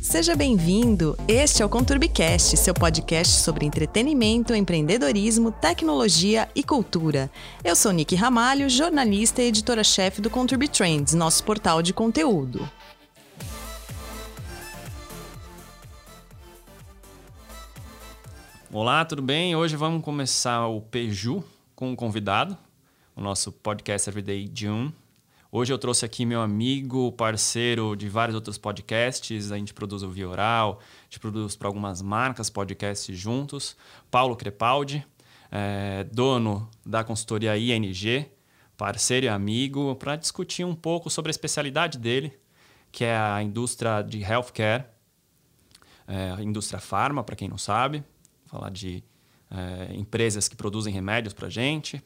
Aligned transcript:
Seja 0.00 0.34
bem-vindo. 0.34 1.14
Este 1.28 1.62
é 1.62 1.64
o 1.64 1.68
Conturbicast, 1.68 2.56
seu 2.56 2.72
podcast 2.72 3.42
sobre 3.42 3.66
entretenimento, 3.66 4.54
empreendedorismo, 4.54 5.52
tecnologia 5.52 6.48
e 6.54 6.64
cultura. 6.64 7.30
Eu 7.62 7.76
sou 7.76 7.92
Nick 7.92 8.14
Ramalho, 8.14 8.70
jornalista 8.70 9.42
e 9.42 9.48
editora-chefe 9.48 10.22
do 10.22 10.30
Conturbi 10.30 10.68
Trends, 10.68 11.12
nosso 11.12 11.44
portal 11.44 11.82
de 11.82 11.92
conteúdo. 11.92 12.66
Olá, 18.72 19.04
tudo 19.04 19.20
bem? 19.20 19.54
Hoje 19.54 19.76
vamos 19.76 20.02
começar 20.02 20.66
o 20.66 20.80
Peju 20.80 21.44
com 21.76 21.90
um 21.90 21.94
convidado, 21.94 22.56
o 23.14 23.20
nosso 23.20 23.52
podcast 23.52 24.08
Everyday 24.08 24.50
June. 24.52 24.94
Hoje 25.52 25.72
eu 25.72 25.78
trouxe 25.78 26.04
aqui 26.04 26.24
meu 26.24 26.40
amigo, 26.40 27.10
parceiro 27.10 27.96
de 27.96 28.08
vários 28.08 28.36
outros 28.36 28.56
podcasts. 28.56 29.50
A 29.50 29.58
gente 29.58 29.74
produz 29.74 30.04
o 30.04 30.08
Via 30.08 30.28
Oral, 30.28 30.78
a 30.80 31.04
gente 31.04 31.18
produz 31.18 31.56
para 31.56 31.66
algumas 31.66 32.00
marcas 32.00 32.48
podcasts 32.48 33.18
juntos. 33.18 33.76
Paulo 34.12 34.36
Crepaldi, 34.36 35.04
é, 35.50 36.04
dono 36.04 36.70
da 36.86 37.02
consultoria 37.02 37.58
ING, 37.58 38.30
parceiro 38.76 39.26
e 39.26 39.28
amigo, 39.28 39.96
para 39.96 40.14
discutir 40.14 40.64
um 40.64 40.74
pouco 40.74 41.10
sobre 41.10 41.30
a 41.30 41.32
especialidade 41.32 41.98
dele, 41.98 42.32
que 42.92 43.04
é 43.04 43.16
a 43.16 43.42
indústria 43.42 44.02
de 44.02 44.22
healthcare, 44.22 44.84
é, 46.06 46.40
indústria 46.44 46.78
farma, 46.78 47.24
para 47.24 47.34
quem 47.34 47.48
não 47.48 47.58
sabe. 47.58 48.04
Falar 48.46 48.70
de 48.70 49.02
é, 49.50 49.96
empresas 49.96 50.46
que 50.46 50.54
produzem 50.54 50.94
remédios 50.94 51.34
para 51.34 51.48
gente, 51.48 52.00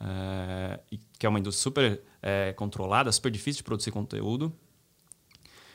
é, 0.00 0.80
que 1.18 1.26
é 1.26 1.28
uma 1.28 1.38
indústria 1.38 1.62
super 1.62 2.00
é, 2.22 2.52
controlada, 2.54 3.12
super 3.12 3.30
difícil 3.30 3.58
de 3.58 3.64
produzir 3.64 3.90
conteúdo. 3.90 4.52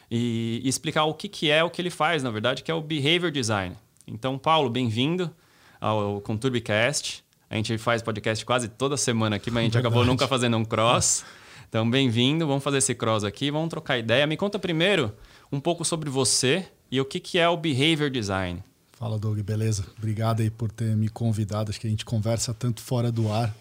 E, 0.09 0.61
e, 0.63 0.67
explicar 0.67 1.05
o 1.05 1.13
que, 1.13 1.27
que 1.27 1.49
é 1.49 1.63
o 1.63 1.70
que 1.70 1.82
ele 1.82 1.90
faz, 1.90 2.23
na 2.23 2.29
verdade, 2.29 2.63
que 2.63 2.71
é 2.71 2.73
o 2.73 2.82
Behavior 2.82 3.32
Design. 3.32 3.76
Então, 4.07 4.37
Paulo, 4.37 4.70
bem-vindo 4.70 5.32
ao 5.79 6.21
Conturbicast. 6.21 7.23
A 7.49 7.55
gente 7.55 7.77
faz 7.77 8.01
podcast 8.01 8.43
quase 8.45 8.67
toda 8.67 8.98
semana 8.98 9.35
aqui, 9.35 9.49
mas 9.49 9.62
a 9.62 9.63
gente 9.63 9.73
verdade. 9.73 9.87
acabou 9.93 10.05
nunca 10.05 10.27
fazendo 10.27 10.57
um 10.57 10.65
cross. 10.65 11.23
Então, 11.70 11.89
bem-vindo. 11.89 12.45
Vamos 12.45 12.63
fazer 12.63 12.77
esse 12.77 12.93
cross 12.93 13.23
aqui, 13.23 13.49
vamos 13.49 13.70
trocar 13.70 13.98
ideia. 13.98 14.26
Me 14.27 14.37
conta 14.37 14.60
primeiro 14.60 15.13
um 15.51 15.60
pouco 15.60 15.84
sobre 15.84 16.10
você 16.10 16.67
e 16.91 17.01
o 17.01 17.05
que, 17.05 17.20
que 17.20 17.39
é 17.39 17.49
o 17.49 17.57
Behavior 17.57 18.10
Design. 18.10 18.63
Fala, 18.93 19.20
Doug, 19.20 19.39
beleza? 19.39 19.85
Obrigado 19.98 20.41
aí 20.41 20.49
por 20.49 20.71
ter 20.71 20.95
me 20.95 21.10
convidado. 21.10 21.70
Acho 21.70 21.79
que 21.79 21.87
a 21.87 21.89
gente 21.89 22.05
conversa 22.05 22.54
tanto 22.54 22.82
fora 22.82 23.12
do 23.12 23.32
ar 23.32 23.54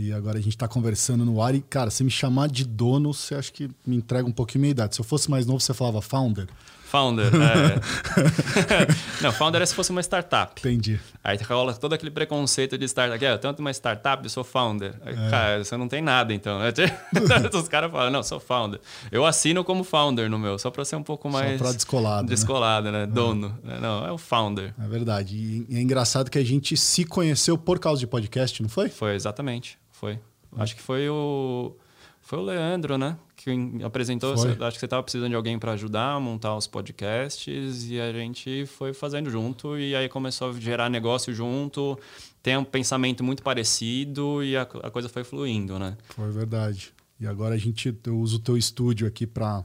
e 0.00 0.12
agora 0.12 0.38
a 0.38 0.40
gente 0.40 0.54
está 0.54 0.66
conversando 0.66 1.24
no 1.24 1.42
ar 1.42 1.54
e, 1.54 1.60
cara, 1.60 1.90
se 1.90 2.02
me 2.02 2.10
chamar 2.10 2.48
de 2.48 2.64
dono, 2.64 3.12
você 3.12 3.34
acha 3.34 3.52
que 3.52 3.70
me 3.86 3.96
entrega 3.96 4.26
um 4.26 4.32
pouquinho 4.32 4.62
minha 4.62 4.70
idade. 4.70 4.94
Se 4.94 5.00
eu 5.00 5.04
fosse 5.04 5.30
mais 5.30 5.46
novo, 5.46 5.60
você 5.60 5.74
falava 5.74 6.00
founder. 6.00 6.46
Founder, 6.90 7.26
é. 7.26 7.78
Não, 9.22 9.30
founder 9.30 9.62
é 9.62 9.66
se 9.66 9.72
fosse 9.72 9.92
uma 9.92 10.02
startup. 10.02 10.60
Entendi. 10.60 10.98
Aí 11.22 11.36
rola 11.36 11.72
todo 11.72 11.92
aquele 11.92 12.10
preconceito 12.10 12.76
de 12.76 12.84
startup. 12.86 13.24
É, 13.24 13.32
eu 13.32 13.38
tenho 13.38 13.54
uma 13.60 13.70
startup, 13.70 14.24
eu 14.24 14.28
sou 14.28 14.42
founder. 14.42 14.94
Aí, 15.06 15.14
é. 15.14 15.30
Cara, 15.30 15.64
você 15.64 15.76
não 15.76 15.86
tem 15.86 16.02
nada, 16.02 16.34
então. 16.34 16.58
Né? 16.58 16.72
Os 17.54 17.68
caras 17.68 17.92
falam, 17.92 18.10
não, 18.10 18.24
sou 18.24 18.40
founder. 18.40 18.80
Eu 19.12 19.24
assino 19.24 19.62
como 19.62 19.84
founder 19.84 20.28
no 20.28 20.36
meu, 20.36 20.58
só 20.58 20.68
para 20.68 20.84
ser 20.84 20.96
um 20.96 21.02
pouco 21.02 21.30
mais... 21.30 21.58
Só 21.58 21.64
para 21.64 21.72
descolado? 21.74 22.26
Descolado, 22.26 22.90
né? 22.90 23.06
né? 23.06 23.06
Dono. 23.06 23.56
É. 23.68 23.78
Não, 23.78 24.04
é 24.04 24.10
o 24.10 24.18
founder. 24.18 24.74
É 24.82 24.88
verdade. 24.88 25.36
E 25.36 25.76
é 25.76 25.80
engraçado 25.80 26.28
que 26.28 26.38
a 26.38 26.44
gente 26.44 26.76
se 26.76 27.04
conheceu 27.04 27.56
por 27.56 27.78
causa 27.78 28.00
de 28.00 28.06
podcast, 28.08 28.60
não 28.60 28.68
foi? 28.68 28.88
Foi, 28.88 29.14
exatamente. 29.14 29.78
Foi. 30.00 30.18
Acho 30.56 30.74
que 30.74 30.80
foi 30.80 31.08
o 31.10 31.76
foi 32.22 32.38
o 32.38 32.42
Leandro, 32.42 32.96
né? 32.96 33.18
Que 33.36 33.50
apresentou. 33.84 34.34
Você, 34.34 34.48
acho 34.48 34.72
que 34.72 34.78
você 34.78 34.86
estava 34.86 35.02
precisando 35.02 35.28
de 35.28 35.34
alguém 35.34 35.58
para 35.58 35.72
ajudar 35.72 36.14
a 36.14 36.20
montar 36.20 36.56
os 36.56 36.66
podcasts 36.66 37.90
e 37.90 38.00
a 38.00 38.10
gente 38.12 38.64
foi 38.66 38.94
fazendo 38.94 39.30
junto 39.30 39.78
e 39.78 39.94
aí 39.94 40.08
começou 40.08 40.50
a 40.50 40.52
gerar 40.54 40.88
negócio 40.88 41.34
junto. 41.34 41.98
Tem 42.42 42.56
um 42.56 42.64
pensamento 42.64 43.22
muito 43.22 43.42
parecido 43.42 44.42
e 44.42 44.56
a, 44.56 44.62
a 44.62 44.90
coisa 44.90 45.08
foi 45.08 45.22
fluindo, 45.22 45.78
né? 45.78 45.98
Foi 46.08 46.30
verdade. 46.30 46.92
E 47.20 47.26
agora 47.26 47.54
a 47.54 47.58
gente 47.58 47.94
eu 48.06 48.18
uso 48.18 48.36
o 48.36 48.40
teu 48.40 48.56
estúdio 48.56 49.06
aqui 49.06 49.26
para 49.26 49.64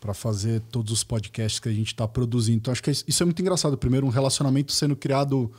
para 0.00 0.12
fazer 0.12 0.60
todos 0.70 0.92
os 0.92 1.04
podcasts 1.04 1.60
que 1.60 1.68
a 1.68 1.72
gente 1.72 1.88
está 1.88 2.08
produzindo. 2.08 2.58
Então 2.58 2.72
acho 2.72 2.82
que 2.82 2.90
isso 2.90 3.22
é 3.22 3.24
muito 3.24 3.40
engraçado. 3.40 3.78
Primeiro, 3.78 4.04
um 4.04 4.10
relacionamento 4.10 4.72
sendo 4.72 4.96
criado 4.96 5.50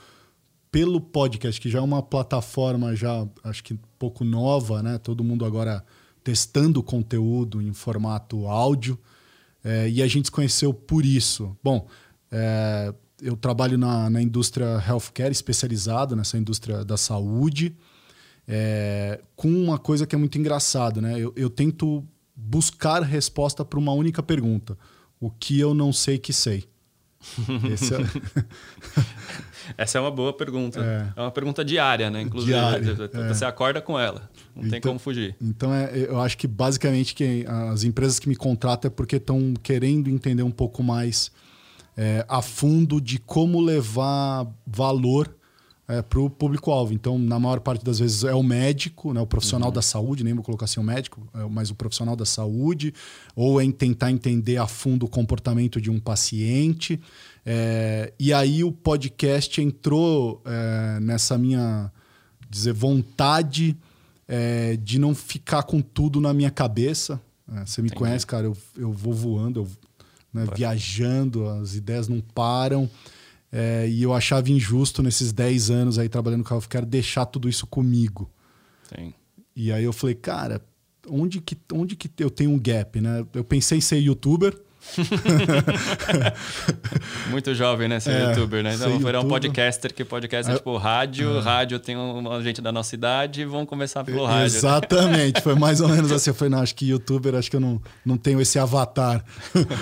pelo 0.76 1.00
podcast, 1.00 1.62
que 1.62 1.70
já 1.70 1.80
é 1.80 1.82
uma 1.82 2.04
plataforma 2.04 2.94
já 2.98 3.26
acho 3.46 3.64
que 3.64 3.80
pouco 3.98 4.26
nova, 4.26 4.84
né? 4.84 4.98
Todo 4.98 5.24
mundo 5.24 5.46
agora 5.46 5.82
testando 6.22 6.84
conteúdo 6.84 7.62
em 7.62 7.72
formato 7.72 8.46
áudio. 8.46 9.00
É, 9.64 9.90
e 9.90 10.02
a 10.02 10.08
gente 10.08 10.26
se 10.26 10.32
conheceu 10.34 10.74
por 10.74 11.06
isso. 11.06 11.56
Bom, 11.64 11.88
é, 12.30 12.94
eu 13.22 13.38
trabalho 13.38 13.78
na, 13.78 14.10
na 14.10 14.22
indústria 14.22 14.84
healthcare, 14.86 15.32
especializado 15.32 16.14
nessa 16.14 16.38
indústria 16.38 16.84
da 16.84 16.98
saúde, 16.98 17.74
é, 18.46 19.22
com 19.34 19.48
uma 19.48 19.80
coisa 19.80 20.06
que 20.06 20.14
é 20.14 20.18
muito 20.18 20.38
engraçada, 20.38 21.00
né? 21.00 21.18
Eu, 21.18 21.32
eu 21.38 21.50
tento 21.50 22.04
buscar 22.36 23.02
resposta 23.02 23.64
para 23.64 23.80
uma 23.80 23.94
única 23.94 24.22
pergunta: 24.22 24.78
o 25.22 25.32
que 25.32 25.58
eu 25.58 25.74
não 25.74 25.94
sei 25.94 26.18
que 26.18 26.34
sei. 26.34 26.66
É... 29.76 29.76
Essa 29.84 29.98
é 29.98 30.02
uma 30.02 30.12
boa 30.12 30.32
pergunta. 30.32 30.80
É, 30.80 31.20
é 31.20 31.22
uma 31.24 31.32
pergunta 31.32 31.66
diária, 31.66 32.10
né? 32.12 32.22
Inclusive, 32.22 32.54
diária, 32.54 33.10
é. 33.14 33.28
você 33.28 33.46
acorda 33.46 33.82
com 33.82 34.00
ela. 34.00 34.30
Não 34.56 34.62
então, 34.62 34.70
tem 34.70 34.82
como 34.82 35.00
fugir. 35.00 35.36
Então, 35.42 35.74
é, 35.74 35.92
eu 36.08 36.20
acho 36.22 36.38
que 36.38 36.48
basicamente 36.48 37.16
que 37.16 37.44
as 37.72 37.84
empresas 37.84 38.20
que 38.20 38.30
me 38.30 38.36
contratam 38.36 38.90
é 38.90 38.92
porque 38.92 39.16
estão 39.16 39.56
querendo 39.64 40.08
entender 40.08 40.44
um 40.44 40.52
pouco 40.52 40.84
mais 40.84 41.32
é, 41.98 42.24
a 42.30 42.42
fundo 42.42 43.02
de 43.02 43.18
como 43.18 43.60
levar 43.60 44.46
valor 44.68 45.34
é, 45.88 46.02
para 46.02 46.20
o 46.20 46.30
público-alvo. 46.30 46.94
Então, 46.94 47.18
na 47.18 47.40
maior 47.40 47.60
parte 47.60 47.84
das 47.84 48.00
vezes 48.00 48.24
é 48.24 48.34
o 48.34 48.44
médico, 48.44 49.14
né, 49.14 49.22
o 49.22 49.28
profissional 49.28 49.70
uhum. 49.70 49.76
da 49.76 49.82
saúde, 49.82 50.24
nem 50.24 50.34
vou 50.34 50.44
colocar 50.44 50.66
assim 50.66 50.80
o 50.80 50.84
médico, 50.84 51.28
é, 51.34 51.44
mas 51.50 51.70
o 51.70 51.76
profissional 51.76 52.16
da 52.16 52.26
saúde, 52.26 52.94
ou 53.36 53.62
é 53.62 53.64
em 53.64 53.72
tentar 53.72 54.12
entender 54.12 54.58
a 54.58 54.68
fundo 54.68 55.06
o 55.06 55.10
comportamento 55.10 55.80
de 55.80 55.92
um 55.92 56.00
paciente. 56.00 57.00
É, 57.46 58.12
e 58.20 58.34
aí 58.34 58.64
o 58.64 58.72
podcast 58.72 59.62
entrou 59.62 60.42
é, 60.46 61.00
nessa 61.00 61.38
minha 61.38 61.92
dizer 62.50 62.74
vontade 62.74 63.78
é, 64.28 64.78
de 64.78 64.98
não 64.98 65.14
ficar 65.14 65.64
com 65.64 65.82
tudo 65.82 66.20
na 66.20 66.34
minha 66.34 66.50
cabeça. 66.50 67.22
É, 67.52 67.66
você 67.66 67.82
me 67.82 67.88
Entendi. 67.88 68.00
conhece, 68.00 68.26
cara, 68.26 68.48
eu, 68.48 68.58
eu 68.76 68.92
vou 68.92 69.14
voando, 69.14 69.60
eu, 69.62 69.68
né, 70.34 70.48
viajando, 70.56 71.48
as 71.48 71.76
ideias 71.76 72.08
não 72.08 72.20
param. 72.20 72.90
É, 73.58 73.88
e 73.88 74.04
eu 74.04 74.14
achava 74.14 74.52
injusto 74.52 75.02
nesses 75.02 75.32
10 75.32 75.72
anos 75.72 75.98
aí 75.98 76.10
trabalhando 76.10 76.44
com 76.44 76.54
healthcare 76.54 76.86
deixar 76.86 77.26
tudo 77.26 77.48
isso 77.48 77.66
comigo. 77.66 78.30
Sim. 78.94 79.14
E 79.56 79.72
aí 79.72 79.86
eu 79.86 79.94
falei, 79.94 80.14
cara, 80.14 80.62
onde 81.10 81.40
que, 81.40 81.58
onde 81.72 81.96
que 81.96 82.12
eu 82.20 82.30
tenho 82.30 82.52
um 82.52 82.60
gap, 82.60 83.00
né? 83.00 83.26
Eu 83.34 83.46
pensei 83.46 83.78
em 83.78 83.82
ser 83.82 84.00
youtuber. 84.00 84.60
Muito 87.32 87.56
jovem, 87.56 87.88
né? 87.88 88.02
Ser 88.02 88.12
é, 88.12 88.30
youtuber, 88.30 88.62
né? 88.62 88.76
Então, 88.76 89.00
virar 89.00 89.22
um 89.22 89.28
podcaster, 89.30 89.94
que 89.94 90.04
podcast 90.04 90.52
é, 90.52 90.56
é 90.56 90.58
tipo 90.58 90.76
rádio, 90.76 91.38
é. 91.38 91.42
rádio 91.42 91.80
tem 91.80 91.96
uma 91.96 92.42
gente 92.42 92.62
da 92.62 92.74
nossa 92.74 92.94
idade, 92.94 93.46
vamos 93.46 93.70
começar 93.70 94.04
pelo 94.04 94.26
rádio. 94.26 94.48
Exatamente, 94.48 95.42
foi 95.42 95.56
mais 95.56 95.80
ou 95.80 95.88
menos 95.88 96.12
assim. 96.12 96.30
Eu 96.30 96.36
falei, 96.36 96.52
não, 96.52 96.60
acho 96.60 96.76
que 96.76 96.90
youtuber, 96.90 97.36
acho 97.36 97.50
que 97.50 97.56
eu 97.56 97.62
não, 97.62 97.82
não 98.06 98.18
tenho 98.18 98.42
esse 98.42 98.60
avatar 98.60 99.24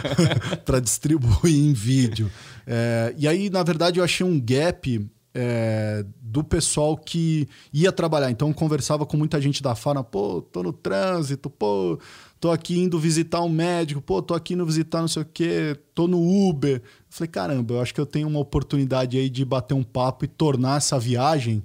para 0.63 0.79
distribuir 0.79 1.55
em 1.55 1.73
vídeo. 1.73 2.31
É, 2.65 3.13
e 3.17 3.27
aí, 3.27 3.49
na 3.49 3.63
verdade, 3.63 3.99
eu 3.99 4.03
achei 4.03 4.25
um 4.25 4.39
gap 4.39 5.09
é, 5.33 6.05
do 6.21 6.43
pessoal 6.43 6.95
que 6.97 7.47
ia 7.71 7.91
trabalhar. 7.91 8.29
Então, 8.29 8.49
eu 8.49 8.53
conversava 8.53 9.05
com 9.05 9.17
muita 9.17 9.41
gente 9.41 9.63
da 9.63 9.75
Fana, 9.75 10.03
pô, 10.03 10.41
tô 10.41 10.63
no 10.63 10.71
trânsito, 10.71 11.49
pô, 11.49 11.99
tô 12.39 12.51
aqui 12.51 12.79
indo 12.79 12.99
visitar 12.99 13.41
um 13.41 13.49
médico, 13.49 14.01
pô, 14.01 14.21
tô 14.21 14.33
aqui 14.33 14.53
indo 14.53 14.65
visitar 14.65 15.01
não 15.01 15.07
sei 15.07 15.23
o 15.23 15.25
quê, 15.25 15.77
tô 15.93 16.07
no 16.07 16.19
Uber. 16.49 16.77
Eu 16.77 16.81
falei, 17.09 17.29
caramba, 17.29 17.75
eu 17.75 17.81
acho 17.81 17.93
que 17.93 18.01
eu 18.01 18.05
tenho 18.05 18.27
uma 18.27 18.39
oportunidade 18.39 19.17
aí 19.17 19.29
de 19.29 19.43
bater 19.43 19.73
um 19.73 19.83
papo 19.83 20.25
e 20.25 20.27
tornar 20.27 20.77
essa 20.77 20.99
viagem 20.99 21.63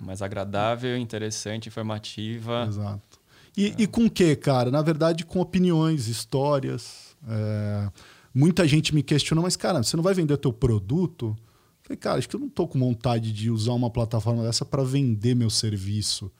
mais 0.00 0.22
agradável, 0.22 0.96
interessante, 0.96 1.68
informativa. 1.68 2.64
Exato. 2.66 3.20
E, 3.54 3.66
é. 3.66 3.74
e 3.78 3.86
com 3.86 4.06
o 4.06 4.10
quê, 4.10 4.34
cara? 4.34 4.70
Na 4.70 4.80
verdade, 4.80 5.26
com 5.26 5.40
opiniões, 5.40 6.08
histórias. 6.08 7.14
É 7.28 7.88
muita 8.34 8.66
gente 8.66 8.94
me 8.94 9.02
questionou, 9.02 9.42
mas, 9.42 9.56
cara, 9.56 9.82
você 9.82 9.96
não 9.96 10.02
vai 10.02 10.14
vender 10.14 10.36
teu 10.36 10.52
produto? 10.52 11.36
Eu 11.36 11.82
falei, 11.82 11.96
cara, 11.96 12.18
acho 12.18 12.28
que 12.28 12.36
eu 12.36 12.40
não 12.40 12.48
tô 12.48 12.66
com 12.66 12.78
vontade 12.78 13.32
de 13.32 13.50
usar 13.50 13.72
uma 13.72 13.90
plataforma 13.90 14.42
dessa 14.42 14.64
para 14.64 14.82
vender 14.82 15.34
meu 15.34 15.50
serviço. 15.50 16.30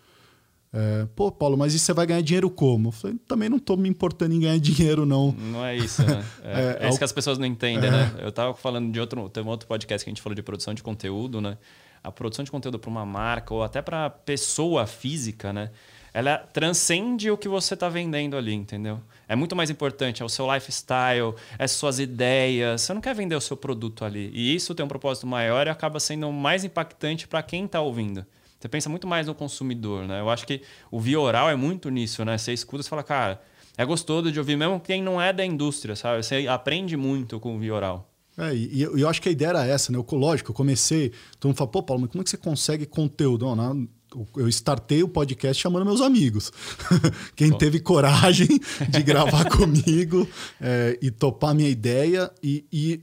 É, 0.72 1.06
Pô, 1.16 1.32
Paulo, 1.32 1.56
mas 1.56 1.74
e 1.74 1.78
você 1.80 1.92
vai 1.92 2.06
ganhar 2.06 2.20
dinheiro 2.20 2.48
como? 2.48 2.88
Eu 2.88 2.92
falei, 2.92 3.16
também 3.26 3.48
não 3.48 3.58
tô 3.58 3.76
me 3.76 3.88
importando 3.88 4.34
em 4.34 4.40
ganhar 4.40 4.58
dinheiro, 4.60 5.04
não. 5.04 5.32
Não 5.32 5.64
é 5.64 5.76
isso, 5.76 6.02
né? 6.04 6.24
É, 6.44 6.78
é, 6.82 6.86
é 6.86 6.88
isso 6.88 6.98
que 6.98 7.04
as 7.04 7.12
pessoas 7.12 7.38
não 7.38 7.46
entendem, 7.46 7.88
é. 7.88 7.92
né? 7.92 8.14
Eu 8.20 8.30
tava 8.30 8.54
falando 8.54 8.92
de 8.92 9.00
outro, 9.00 9.28
tem 9.28 9.42
um 9.42 9.48
outro 9.48 9.66
podcast 9.66 10.04
que 10.04 10.10
a 10.10 10.12
gente 10.12 10.22
falou 10.22 10.34
de 10.34 10.42
produção 10.42 10.72
de 10.72 10.82
conteúdo, 10.82 11.40
né? 11.40 11.58
A 12.02 12.10
produção 12.10 12.44
de 12.44 12.50
conteúdo 12.50 12.78
para 12.78 12.88
uma 12.88 13.04
marca 13.04 13.52
ou 13.52 13.62
até 13.62 13.82
para 13.82 14.08
pessoa 14.08 14.86
física, 14.86 15.52
né? 15.52 15.70
Ela 16.12 16.38
transcende 16.38 17.30
o 17.30 17.36
que 17.36 17.48
você 17.48 17.74
está 17.74 17.88
vendendo 17.88 18.36
ali, 18.36 18.52
entendeu? 18.52 19.00
É 19.28 19.36
muito 19.36 19.54
mais 19.54 19.70
importante, 19.70 20.22
é 20.22 20.24
o 20.24 20.28
seu 20.28 20.52
lifestyle, 20.52 21.34
é 21.58 21.66
suas 21.66 21.98
ideias. 21.98 22.82
Você 22.82 22.92
não 22.92 23.00
quer 23.00 23.14
vender 23.14 23.36
o 23.36 23.40
seu 23.40 23.56
produto 23.56 24.04
ali. 24.04 24.30
E 24.34 24.54
isso 24.54 24.74
tem 24.74 24.84
um 24.84 24.88
propósito 24.88 25.26
maior 25.26 25.66
e 25.66 25.70
acaba 25.70 26.00
sendo 26.00 26.30
mais 26.32 26.64
impactante 26.64 27.28
para 27.28 27.42
quem 27.42 27.64
está 27.64 27.80
ouvindo. 27.80 28.26
Você 28.58 28.68
pensa 28.68 28.90
muito 28.90 29.06
mais 29.06 29.26
no 29.26 29.34
consumidor, 29.34 30.06
né? 30.06 30.20
Eu 30.20 30.28
acho 30.28 30.46
que 30.46 30.62
o 30.90 31.00
via 31.00 31.18
oral 31.18 31.48
é 31.48 31.56
muito 31.56 31.88
nisso, 31.88 32.24
né? 32.24 32.36
Você 32.36 32.52
escuta 32.52 32.84
e 32.84 32.88
fala, 32.88 33.02
cara, 33.02 33.40
é 33.76 33.84
gostoso 33.84 34.30
de 34.30 34.38
ouvir 34.38 34.56
mesmo 34.56 34.78
quem 34.80 35.02
não 35.02 35.20
é 35.20 35.32
da 35.32 35.44
indústria, 35.46 35.96
sabe? 35.96 36.22
Você 36.22 36.46
aprende 36.46 36.96
muito 36.96 37.40
com 37.40 37.56
o 37.56 37.58
via 37.58 37.74
oral. 37.74 38.10
É, 38.36 38.54
e 38.54 38.82
eu, 38.82 39.08
acho 39.08 39.20
que 39.20 39.28
a 39.28 39.32
ideia 39.32 39.50
era 39.50 39.66
essa, 39.66 39.92
né? 39.92 40.02
Lógico, 40.12 40.50
eu 40.50 40.54
comecei, 40.54 41.10
todo 41.38 41.50
mundo 41.50 41.56
fala, 41.56 41.70
pô, 41.70 41.82
Paulo, 41.82 42.02
mas 42.02 42.10
como 42.10 42.22
é 42.22 42.24
que 42.24 42.30
você 42.30 42.36
consegue 42.36 42.86
conteúdo? 42.86 43.44
Não, 43.46 43.56
não, 43.74 43.88
eu 44.36 44.48
startei 44.48 45.02
o 45.02 45.08
podcast 45.08 45.60
chamando 45.60 45.84
meus 45.84 46.00
amigos. 46.00 46.52
Quem 47.36 47.50
Bom. 47.50 47.58
teve 47.58 47.80
coragem 47.80 48.48
de 48.88 49.02
gravar 49.02 49.48
comigo 49.50 50.28
é, 50.60 50.98
e 51.00 51.10
topar 51.10 51.54
minha 51.54 51.68
ideia. 51.68 52.30
E, 52.42 52.64
e, 52.72 53.00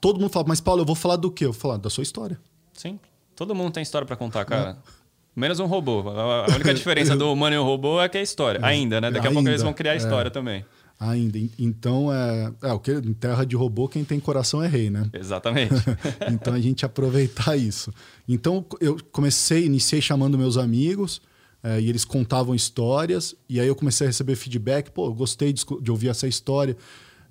todo 0.00 0.18
mundo 0.18 0.30
fala, 0.30 0.46
mas 0.48 0.60
Paulo, 0.60 0.82
eu 0.82 0.86
vou 0.86 0.96
falar 0.96 1.16
do 1.16 1.30
quê? 1.30 1.44
Eu 1.44 1.52
vou 1.52 1.60
falar 1.60 1.76
da 1.76 1.90
sua 1.90 2.02
história. 2.02 2.38
Sim. 2.72 2.98
Todo 3.36 3.54
mundo 3.54 3.72
tem 3.72 3.82
história 3.82 4.06
para 4.06 4.16
contar, 4.16 4.44
cara. 4.44 4.70
É. 4.70 5.00
Menos 5.34 5.60
um 5.60 5.66
robô. 5.66 6.00
A 6.10 6.46
única 6.54 6.74
diferença 6.74 7.14
do 7.16 7.32
humano 7.32 7.54
e 7.54 7.58
o 7.58 7.64
robô 7.64 8.00
é 8.00 8.08
que 8.08 8.18
é 8.18 8.20
a 8.20 8.22
história. 8.22 8.58
É. 8.58 8.64
Ainda, 8.66 9.00
né? 9.00 9.10
Daqui 9.10 9.28
a 9.28 9.32
pouco 9.32 9.48
eles 9.48 9.62
vão 9.62 9.72
criar 9.72 9.92
a 9.92 9.96
história 9.96 10.28
é. 10.28 10.30
também. 10.30 10.64
Ainda. 11.00 11.38
Então, 11.58 12.12
é, 12.12 12.52
é 12.60 12.72
o 12.74 12.78
que 12.78 12.92
em 12.92 13.14
terra 13.14 13.46
de 13.46 13.56
robô, 13.56 13.88
quem 13.88 14.04
tem 14.04 14.20
coração 14.20 14.62
é 14.62 14.68
rei, 14.68 14.90
né? 14.90 15.08
Exatamente. 15.14 15.72
então, 16.30 16.52
a 16.52 16.60
gente 16.60 16.84
aproveitar 16.84 17.56
isso. 17.56 17.90
Então, 18.28 18.66
eu 18.82 18.98
comecei, 19.10 19.64
iniciei 19.64 20.02
chamando 20.02 20.36
meus 20.36 20.58
amigos, 20.58 21.22
é, 21.62 21.80
e 21.80 21.88
eles 21.88 22.04
contavam 22.04 22.54
histórias, 22.54 23.34
e 23.48 23.58
aí 23.58 23.66
eu 23.66 23.74
comecei 23.74 24.06
a 24.06 24.10
receber 24.10 24.36
feedback. 24.36 24.90
Pô, 24.90 25.06
eu 25.06 25.14
gostei 25.14 25.54
de, 25.54 25.64
de 25.80 25.90
ouvir 25.90 26.08
essa 26.08 26.28
história. 26.28 26.76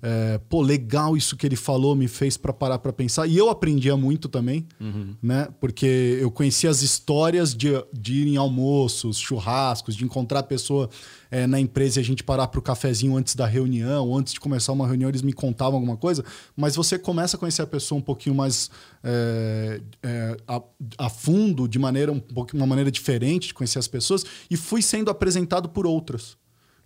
É, 0.02 0.40
pô, 0.48 0.62
legal 0.62 1.16
isso 1.16 1.36
que 1.36 1.46
ele 1.46 1.56
falou, 1.56 1.94
me 1.94 2.08
fez 2.08 2.36
para 2.36 2.52
parar 2.52 2.78
para 2.78 2.92
pensar. 2.92 3.26
E 3.26 3.36
eu 3.36 3.50
aprendia 3.50 3.96
muito 3.96 4.28
também, 4.28 4.66
uhum. 4.80 5.14
né? 5.22 5.48
Porque 5.60 6.18
eu 6.20 6.30
conhecia 6.30 6.70
as 6.70 6.82
histórias 6.82 7.54
de, 7.54 7.68
de 7.92 8.14
ir 8.14 8.28
em 8.28 8.36
almoços, 8.36 9.18
churrascos, 9.18 9.94
de 9.94 10.04
encontrar 10.04 10.40
a 10.40 10.42
pessoa 10.42 10.88
é, 11.30 11.46
na 11.46 11.60
empresa 11.60 12.00
e 12.00 12.02
a 12.02 12.04
gente 12.04 12.24
parar 12.24 12.48
para 12.48 12.58
o 12.58 12.62
cafezinho 12.62 13.16
antes 13.16 13.34
da 13.34 13.46
reunião, 13.46 14.16
antes 14.16 14.32
de 14.32 14.40
começar 14.40 14.72
uma 14.72 14.86
reunião, 14.86 15.08
eles 15.08 15.22
me 15.22 15.32
contavam 15.32 15.74
alguma 15.74 15.96
coisa. 15.96 16.24
Mas 16.56 16.74
você 16.76 16.98
começa 16.98 17.36
a 17.36 17.40
conhecer 17.40 17.62
a 17.62 17.66
pessoa 17.66 17.98
um 17.98 18.02
pouquinho 18.02 18.34
mais 18.34 18.70
é, 19.04 19.80
é 20.02 20.36
a, 20.46 20.62
a, 20.98 21.10
fundo, 21.10 21.68
de 21.68 21.78
maneira 21.78 22.10
um 22.10 22.20
pouquinho, 22.20 22.60
uma 22.60 22.66
maneira 22.66 22.90
diferente 22.90 23.48
de 23.48 23.54
conhecer 23.54 23.78
as 23.78 23.88
pessoas, 23.88 24.24
e 24.50 24.56
fui 24.56 24.82
sendo 24.82 25.10
apresentado 25.10 25.68
por 25.68 25.86
outras. 25.86 26.39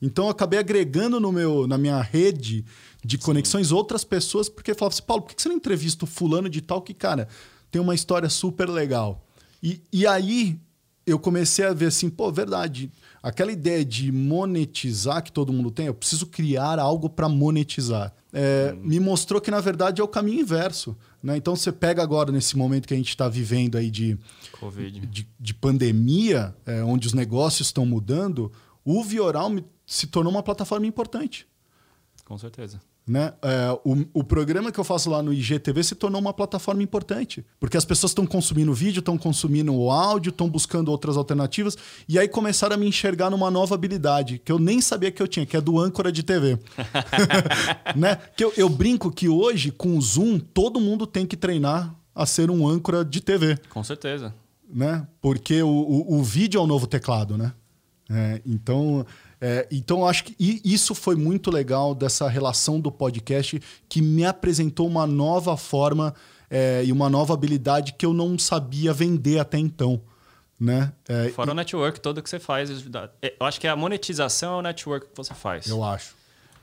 Então 0.04 0.26
eu 0.26 0.30
acabei 0.30 0.58
agregando 0.58 1.18
no 1.18 1.32
meu, 1.32 1.66
na 1.66 1.78
minha 1.78 2.00
rede 2.00 2.64
de 3.04 3.16
conexões 3.18 3.68
Sim. 3.68 3.74
outras 3.74 4.04
pessoas, 4.04 4.48
porque 4.48 4.74
falava 4.74 4.94
assim, 4.94 5.02
Paulo, 5.02 5.22
por 5.22 5.34
que 5.34 5.40
você 5.40 5.48
não 5.48 5.56
entrevista 5.56 6.04
o 6.04 6.08
fulano 6.08 6.48
de 6.48 6.60
tal 6.60 6.82
que, 6.82 6.92
cara, 6.92 7.28
tem 7.70 7.80
uma 7.80 7.94
história 7.94 8.28
super 8.28 8.68
legal? 8.68 9.24
E, 9.62 9.80
e 9.92 10.06
aí 10.06 10.58
eu 11.06 11.18
comecei 11.18 11.64
a 11.64 11.72
ver 11.72 11.86
assim, 11.86 12.08
pô, 12.08 12.30
verdade. 12.30 12.90
Aquela 13.22 13.52
ideia 13.52 13.84
de 13.84 14.12
monetizar 14.12 15.22
que 15.22 15.32
todo 15.32 15.52
mundo 15.52 15.70
tem, 15.70 15.86
eu 15.86 15.94
preciso 15.94 16.26
criar 16.26 16.78
algo 16.78 17.08
para 17.08 17.28
monetizar. 17.28 18.12
É, 18.32 18.74
hum. 18.74 18.80
Me 18.82 19.00
mostrou 19.00 19.40
que, 19.40 19.50
na 19.50 19.60
verdade, 19.60 20.00
é 20.00 20.04
o 20.04 20.08
caminho 20.08 20.40
inverso. 20.40 20.96
Né? 21.22 21.36
Então, 21.36 21.56
você 21.56 21.72
pega 21.72 22.02
agora, 22.02 22.30
nesse 22.30 22.56
momento 22.56 22.86
que 22.86 22.92
a 22.92 22.96
gente 22.96 23.08
está 23.08 23.28
vivendo 23.28 23.78
aí 23.78 23.90
de, 23.90 24.18
de, 25.08 25.26
de, 25.40 25.54
pandemia, 25.54 26.54
é, 26.66 26.82
onde 26.82 27.06
os 27.06 27.14
negócios 27.14 27.68
estão 27.68 27.86
mudando, 27.86 28.52
o 28.84 29.02
Vioral 29.02 29.50
se 29.86 30.06
tornou 30.06 30.32
uma 30.32 30.42
plataforma 30.42 30.86
importante. 30.86 31.46
Com 32.24 32.38
certeza. 32.38 32.80
Né? 33.06 33.34
É, 33.42 33.78
o, 33.84 34.20
o 34.20 34.24
programa 34.24 34.72
que 34.72 34.80
eu 34.80 34.84
faço 34.84 35.10
lá 35.10 35.22
no 35.22 35.30
IGTV 35.30 35.84
se 35.84 35.94
tornou 35.94 36.18
uma 36.18 36.32
plataforma 36.32 36.82
importante, 36.82 37.44
porque 37.60 37.76
as 37.76 37.84
pessoas 37.84 38.12
estão 38.12 38.26
consumindo 38.26 38.72
vídeo, 38.72 39.00
estão 39.00 39.18
consumindo 39.18 39.74
o 39.74 39.90
áudio, 39.90 40.30
estão 40.30 40.48
buscando 40.48 40.90
outras 40.90 41.18
alternativas, 41.18 41.76
e 42.08 42.18
aí 42.18 42.26
começaram 42.26 42.76
a 42.76 42.78
me 42.78 42.86
enxergar 42.86 43.28
numa 43.28 43.50
nova 43.50 43.74
habilidade, 43.74 44.40
que 44.42 44.50
eu 44.50 44.58
nem 44.58 44.80
sabia 44.80 45.12
que 45.12 45.22
eu 45.22 45.28
tinha, 45.28 45.44
que 45.44 45.54
é 45.54 45.60
do 45.60 45.78
âncora 45.78 46.10
de 46.10 46.22
TV. 46.22 46.58
né? 47.94 48.18
que 48.34 48.42
eu, 48.42 48.54
eu 48.56 48.70
brinco 48.70 49.10
que 49.10 49.28
hoje, 49.28 49.70
com 49.70 49.98
o 49.98 50.00
Zoom, 50.00 50.38
todo 50.38 50.80
mundo 50.80 51.06
tem 51.06 51.26
que 51.26 51.36
treinar 51.36 51.94
a 52.14 52.24
ser 52.24 52.50
um 52.50 52.66
âncora 52.66 53.04
de 53.04 53.20
TV. 53.20 53.58
Com 53.68 53.84
certeza. 53.84 54.34
Né? 54.66 55.06
Porque 55.20 55.62
o, 55.62 55.68
o, 55.68 56.18
o 56.20 56.22
vídeo 56.22 56.58
é 56.58 56.62
o 56.62 56.66
novo 56.66 56.86
teclado, 56.86 57.36
né? 57.36 57.52
É, 58.10 58.40
então, 58.44 59.06
é, 59.40 59.66
então, 59.70 60.06
acho 60.06 60.24
que 60.24 60.62
isso 60.64 60.94
foi 60.94 61.16
muito 61.16 61.50
legal 61.50 61.94
dessa 61.94 62.28
relação 62.28 62.80
do 62.80 62.90
podcast 62.92 63.60
que 63.88 64.02
me 64.02 64.24
apresentou 64.24 64.86
uma 64.86 65.06
nova 65.06 65.56
forma 65.56 66.14
é, 66.50 66.84
e 66.84 66.92
uma 66.92 67.08
nova 67.08 67.34
habilidade 67.34 67.94
que 67.94 68.04
eu 68.04 68.12
não 68.12 68.38
sabia 68.38 68.92
vender 68.92 69.38
até 69.38 69.58
então. 69.58 70.00
Né? 70.60 70.92
É, 71.08 71.28
Fora 71.30 71.50
e... 71.50 71.52
o 71.52 71.54
network 71.54 72.00
todo 72.00 72.22
que 72.22 72.30
você 72.30 72.38
faz. 72.38 72.70
É, 73.20 73.34
eu 73.38 73.46
acho 73.46 73.60
que 73.60 73.66
a 73.66 73.74
monetização 73.74 74.54
é 74.54 74.56
o 74.58 74.62
network 74.62 75.08
que 75.08 75.16
você 75.16 75.34
faz. 75.34 75.66
Eu 75.66 75.82
acho. 75.82 76.14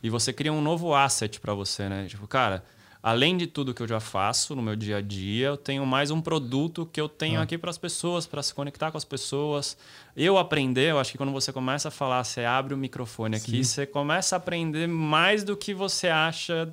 E 0.01 0.09
você 0.09 0.33
cria 0.33 0.51
um 0.51 0.61
novo 0.61 0.95
asset 0.95 1.39
para 1.39 1.53
você, 1.53 1.87
né? 1.87 2.07
Tipo, 2.07 2.27
cara, 2.27 2.63
além 3.03 3.35
de 3.35 3.47
tudo 3.47 3.73
que 3.73 3.81
eu 3.81 3.87
já 3.87 3.99
faço 3.99 4.55
no 4.55 4.61
meu 4.61 4.75
dia 4.75 4.97
a 4.97 5.01
dia, 5.01 5.47
eu 5.47 5.57
tenho 5.57 5.85
mais 5.85 6.11
um 6.11 6.21
produto 6.21 6.85
que 6.85 7.01
eu 7.01 7.09
tenho 7.09 7.39
ah. 7.39 7.43
aqui 7.43 7.57
para 7.57 7.69
as 7.69 7.77
pessoas, 7.77 8.27
para 8.27 8.43
se 8.43 8.53
conectar 8.53 8.91
com 8.91 8.97
as 8.97 9.05
pessoas. 9.05 9.77
Eu 10.15 10.37
aprender, 10.37 10.91
eu 10.91 10.99
acho 10.99 11.11
que 11.11 11.17
quando 11.17 11.31
você 11.31 11.51
começa 11.51 11.87
a 11.87 11.91
falar, 11.91 12.23
você 12.23 12.45
abre 12.45 12.73
o 12.73 12.77
microfone 12.77 13.37
aqui, 13.37 13.63
Sim. 13.63 13.63
você 13.63 13.85
começa 13.85 14.35
a 14.35 14.37
aprender 14.37 14.87
mais 14.87 15.43
do 15.43 15.57
que 15.57 15.73
você 15.73 16.07
acha 16.09 16.71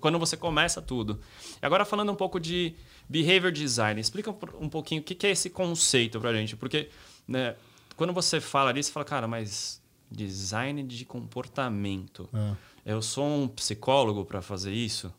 quando 0.00 0.18
você 0.18 0.36
começa 0.36 0.80
tudo. 0.80 1.20
Agora 1.60 1.84
falando 1.84 2.10
um 2.10 2.16
pouco 2.16 2.40
de 2.40 2.74
behavior 3.08 3.52
design, 3.52 4.00
explica 4.00 4.30
um 4.60 4.68
pouquinho 4.68 5.00
o 5.00 5.04
que 5.04 5.26
é 5.26 5.30
esse 5.30 5.50
conceito 5.50 6.20
para 6.20 6.30
a 6.30 6.34
gente, 6.34 6.56
porque 6.56 6.88
né, 7.26 7.54
quando 7.96 8.12
você 8.12 8.40
fala 8.40 8.72
disso, 8.72 8.88
você 8.88 8.92
fala, 8.92 9.04
cara, 9.04 9.28
mas 9.28 9.82
design 10.10 10.82
de 10.82 11.04
comportamento. 11.04 12.28
É. 12.32 12.56
Eu 12.88 13.02
sou 13.02 13.42
um 13.42 13.46
psicólogo 13.46 14.24
para 14.24 14.40
fazer 14.40 14.72
isso? 14.72 15.12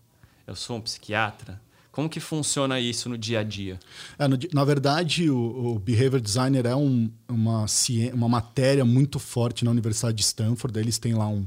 Eu 0.47 0.55
sou 0.55 0.77
um 0.77 0.81
psiquiatra? 0.81 1.61
Como 1.91 2.09
que 2.09 2.19
funciona 2.19 2.79
isso 2.79 3.07
no 3.07 3.15
dia 3.15 3.41
a 3.41 3.43
dia? 3.43 3.79
É, 4.17 4.27
no, 4.27 4.39
na 4.51 4.65
verdade, 4.65 5.29
o, 5.29 5.75
o, 5.75 5.79
Behavior 5.79 6.19
Designer 6.19 6.65
é 6.65 6.75
um, 6.75 7.11
uma, 7.27 7.67
uma 8.11 8.27
matéria 8.27 8.83
muito 8.83 9.19
forte 9.19 9.63
na 9.63 9.69
Universidade 9.69 10.17
de 10.17 10.23
Stanford. 10.23 10.79
Eles 10.79 10.97
têm 10.97 11.13
lá 11.13 11.27
um, 11.27 11.45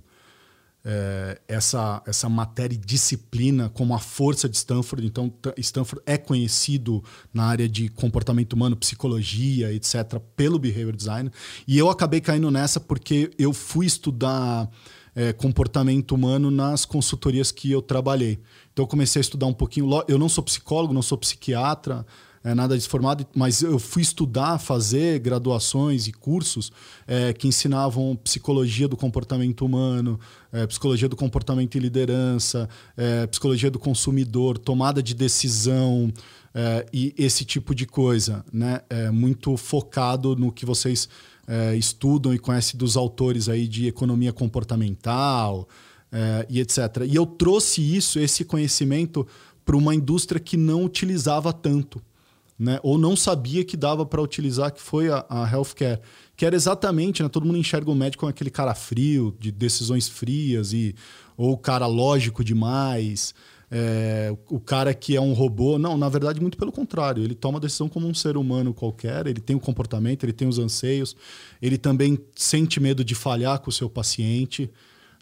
é, 0.84 1.40
essa, 1.48 2.00
essa 2.06 2.28
matéria 2.28 2.76
e 2.76 2.78
disciplina 2.78 3.68
como 3.70 3.92
a 3.92 3.98
força 3.98 4.48
de 4.48 4.56
Stanford. 4.56 5.04
Então, 5.04 5.32
Stanford 5.56 6.04
é 6.06 6.16
conhecido 6.16 7.02
na 7.34 7.46
área 7.46 7.68
de 7.68 7.88
comportamento 7.88 8.52
humano, 8.52 8.76
psicologia, 8.76 9.72
etc., 9.72 10.20
pelo 10.36 10.60
Behavior 10.60 10.94
Design. 10.94 11.32
E 11.66 11.76
eu 11.76 11.90
acabei 11.90 12.20
caindo 12.20 12.48
nessa 12.48 12.78
porque 12.78 13.32
eu 13.36 13.52
fui 13.52 13.86
estudar 13.86 14.70
é, 15.14 15.32
comportamento 15.32 16.12
humano 16.12 16.50
nas 16.50 16.84
consultorias 16.84 17.50
que 17.50 17.70
eu 17.70 17.82
trabalhei. 17.82 18.40
Então 18.72 18.84
eu 18.84 18.88
comecei 18.88 19.20
a 19.20 19.22
estudar 19.22 19.46
um 19.46 19.52
pouquinho. 19.52 19.88
Eu 20.08 20.18
não 20.18 20.28
sou 20.28 20.42
psicólogo, 20.42 20.94
não 20.94 21.02
sou 21.02 21.18
psiquiatra, 21.18 22.06
é, 22.44 22.54
nada 22.54 22.76
disso 22.76 22.88
formado, 22.88 23.24
mas 23.34 23.62
eu 23.62 23.78
fui 23.78 24.02
estudar, 24.02 24.58
fazer 24.58 25.20
graduações 25.20 26.08
e 26.08 26.12
cursos 26.12 26.72
é, 27.06 27.32
que 27.32 27.46
ensinavam 27.46 28.16
psicologia 28.16 28.88
do 28.88 28.96
comportamento 28.96 29.64
humano, 29.64 30.18
é, 30.52 30.66
psicologia 30.66 31.08
do 31.08 31.14
comportamento 31.14 31.76
e 31.76 31.78
liderança, 31.78 32.68
é, 32.96 33.26
psicologia 33.28 33.70
do 33.70 33.78
consumidor, 33.78 34.58
tomada 34.58 35.00
de 35.00 35.14
decisão 35.14 36.12
é, 36.54 36.84
e 36.92 37.14
esse 37.16 37.44
tipo 37.44 37.74
de 37.74 37.86
coisa, 37.86 38.44
né? 38.52 38.80
É, 38.90 39.10
muito 39.10 39.56
focado 39.56 40.34
no 40.34 40.50
que 40.50 40.66
vocês 40.66 41.08
é, 41.46 41.74
estudam 41.76 42.32
e 42.32 42.38
conhecem 42.38 42.78
dos 42.78 42.96
autores 42.96 43.48
aí 43.48 43.66
de 43.66 43.86
economia 43.86 44.32
comportamental 44.32 45.68
é, 46.10 46.46
e 46.48 46.60
etc. 46.60 47.04
E 47.06 47.14
eu 47.14 47.26
trouxe 47.26 47.80
isso, 47.80 48.18
esse 48.18 48.44
conhecimento, 48.44 49.26
para 49.64 49.76
uma 49.76 49.94
indústria 49.94 50.40
que 50.40 50.56
não 50.56 50.84
utilizava 50.84 51.52
tanto, 51.52 52.02
né? 52.58 52.78
ou 52.82 52.98
não 52.98 53.16
sabia 53.16 53.64
que 53.64 53.76
dava 53.76 54.04
para 54.04 54.20
utilizar, 54.20 54.72
que 54.72 54.80
foi 54.80 55.08
a, 55.08 55.24
a 55.28 55.50
healthcare. 55.50 56.00
Que 56.36 56.46
era 56.46 56.56
exatamente, 56.56 57.22
né? 57.22 57.28
todo 57.28 57.46
mundo 57.46 57.58
enxerga 57.58 57.90
o 57.90 57.94
médico 57.94 58.20
como 58.20 58.30
aquele 58.30 58.50
cara 58.50 58.74
frio, 58.74 59.34
de 59.38 59.50
decisões 59.50 60.08
frias, 60.08 60.72
e 60.72 60.94
ou 61.36 61.56
cara 61.56 61.86
lógico 61.86 62.44
demais 62.44 63.34
é, 63.74 64.36
o 64.50 64.60
cara 64.60 64.92
que 64.92 65.16
é 65.16 65.20
um 65.20 65.32
robô. 65.32 65.78
Não, 65.78 65.96
na 65.96 66.06
verdade, 66.10 66.38
muito 66.38 66.58
pelo 66.58 66.70
contrário. 66.70 67.24
Ele 67.24 67.34
toma 67.34 67.56
a 67.56 67.60
decisão 67.60 67.88
como 67.88 68.06
um 68.06 68.12
ser 68.12 68.36
humano 68.36 68.74
qualquer, 68.74 69.26
ele 69.26 69.40
tem 69.40 69.56
o 69.56 69.60
comportamento, 69.60 70.24
ele 70.24 70.32
tem 70.34 70.46
os 70.46 70.58
anseios, 70.58 71.16
ele 71.60 71.78
também 71.78 72.18
sente 72.36 72.78
medo 72.78 73.02
de 73.02 73.14
falhar 73.14 73.58
com 73.60 73.70
o 73.70 73.72
seu 73.72 73.88
paciente. 73.88 74.70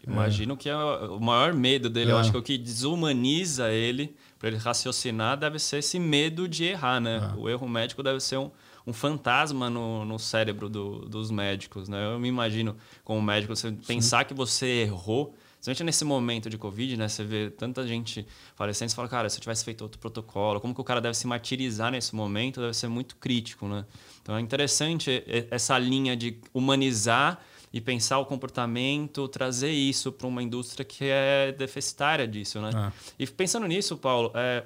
Imagino 0.05 0.55
é. 0.55 0.57
que 0.57 0.67
é 0.67 0.75
o 0.75 1.19
maior 1.19 1.53
medo 1.53 1.89
dele, 1.89 2.11
é. 2.11 2.13
eu 2.13 2.17
acho 2.17 2.31
que 2.31 2.37
o 2.37 2.41
que 2.41 2.57
desumaniza 2.57 3.71
ele 3.71 4.13
para 4.37 4.49
ele 4.49 4.57
raciocinar 4.57 5.37
deve 5.37 5.57
ser 5.57 5.77
esse 5.77 5.97
medo 5.97 6.45
de 6.45 6.65
errar, 6.65 6.99
né? 6.99 7.31
É. 7.33 7.39
O 7.39 7.47
erro 7.47 7.69
médico 7.69 8.03
deve 8.03 8.19
ser 8.19 8.37
um, 8.37 8.51
um 8.85 8.91
fantasma 8.91 9.69
no, 9.69 10.03
no 10.03 10.19
cérebro 10.19 10.67
do, 10.67 11.05
dos 11.07 11.31
médicos. 11.31 11.87
Né? 11.87 12.13
Eu 12.13 12.19
me 12.19 12.27
imagino, 12.27 12.75
como 13.05 13.21
médico, 13.21 13.55
você 13.55 13.69
Sim. 13.69 13.77
pensar 13.87 14.25
que 14.25 14.33
você 14.33 14.65
errou 14.81 15.33
Principalmente 15.61 15.83
nesse 15.83 16.03
momento 16.03 16.49
de 16.49 16.57
Covid, 16.57 16.97
né? 16.97 17.07
Você 17.07 17.23
vê 17.23 17.51
tanta 17.51 17.85
gente 17.85 18.25
falecendo, 18.55 18.89
você 18.89 18.95
fala, 18.95 19.07
cara, 19.07 19.29
se 19.29 19.37
eu 19.37 19.41
tivesse 19.41 19.63
feito 19.63 19.83
outro 19.83 19.99
protocolo, 19.99 20.59
como 20.59 20.73
que 20.73 20.81
o 20.81 20.83
cara 20.83 20.99
deve 20.99 21.15
se 21.15 21.27
martirizar 21.27 21.91
nesse 21.91 22.15
momento, 22.15 22.59
deve 22.59 22.73
ser 22.73 22.87
muito 22.87 23.15
crítico, 23.17 23.67
né? 23.67 23.85
Então 24.23 24.35
é 24.35 24.41
interessante 24.41 25.23
essa 25.51 25.77
linha 25.77 26.17
de 26.17 26.39
humanizar 26.51 27.39
e 27.71 27.79
pensar 27.79 28.17
o 28.17 28.25
comportamento, 28.25 29.27
trazer 29.27 29.69
isso 29.69 30.11
para 30.11 30.25
uma 30.25 30.41
indústria 30.41 30.83
que 30.83 31.05
é 31.05 31.51
deficitária 31.51 32.27
disso, 32.27 32.59
né? 32.59 32.71
Ah. 32.73 32.91
E 33.19 33.27
pensando 33.27 33.67
nisso, 33.67 33.95
Paulo, 33.97 34.31
é, 34.33 34.63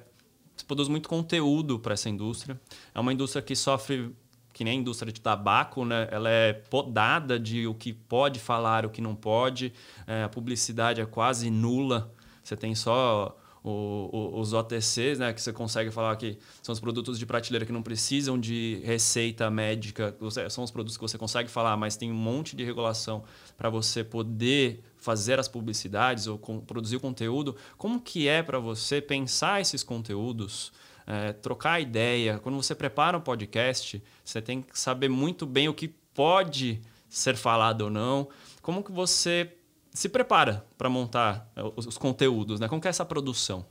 você 0.55 0.65
produz 0.65 0.87
muito 0.87 1.09
conteúdo 1.09 1.77
para 1.77 1.93
essa 1.93 2.09
indústria. 2.09 2.59
É 2.93 2.99
uma 3.01 3.11
indústria 3.11 3.41
que 3.41 3.53
sofre 3.53 4.15
que 4.55 4.63
nem 4.63 4.77
a 4.77 4.81
indústria 4.81 5.11
de 5.11 5.19
tabaco, 5.19 5.83
né? 5.83 6.07
ela 6.09 6.29
é 6.29 6.53
podada 6.53 7.37
de 7.37 7.67
o 7.67 7.73
que 7.73 7.91
pode 7.91 8.39
falar, 8.39 8.85
o 8.85 8.89
que 8.89 9.01
não 9.01 9.13
pode. 9.13 9.73
É, 10.07 10.23
a 10.23 10.29
publicidade 10.29 11.01
é 11.01 11.05
quase 11.05 11.49
nula. 11.49 12.09
Você 12.41 12.55
tem 12.55 12.73
só 12.73 13.37
o, 13.61 14.09
o, 14.13 14.39
os 14.39 14.53
OTCs, 14.53 15.19
né, 15.19 15.33
que 15.33 15.41
você 15.41 15.51
consegue 15.51 15.91
falar 15.91 16.15
que 16.15 16.37
são 16.63 16.71
os 16.71 16.79
produtos 16.79 17.19
de 17.19 17.25
prateleira 17.25 17.65
que 17.65 17.71
não 17.73 17.83
precisam 17.83 18.39
de 18.39 18.79
receita 18.85 19.51
médica, 19.51 20.15
são 20.49 20.63
os 20.63 20.71
produtos 20.71 20.95
que 20.95 21.01
você 21.01 21.17
consegue 21.17 21.49
falar, 21.49 21.75
mas 21.75 21.97
tem 21.97 22.09
um 22.09 22.15
monte 22.15 22.55
de 22.55 22.63
regulação 22.63 23.25
para 23.57 23.69
você 23.69 24.05
poder 24.05 24.81
fazer 24.95 25.37
as 25.37 25.49
publicidades 25.49 26.27
ou 26.27 26.37
com, 26.37 26.61
produzir 26.61 26.95
o 26.95 27.01
conteúdo. 27.01 27.57
Como 27.77 27.99
que 27.99 28.29
é 28.29 28.41
para 28.41 28.57
você 28.57 29.01
pensar 29.01 29.59
esses 29.59 29.83
conteúdos? 29.83 30.71
É, 31.05 31.33
trocar 31.33 31.79
ideia. 31.79 32.39
Quando 32.39 32.55
você 32.55 32.73
prepara 32.73 33.17
um 33.17 33.21
podcast, 33.21 34.01
você 34.23 34.41
tem 34.41 34.61
que 34.61 34.79
saber 34.79 35.09
muito 35.09 35.45
bem 35.45 35.69
o 35.69 35.73
que 35.73 35.87
pode 36.13 36.81
ser 37.09 37.35
falado 37.35 37.81
ou 37.81 37.89
não. 37.89 38.27
Como 38.61 38.83
que 38.83 38.91
você 38.91 39.51
se 39.93 40.09
prepara 40.09 40.65
para 40.77 40.89
montar 40.89 41.49
é, 41.55 41.63
os, 41.75 41.85
os, 41.85 41.97
conteúdos, 41.97 42.59
né? 42.59 42.67
Como 42.67 42.81
que 42.81 42.87
é 42.87 42.89
essa 42.89 43.05
produção? 43.05 43.65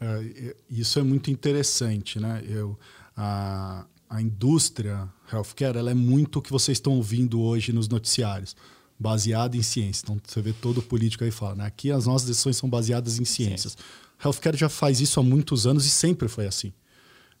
É, 0.00 0.56
isso 0.68 0.98
é 0.98 1.02
muito 1.02 1.30
interessante, 1.30 2.18
né? 2.18 2.42
Eu, 2.48 2.78
a, 3.16 3.86
a 4.08 4.20
indústria 4.20 5.08
healthcare 5.32 5.78
ela 5.78 5.90
é 5.90 5.94
muito 5.94 6.38
o 6.38 6.42
que 6.42 6.50
vocês 6.50 6.76
estão 6.76 6.94
ouvindo 6.94 7.40
hoje 7.40 7.72
nos 7.72 7.88
noticiários, 7.88 8.56
baseado 8.98 9.54
em 9.54 9.62
ciência. 9.62 10.02
Então 10.04 10.20
você 10.24 10.42
vê 10.42 10.52
todo 10.52 10.82
político 10.82 11.22
aí 11.22 11.30
fala, 11.30 11.54
né? 11.54 11.66
aqui 11.66 11.92
as 11.92 12.06
nossas 12.06 12.26
decisões 12.26 12.56
são 12.56 12.68
baseadas 12.68 13.20
em 13.20 13.24
ciências. 13.24 13.74
Ciência. 13.74 14.09
Healthcare 14.22 14.56
já 14.56 14.68
faz 14.68 15.00
isso 15.00 15.18
há 15.18 15.22
muitos 15.22 15.66
anos 15.66 15.86
e 15.86 15.90
sempre 15.90 16.28
foi 16.28 16.46
assim. 16.46 16.72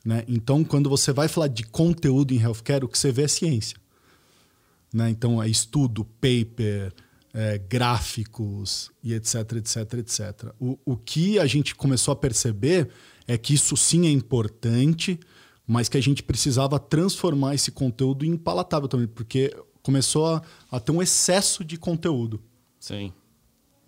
Né? 0.04 0.24
Então, 0.26 0.64
quando 0.64 0.88
você 0.88 1.12
vai 1.12 1.28
falar 1.28 1.48
de 1.48 1.64
conteúdo 1.64 2.32
em 2.32 2.40
healthcare, 2.40 2.84
o 2.84 2.88
que 2.88 2.98
você 2.98 3.12
vê 3.12 3.22
é 3.22 3.28
ciência. 3.28 3.76
Né? 4.92 5.10
Então, 5.10 5.42
é 5.42 5.48
estudo, 5.48 6.04
paper, 6.04 6.92
é, 7.32 7.58
gráficos 7.58 8.90
e 9.02 9.14
etc, 9.14 9.52
etc, 9.56 9.94
etc. 9.94 10.54
O, 10.58 10.78
o 10.84 10.96
que 10.96 11.38
a 11.38 11.46
gente 11.46 11.74
começou 11.74 12.12
a 12.12 12.16
perceber 12.16 12.88
é 13.26 13.36
que 13.38 13.54
isso 13.54 13.76
sim 13.76 14.06
é 14.06 14.10
importante, 14.10 15.20
mas 15.66 15.88
que 15.88 15.96
a 15.96 16.02
gente 16.02 16.22
precisava 16.22 16.78
transformar 16.78 17.54
esse 17.54 17.70
conteúdo 17.70 18.24
em 18.24 18.36
palatável 18.36 18.88
também, 18.88 19.06
porque 19.06 19.54
começou 19.82 20.26
a, 20.26 20.42
a 20.70 20.80
ter 20.80 20.92
um 20.92 21.02
excesso 21.02 21.64
de 21.64 21.76
conteúdo. 21.76 22.42
Sim. 22.78 23.12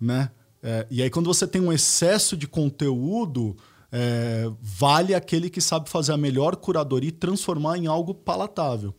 Né? 0.00 0.30
É, 0.62 0.86
e 0.90 1.02
aí, 1.02 1.10
quando 1.10 1.26
você 1.26 1.46
tem 1.46 1.60
um 1.60 1.72
excesso 1.72 2.36
de 2.36 2.46
conteúdo, 2.46 3.56
é, 3.90 4.50
vale 4.60 5.14
aquele 5.14 5.50
que 5.50 5.60
sabe 5.60 5.90
fazer 5.90 6.12
a 6.12 6.16
melhor 6.16 6.56
curadoria 6.56 7.08
e 7.08 7.12
transformar 7.12 7.76
em 7.76 7.86
algo 7.86 8.14
palatável. 8.14 8.94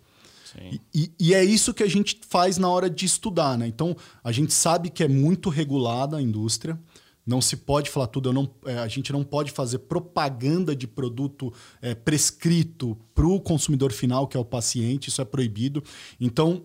E, 0.71 0.79
e, 0.93 1.11
e, 1.19 1.33
é 1.33 1.43
isso 1.43 1.73
que 1.73 1.81
a 1.81 1.89
gente 1.89 2.19
faz 2.27 2.57
na 2.59 2.69
hora 2.69 2.89
de 2.89 3.05
estudar. 3.05 3.57
Né? 3.57 3.67
Então, 3.67 3.95
a 4.23 4.31
gente 4.31 4.53
sabe 4.53 4.89
que 4.89 5.03
é 5.03 5.07
muito 5.07 5.49
regulada 5.49 6.17
a 6.17 6.21
indústria. 6.21 6.79
Não 7.25 7.41
se 7.41 7.57
pode 7.57 7.89
falar 7.89 8.07
tudo. 8.07 8.31
Não, 8.31 8.49
é, 8.65 8.77
a 8.77 8.87
gente 8.87 9.11
não 9.11 9.23
pode 9.23 9.51
fazer 9.51 9.79
propaganda 9.79 10.75
de 10.75 10.85
produto 10.85 11.51
é, 11.81 11.95
prescrito 11.95 12.97
para 13.15 13.25
o 13.25 13.39
consumidor 13.39 13.91
final, 13.91 14.27
que 14.27 14.37
é 14.37 14.39
o 14.39 14.45
paciente. 14.45 15.07
Isso 15.07 15.21
é 15.21 15.25
proibido. 15.25 15.83
Então, 16.19 16.63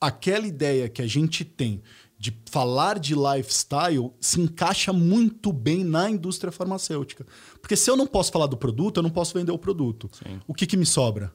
aquela 0.00 0.46
ideia 0.46 0.88
que 0.88 1.02
a 1.02 1.06
gente 1.06 1.44
tem 1.44 1.82
de 2.24 2.34
falar 2.50 2.98
de 2.98 3.14
lifestyle 3.14 4.10
se 4.18 4.40
encaixa 4.40 4.94
muito 4.94 5.52
bem 5.52 5.84
na 5.84 6.08
indústria 6.08 6.50
farmacêutica. 6.50 7.26
Porque 7.60 7.76
se 7.76 7.90
eu 7.90 7.98
não 7.98 8.06
posso 8.06 8.32
falar 8.32 8.46
do 8.46 8.56
produto, 8.56 8.96
eu 8.96 9.02
não 9.02 9.10
posso 9.10 9.34
vender 9.34 9.52
o 9.52 9.58
produto. 9.58 10.08
Sim. 10.10 10.40
O 10.46 10.54
que, 10.54 10.66
que 10.66 10.74
me 10.74 10.86
sobra? 10.86 11.30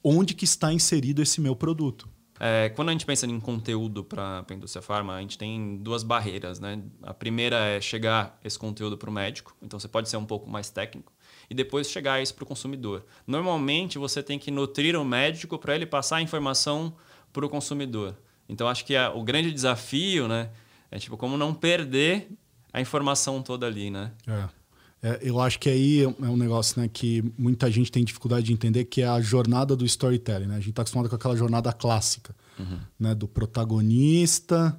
Onde 0.00 0.34
que 0.34 0.44
está 0.44 0.72
inserido 0.72 1.20
esse 1.20 1.40
meu 1.40 1.56
produto? 1.56 2.08
É, 2.38 2.68
quando 2.68 2.90
a 2.90 2.92
gente 2.92 3.04
pensa 3.04 3.26
em 3.26 3.40
conteúdo 3.40 4.04
para 4.04 4.44
a 4.48 4.54
indústria 4.54 4.80
farma, 4.80 5.16
a 5.16 5.20
gente 5.20 5.36
tem 5.36 5.78
duas 5.78 6.04
barreiras. 6.04 6.60
Né? 6.60 6.80
A 7.02 7.12
primeira 7.12 7.56
é 7.56 7.80
chegar 7.80 8.38
esse 8.44 8.56
conteúdo 8.56 8.96
para 8.96 9.10
o 9.10 9.12
médico, 9.12 9.56
então 9.60 9.80
você 9.80 9.88
pode 9.88 10.08
ser 10.08 10.16
um 10.16 10.24
pouco 10.24 10.48
mais 10.48 10.70
técnico, 10.70 11.12
e 11.50 11.54
depois 11.54 11.90
chegar 11.90 12.22
isso 12.22 12.36
para 12.36 12.44
o 12.44 12.46
consumidor. 12.46 13.04
Normalmente 13.26 13.98
você 13.98 14.22
tem 14.22 14.38
que 14.38 14.52
nutrir 14.52 14.94
o 14.94 15.04
médico 15.04 15.58
para 15.58 15.74
ele 15.74 15.86
passar 15.86 16.18
a 16.18 16.22
informação 16.22 16.94
para 17.32 17.44
o 17.44 17.48
consumidor. 17.48 18.16
Então 18.48 18.68
acho 18.68 18.84
que 18.84 18.96
a, 18.96 19.10
o 19.10 19.22
grande 19.22 19.52
desafio, 19.52 20.26
né, 20.26 20.50
é 20.90 20.98
tipo 20.98 21.16
como 21.16 21.36
não 21.36 21.52
perder 21.52 22.28
a 22.72 22.80
informação 22.80 23.42
toda 23.42 23.66
ali, 23.66 23.90
né? 23.90 24.12
É. 24.26 24.58
É, 25.00 25.20
eu 25.22 25.40
acho 25.40 25.60
que 25.60 25.68
aí 25.68 26.02
é 26.02 26.26
um 26.26 26.36
negócio 26.36 26.80
né, 26.80 26.88
que 26.92 27.22
muita 27.38 27.70
gente 27.70 27.90
tem 27.90 28.02
dificuldade 28.02 28.46
de 28.46 28.52
entender, 28.52 28.84
que 28.84 29.00
é 29.00 29.06
a 29.06 29.20
jornada 29.20 29.76
do 29.76 29.84
storytelling. 29.84 30.46
Né? 30.46 30.54
A 30.56 30.58
gente 30.58 30.70
está 30.70 30.82
acostumado 30.82 31.08
com 31.08 31.14
aquela 31.14 31.36
jornada 31.36 31.72
clássica, 31.72 32.34
uhum. 32.58 32.80
né, 32.98 33.14
do 33.14 33.28
protagonista, 33.28 34.78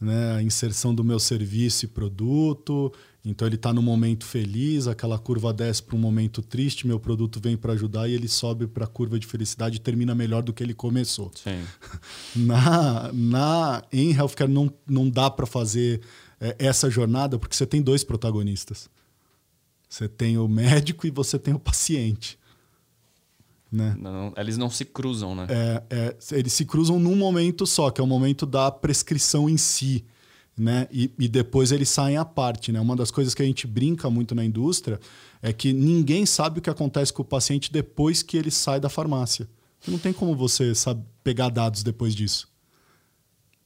né, 0.00 0.36
a 0.36 0.42
inserção 0.42 0.94
do 0.94 1.02
meu 1.02 1.18
serviço 1.18 1.84
e 1.84 1.88
produto, 1.88 2.92
então 3.24 3.48
ele 3.48 3.56
está 3.56 3.72
no 3.72 3.82
momento 3.82 4.24
feliz, 4.24 4.86
aquela 4.86 5.18
curva 5.18 5.52
desce 5.52 5.82
para 5.82 5.96
um 5.96 5.98
momento 5.98 6.42
triste, 6.42 6.86
meu 6.86 7.00
produto 7.00 7.40
vem 7.40 7.56
para 7.56 7.72
ajudar 7.72 8.08
e 8.08 8.12
ele 8.12 8.28
sobe 8.28 8.66
para 8.66 8.84
a 8.84 8.88
curva 8.88 9.18
de 9.18 9.26
felicidade 9.26 9.76
e 9.76 9.80
termina 9.80 10.14
melhor 10.14 10.42
do 10.42 10.52
que 10.52 10.62
ele 10.62 10.74
começou. 10.74 11.32
Sim. 11.34 11.60
Na, 12.36 13.10
na, 13.12 13.82
em 13.92 14.12
healthcare 14.12 14.50
não, 14.50 14.72
não 14.86 15.08
dá 15.08 15.28
para 15.30 15.46
fazer 15.46 16.02
é, 16.40 16.54
essa 16.58 16.88
jornada 16.88 17.38
porque 17.38 17.56
você 17.56 17.66
tem 17.66 17.82
dois 17.82 18.04
protagonistas. 18.04 18.88
Você 19.88 20.08
tem 20.08 20.36
o 20.38 20.46
médico 20.46 21.06
e 21.06 21.10
você 21.10 21.38
tem 21.38 21.54
o 21.54 21.58
paciente. 21.58 22.38
Né? 23.70 23.96
Não, 23.98 24.32
eles 24.36 24.56
não 24.56 24.70
se 24.70 24.84
cruzam, 24.84 25.34
né? 25.34 25.46
É, 25.48 25.82
é, 25.90 26.16
eles 26.32 26.52
se 26.52 26.64
cruzam 26.64 26.98
num 26.98 27.16
momento 27.16 27.66
só, 27.66 27.90
que 27.90 28.00
é 28.00 28.04
o 28.04 28.06
momento 28.06 28.46
da 28.46 28.70
prescrição 28.70 29.48
em 29.48 29.56
si 29.56 30.04
né? 30.56 30.88
E, 30.90 31.10
e, 31.18 31.28
depois 31.28 31.70
eles 31.70 31.88
saem 31.88 32.16
à 32.16 32.24
parte, 32.24 32.72
né? 32.72 32.80
Uma 32.80 32.96
das 32.96 33.10
coisas 33.10 33.34
que 33.34 33.42
a 33.42 33.44
gente 33.44 33.66
brinca 33.66 34.08
muito 34.08 34.34
na 34.34 34.44
indústria 34.44 34.98
é 35.42 35.52
que 35.52 35.72
ninguém 35.72 36.24
sabe 36.24 36.58
o 36.58 36.62
que 36.62 36.70
acontece 36.70 37.12
com 37.12 37.22
o 37.22 37.24
paciente 37.24 37.70
depois 37.70 38.22
que 38.22 38.36
ele 38.36 38.50
sai 38.50 38.80
da 38.80 38.88
farmácia. 38.88 39.46
Não 39.86 39.98
tem 39.98 40.12
como 40.12 40.34
você 40.34 40.74
sabe, 40.74 41.04
pegar 41.22 41.50
dados 41.50 41.82
depois 41.82 42.14
disso. 42.14 42.48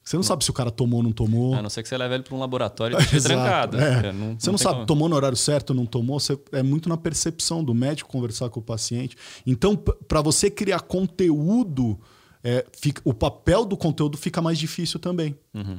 Você 0.03 0.17
não, 0.17 0.21
não, 0.21 0.27
sabe 0.27 0.45
se 0.45 0.51
o 0.51 0.53
cara 0.53 0.71
tomou 0.71 0.99
ou 0.99 1.05
não 1.05 1.13
tomou. 1.13 1.55
A 1.55 1.63
não 1.63 1.71
ser 1.71 1.83
que 1.83 1.89
você 1.89 1.97
leve 1.97 2.15
ele 2.15 2.23
para 2.23 2.35
um 2.35 2.41
laboratório 2.41 2.97
e 2.97 2.99
deixe 3.07 3.21
trancado. 3.21 3.79
É. 3.79 4.13
Não, 4.13 4.39
você 4.39 4.51
não, 4.51 4.59
sabe, 4.59 4.75
como... 4.77 4.87
tomou 4.87 5.09
no 5.09 5.17
horário 5.17 5.37
certo 5.37 5.71
ou 5.71 5.77
não 5.77 5.87
tomou. 5.87 6.19
Você, 6.19 6.39
é 6.53 6.63
muito 6.63 6.89
na 6.89 6.97
percepção 6.97 7.63
do 7.63 7.75
médico 7.75 8.11
conversar 8.11 8.49
com 8.49 8.61
o 8.61 8.63
paciente. 8.63 9.17
Então, 9.47 9.77
para 9.77 10.21
você 10.21 10.51
criar 10.51 10.81
conteúdo, 10.81 12.01
é, 12.43 12.65
fica, 12.73 13.01
o 13.05 13.13
papel 13.13 13.65
do 13.65 13.77
conteúdo 13.77 14.17
fica 14.17 14.41
mais 14.41 14.59
difícil 14.59 14.99
também. 14.99 15.37
Uhum. 15.55 15.77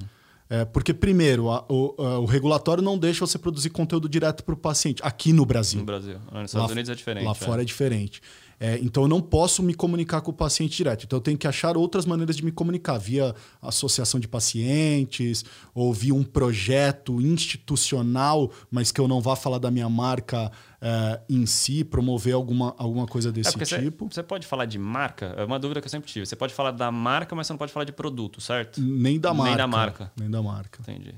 É, 0.50 0.66
porque, 0.66 0.94
primeiro, 0.94 1.50
a, 1.50 1.66
o, 1.70 1.96
a, 1.98 2.20
o, 2.20 2.26
regulatório 2.26 2.84
não 2.84 2.98
deixa 2.98 3.26
você 3.26 3.40
produzir 3.40 3.70
conteúdo 3.70 4.10
direto 4.10 4.44
para 4.44 4.54
o 4.54 4.58
paciente, 4.58 5.02
aqui 5.02 5.32
no 5.32 5.46
Brasil. 5.46 5.80
No 5.80 5.86
Brasil. 5.86 6.20
Nos 6.32 6.52
Estados 6.52 6.54
lá, 6.54 6.74
Unidos 6.74 6.90
é 6.90 6.96
diferente. 6.96 7.26
Lá 7.26 7.32
é. 7.32 7.36
fora 7.36 7.62
é 7.62 7.66
diferente. 7.66 8.22
É, 8.64 8.78
então 8.78 9.02
eu 9.02 9.10
não 9.10 9.20
posso 9.20 9.64
me 9.64 9.74
comunicar 9.74 10.22
com 10.22 10.30
o 10.30 10.34
paciente 10.34 10.78
direto. 10.78 11.06
Então 11.06 11.18
eu 11.18 11.22
tenho 11.22 11.36
que 11.36 11.48
achar 11.48 11.76
outras 11.76 12.06
maneiras 12.06 12.36
de 12.36 12.46
me 12.46 12.52
comunicar, 12.52 13.00
via 13.00 13.34
associação 13.60 14.20
de 14.20 14.28
pacientes, 14.28 15.44
ou 15.74 15.92
via 15.92 16.14
um 16.14 16.24
projeto 16.24 17.20
institucional, 17.20 18.52
mas 18.70 18.92
que 18.92 19.02
eu 19.02 19.08
não 19.08 19.20
vá 19.20 19.36
falar 19.36 19.58
da 19.58 19.72
minha 19.72 19.90
marca 19.90 20.52
é, 20.80 21.22
em 21.28 21.44
si, 21.48 21.84
promover 21.84 22.36
alguma, 22.36 22.76
alguma 22.78 23.08
coisa 23.08 23.30
é, 23.30 23.32
desse 23.32 23.60
é 23.60 23.82
tipo. 23.82 24.08
Você 24.08 24.22
pode 24.22 24.46
falar 24.46 24.66
de 24.66 24.78
marca? 24.78 25.34
É 25.38 25.44
uma 25.44 25.58
dúvida 25.58 25.82
que 25.82 25.88
eu 25.88 25.92
sempre 25.92 26.12
tive. 26.12 26.28
Você 26.28 26.36
pode 26.36 26.54
falar 26.54 26.70
da 26.70 26.92
marca, 26.92 27.36
mas 27.36 27.48
você 27.48 27.54
não 27.54 27.58
pode 27.58 27.74
falar 27.74 27.86
de 27.86 27.92
produto, 27.92 28.40
certo? 28.40 28.80
Nem 28.80 29.20
da 29.20 29.34
marca. 29.34 29.50
Nem 29.50 29.58
da 29.58 29.68
marca. 29.68 30.12
Nem 30.16 30.30
da 30.30 30.44
marca. 30.44 30.82
Entendi. 30.84 31.16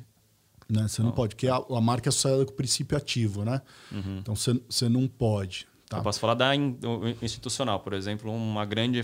Né? 0.70 0.88
Você 0.88 1.02
não 1.02 1.12
pode, 1.12 1.36
porque 1.36 1.50
a, 1.50 1.58
a 1.58 1.82
marca 1.82 2.08
é 2.08 2.10
associada 2.10 2.46
com 2.46 2.54
o 2.54 2.56
princípio 2.56 2.98
ativo, 2.98 3.44
né? 3.44 3.62
Uhum. 3.92 4.20
Então 4.20 4.34
você, 4.34 4.58
você 4.70 4.88
não 4.88 5.10
pode. 5.10 5.68
Tá. 5.94 6.00
Eu 6.00 6.04
posso 6.04 6.20
falar 6.20 6.34
da 6.34 6.56
in, 6.56 6.78
institucional, 7.22 7.80
por 7.80 7.94
exemplo, 7.94 8.34
uma 8.34 8.66
grande 8.66 9.04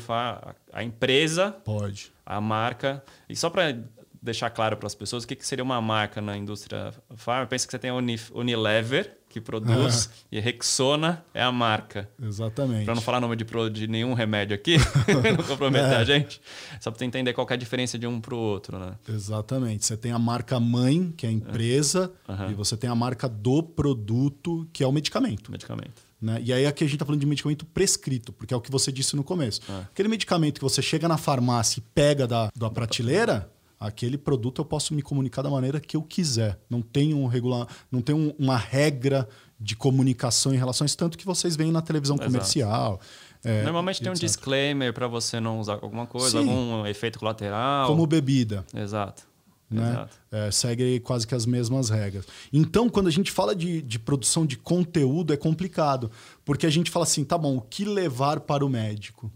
a 0.73 0.83
empresa, 0.83 1.51
pode, 1.51 2.11
a 2.25 2.41
marca. 2.41 3.03
E 3.29 3.35
só 3.35 3.49
para 3.49 3.77
deixar 4.21 4.49
claro 4.49 4.75
para 4.75 4.87
as 4.87 4.95
pessoas 4.95 5.23
o 5.23 5.27
que, 5.27 5.35
que 5.35 5.45
seria 5.45 5.63
uma 5.63 5.79
marca 5.81 6.21
na 6.21 6.35
indústria 6.35 6.93
farma. 7.15 7.47
Pensa 7.47 7.65
que 7.65 7.71
você 7.71 7.79
tem 7.79 7.89
a 7.89 7.95
Unilever, 7.95 9.17
que 9.29 9.39
produz, 9.39 10.09
e 10.31 10.39
Rexona 10.39 11.23
é 11.33 11.41
a 11.41 11.51
marca. 11.51 12.09
Exatamente. 12.21 12.85
Para 12.85 12.95
não 12.95 13.01
falar 13.01 13.21
nome 13.21 13.35
de, 13.35 13.45
de 13.71 13.87
nenhum 13.87 14.13
remédio 14.13 14.55
aqui, 14.55 14.77
não 15.37 15.45
comprometer 15.45 15.93
é. 15.93 15.95
a 15.95 16.03
gente, 16.03 16.41
só 16.79 16.91
para 16.91 17.05
entender 17.05 17.33
qual 17.33 17.47
é 17.49 17.53
a 17.53 17.57
diferença 17.57 17.97
de 17.97 18.07
um 18.07 18.19
para 18.19 18.35
o 18.35 18.37
outro. 18.37 18.77
Né? 18.77 18.95
Exatamente. 19.07 19.85
Você 19.85 19.95
tem 19.95 20.11
a 20.11 20.19
marca 20.19 20.59
mãe, 20.59 21.13
que 21.15 21.25
é 21.25 21.29
a 21.29 21.31
empresa, 21.31 22.11
uhum. 22.27 22.51
e 22.51 22.53
você 22.53 22.75
tem 22.75 22.89
a 22.89 22.95
marca 22.95 23.29
do 23.29 23.63
produto, 23.63 24.67
que 24.73 24.83
é 24.83 24.87
o 24.87 24.91
medicamento. 24.91 25.51
Medicamento. 25.51 26.08
Né? 26.21 26.41
E 26.43 26.51
aí 26.51 26.65
aqui 26.65 26.83
a 26.83 26.87
gente 26.87 26.95
está 26.95 27.05
falando 27.05 27.21
de 27.21 27.25
medicamento 27.25 27.65
prescrito, 27.65 28.33
porque 28.33 28.53
é 28.53 28.57
o 28.57 28.61
que 28.61 28.71
você 28.71 28.91
disse 28.91 29.15
no 29.15 29.23
começo. 29.23 29.61
É. 29.69 29.81
Aquele 29.83 30.09
medicamento 30.09 30.55
que 30.55 30.63
você 30.63 30.81
chega 30.81 31.07
na 31.07 31.17
farmácia 31.17 31.79
e 31.79 31.83
pega 31.93 32.27
da, 32.27 32.49
da 32.55 32.69
prateleira, 32.69 33.49
aquele 33.79 34.17
produto 34.17 34.59
eu 34.59 34.65
posso 34.65 34.93
me 34.93 35.01
comunicar 35.01 35.41
da 35.41 35.49
maneira 35.49 35.79
que 35.79 35.95
eu 35.95 36.01
quiser. 36.01 36.59
Não 36.69 36.81
tem 36.81 37.13
um 37.13 37.25
regular, 37.27 37.67
não 37.91 38.01
tem 38.01 38.13
um, 38.13 38.33
uma 38.37 38.57
regra 38.57 39.27
de 39.59 39.75
comunicação 39.75 40.53
em 40.53 40.57
relação 40.57 40.83
a 40.83 40.87
isso, 40.87 40.97
tanto 40.97 41.17
que 41.17 41.25
vocês 41.25 41.55
veem 41.55 41.71
na 41.71 41.81
televisão 41.81 42.15
Exato. 42.15 42.31
comercial. 42.31 43.01
É, 43.43 43.63
Normalmente 43.63 44.01
tem 44.01 44.11
um 44.11 44.15
disclaimer 44.15 44.93
para 44.93 45.07
você 45.07 45.39
não 45.39 45.59
usar 45.59 45.73
alguma 45.75 46.05
coisa, 46.05 46.41
Sim. 46.41 46.49
algum 46.49 46.85
efeito 46.85 47.19
colateral. 47.19 47.87
Como 47.87 48.05
bebida. 48.05 48.65
Exato. 48.75 49.28
Né? 49.69 50.07
É, 50.31 50.49
segue 50.49 50.99
quase 51.01 51.27
que 51.27 51.35
as 51.35 51.45
mesmas 51.45 51.89
regras. 51.89 52.25
Então, 52.51 52.89
quando 52.89 53.07
a 53.07 53.11
gente 53.11 53.31
fala 53.31 53.55
de, 53.55 53.81
de 53.81 53.99
produção 53.99 54.45
de 54.45 54.57
conteúdo, 54.57 55.31
é 55.31 55.37
complicado. 55.37 56.09
Porque 56.43 56.65
a 56.65 56.69
gente 56.69 56.89
fala 56.89 57.03
assim, 57.03 57.23
tá 57.23 57.37
bom, 57.37 57.57
o 57.57 57.61
que 57.61 57.85
levar 57.85 58.39
para 58.39 58.65
o 58.65 58.69
médico? 58.69 59.31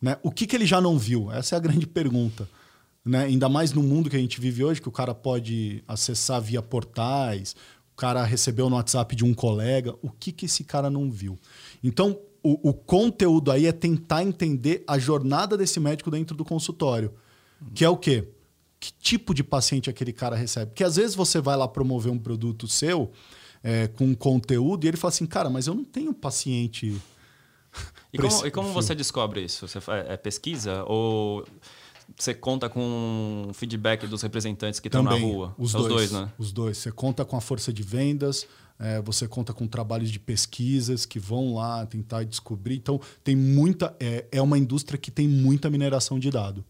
Né? 0.00 0.16
O 0.22 0.30
que, 0.30 0.46
que 0.46 0.56
ele 0.56 0.66
já 0.66 0.80
não 0.80 0.98
viu? 0.98 1.30
Essa 1.32 1.56
é 1.56 1.58
a 1.58 1.60
grande 1.60 1.86
pergunta. 1.86 2.48
Né? 3.04 3.24
Ainda 3.24 3.48
mais 3.48 3.72
no 3.72 3.82
mundo 3.82 4.08
que 4.08 4.16
a 4.16 4.20
gente 4.20 4.40
vive 4.40 4.62
hoje, 4.62 4.80
que 4.80 4.88
o 4.88 4.92
cara 4.92 5.14
pode 5.14 5.82
acessar 5.88 6.40
via 6.40 6.62
portais, 6.62 7.56
o 7.92 7.96
cara 7.96 8.24
recebeu 8.24 8.70
no 8.70 8.76
WhatsApp 8.76 9.16
de 9.16 9.24
um 9.24 9.34
colega. 9.34 9.94
O 10.00 10.10
que, 10.10 10.30
que 10.30 10.46
esse 10.46 10.62
cara 10.62 10.88
não 10.88 11.10
viu? 11.10 11.38
Então, 11.82 12.18
o, 12.42 12.70
o 12.70 12.72
conteúdo 12.72 13.50
aí 13.50 13.66
é 13.66 13.72
tentar 13.72 14.22
entender 14.22 14.84
a 14.86 14.98
jornada 14.98 15.56
desse 15.56 15.80
médico 15.80 16.10
dentro 16.10 16.36
do 16.36 16.44
consultório. 16.44 17.12
Que 17.74 17.84
é 17.84 17.88
o 17.88 17.96
quê? 17.96 18.26
Que 18.80 18.92
tipo 18.98 19.34
de 19.34 19.44
paciente 19.44 19.90
aquele 19.90 20.12
cara 20.12 20.34
recebe. 20.34 20.70
Porque 20.70 20.82
às 20.82 20.96
vezes 20.96 21.14
você 21.14 21.38
vai 21.40 21.56
lá 21.56 21.68
promover 21.68 22.10
um 22.10 22.18
produto 22.18 22.66
seu 22.66 23.12
é, 23.62 23.86
com 23.86 24.14
conteúdo 24.14 24.84
e 24.84 24.88
ele 24.88 24.96
fala 24.96 25.12
assim, 25.12 25.26
cara, 25.26 25.50
mas 25.50 25.66
eu 25.66 25.74
não 25.74 25.84
tenho 25.84 26.14
paciente. 26.14 27.00
E 28.12 28.18
como, 28.18 28.46
e 28.46 28.50
como 28.50 28.72
você 28.72 28.94
descobre 28.94 29.44
isso? 29.44 29.68
Você 29.68 29.78
é 30.08 30.16
pesquisa 30.16 30.82
ou 30.84 31.46
você 32.16 32.34
conta 32.34 32.68
com 32.68 33.50
feedback 33.54 34.06
dos 34.06 34.22
representantes 34.22 34.80
que 34.80 34.88
estão 34.88 35.02
na 35.02 35.14
rua? 35.14 35.54
Os, 35.58 35.72
dois, 35.72 35.84
os 35.84 35.92
dois, 35.92 36.12
né? 36.12 36.32
Os 36.38 36.52
dois. 36.52 36.78
Você 36.78 36.90
conta 36.90 37.24
com 37.24 37.36
a 37.36 37.40
força 37.40 37.72
de 37.72 37.82
vendas, 37.82 38.46
é, 38.78 39.00
você 39.02 39.28
conta 39.28 39.52
com 39.52 39.66
trabalhos 39.66 40.10
de 40.10 40.18
pesquisas 40.18 41.06
que 41.06 41.18
vão 41.18 41.54
lá 41.54 41.86
tentar 41.86 42.24
descobrir. 42.24 42.76
Então, 42.76 43.00
tem 43.22 43.36
muita. 43.36 43.94
É, 44.00 44.26
é 44.32 44.42
uma 44.42 44.58
indústria 44.58 44.98
que 44.98 45.10
tem 45.10 45.28
muita 45.28 45.70
mineração 45.70 46.18
de 46.18 46.30
dado. 46.30 46.64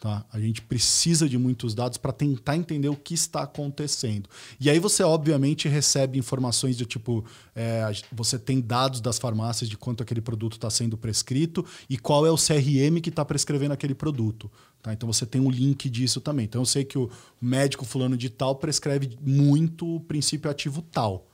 Tá? 0.00 0.24
A 0.32 0.40
gente 0.40 0.62
precisa 0.62 1.28
de 1.28 1.36
muitos 1.36 1.74
dados 1.74 1.98
para 1.98 2.10
tentar 2.10 2.56
entender 2.56 2.88
o 2.88 2.96
que 2.96 3.12
está 3.12 3.42
acontecendo. 3.42 4.30
E 4.58 4.70
aí 4.70 4.78
você, 4.78 5.02
obviamente, 5.02 5.68
recebe 5.68 6.18
informações 6.18 6.78
do 6.78 6.86
tipo: 6.86 7.22
é, 7.54 7.82
você 8.10 8.38
tem 8.38 8.62
dados 8.62 9.02
das 9.02 9.18
farmácias 9.18 9.68
de 9.68 9.76
quanto 9.76 10.02
aquele 10.02 10.22
produto 10.22 10.54
está 10.54 10.70
sendo 10.70 10.96
prescrito 10.96 11.66
e 11.88 11.98
qual 11.98 12.24
é 12.24 12.30
o 12.30 12.36
CRM 12.36 12.98
que 13.02 13.10
está 13.10 13.26
prescrevendo 13.26 13.74
aquele 13.74 13.94
produto. 13.94 14.50
Tá? 14.80 14.90
Então 14.94 15.06
você 15.06 15.26
tem 15.26 15.38
um 15.38 15.50
link 15.50 15.90
disso 15.90 16.18
também. 16.18 16.46
Então 16.46 16.62
eu 16.62 16.66
sei 16.66 16.82
que 16.82 16.96
o 16.96 17.10
médico 17.38 17.84
fulano 17.84 18.16
de 18.16 18.30
tal 18.30 18.56
prescreve 18.56 19.18
muito 19.20 19.96
o 19.96 20.00
princípio 20.00 20.50
ativo 20.50 20.80
tal. 20.80 21.26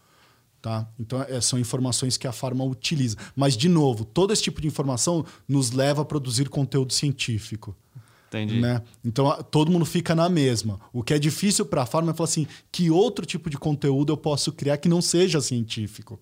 Tá? 0.61 0.88
Então, 0.99 1.23
é, 1.23 1.40
são 1.40 1.56
informações 1.56 2.16
que 2.16 2.26
a 2.26 2.32
farma 2.32 2.64
utiliza. 2.64 3.16
Mas, 3.37 3.56
de 3.56 3.68
novo, 3.68 4.04
todo 4.04 4.32
esse 4.32 4.42
tipo 4.42 4.61
de 4.61 4.66
informação 4.66 5.25
nos 5.46 5.70
leva 5.70 6.02
a 6.02 6.04
produzir 6.04 6.49
conteúdo 6.49 6.92
científico. 6.92 7.76
Entendi. 8.43 8.61
Né? 8.61 8.83
Então 9.05 9.43
todo 9.45 9.71
mundo 9.71 9.85
fica 9.85 10.14
na 10.14 10.28
mesma. 10.28 10.81
O 10.93 11.02
que 11.02 11.14
é 11.14 11.19
difícil 11.19 11.66
para 11.66 11.83
a 11.83 11.87
farma 11.87 12.12
é 12.12 12.14
falar 12.14 12.28
assim: 12.28 12.47
que 12.71 12.90
outro 12.90 13.25
tipo 13.25 13.49
de 13.50 13.57
conteúdo 13.57 14.12
eu 14.12 14.16
posso 14.16 14.52
criar 14.52 14.76
que 14.78 14.88
não 14.88 15.00
seja 15.02 15.41
científico? 15.41 16.21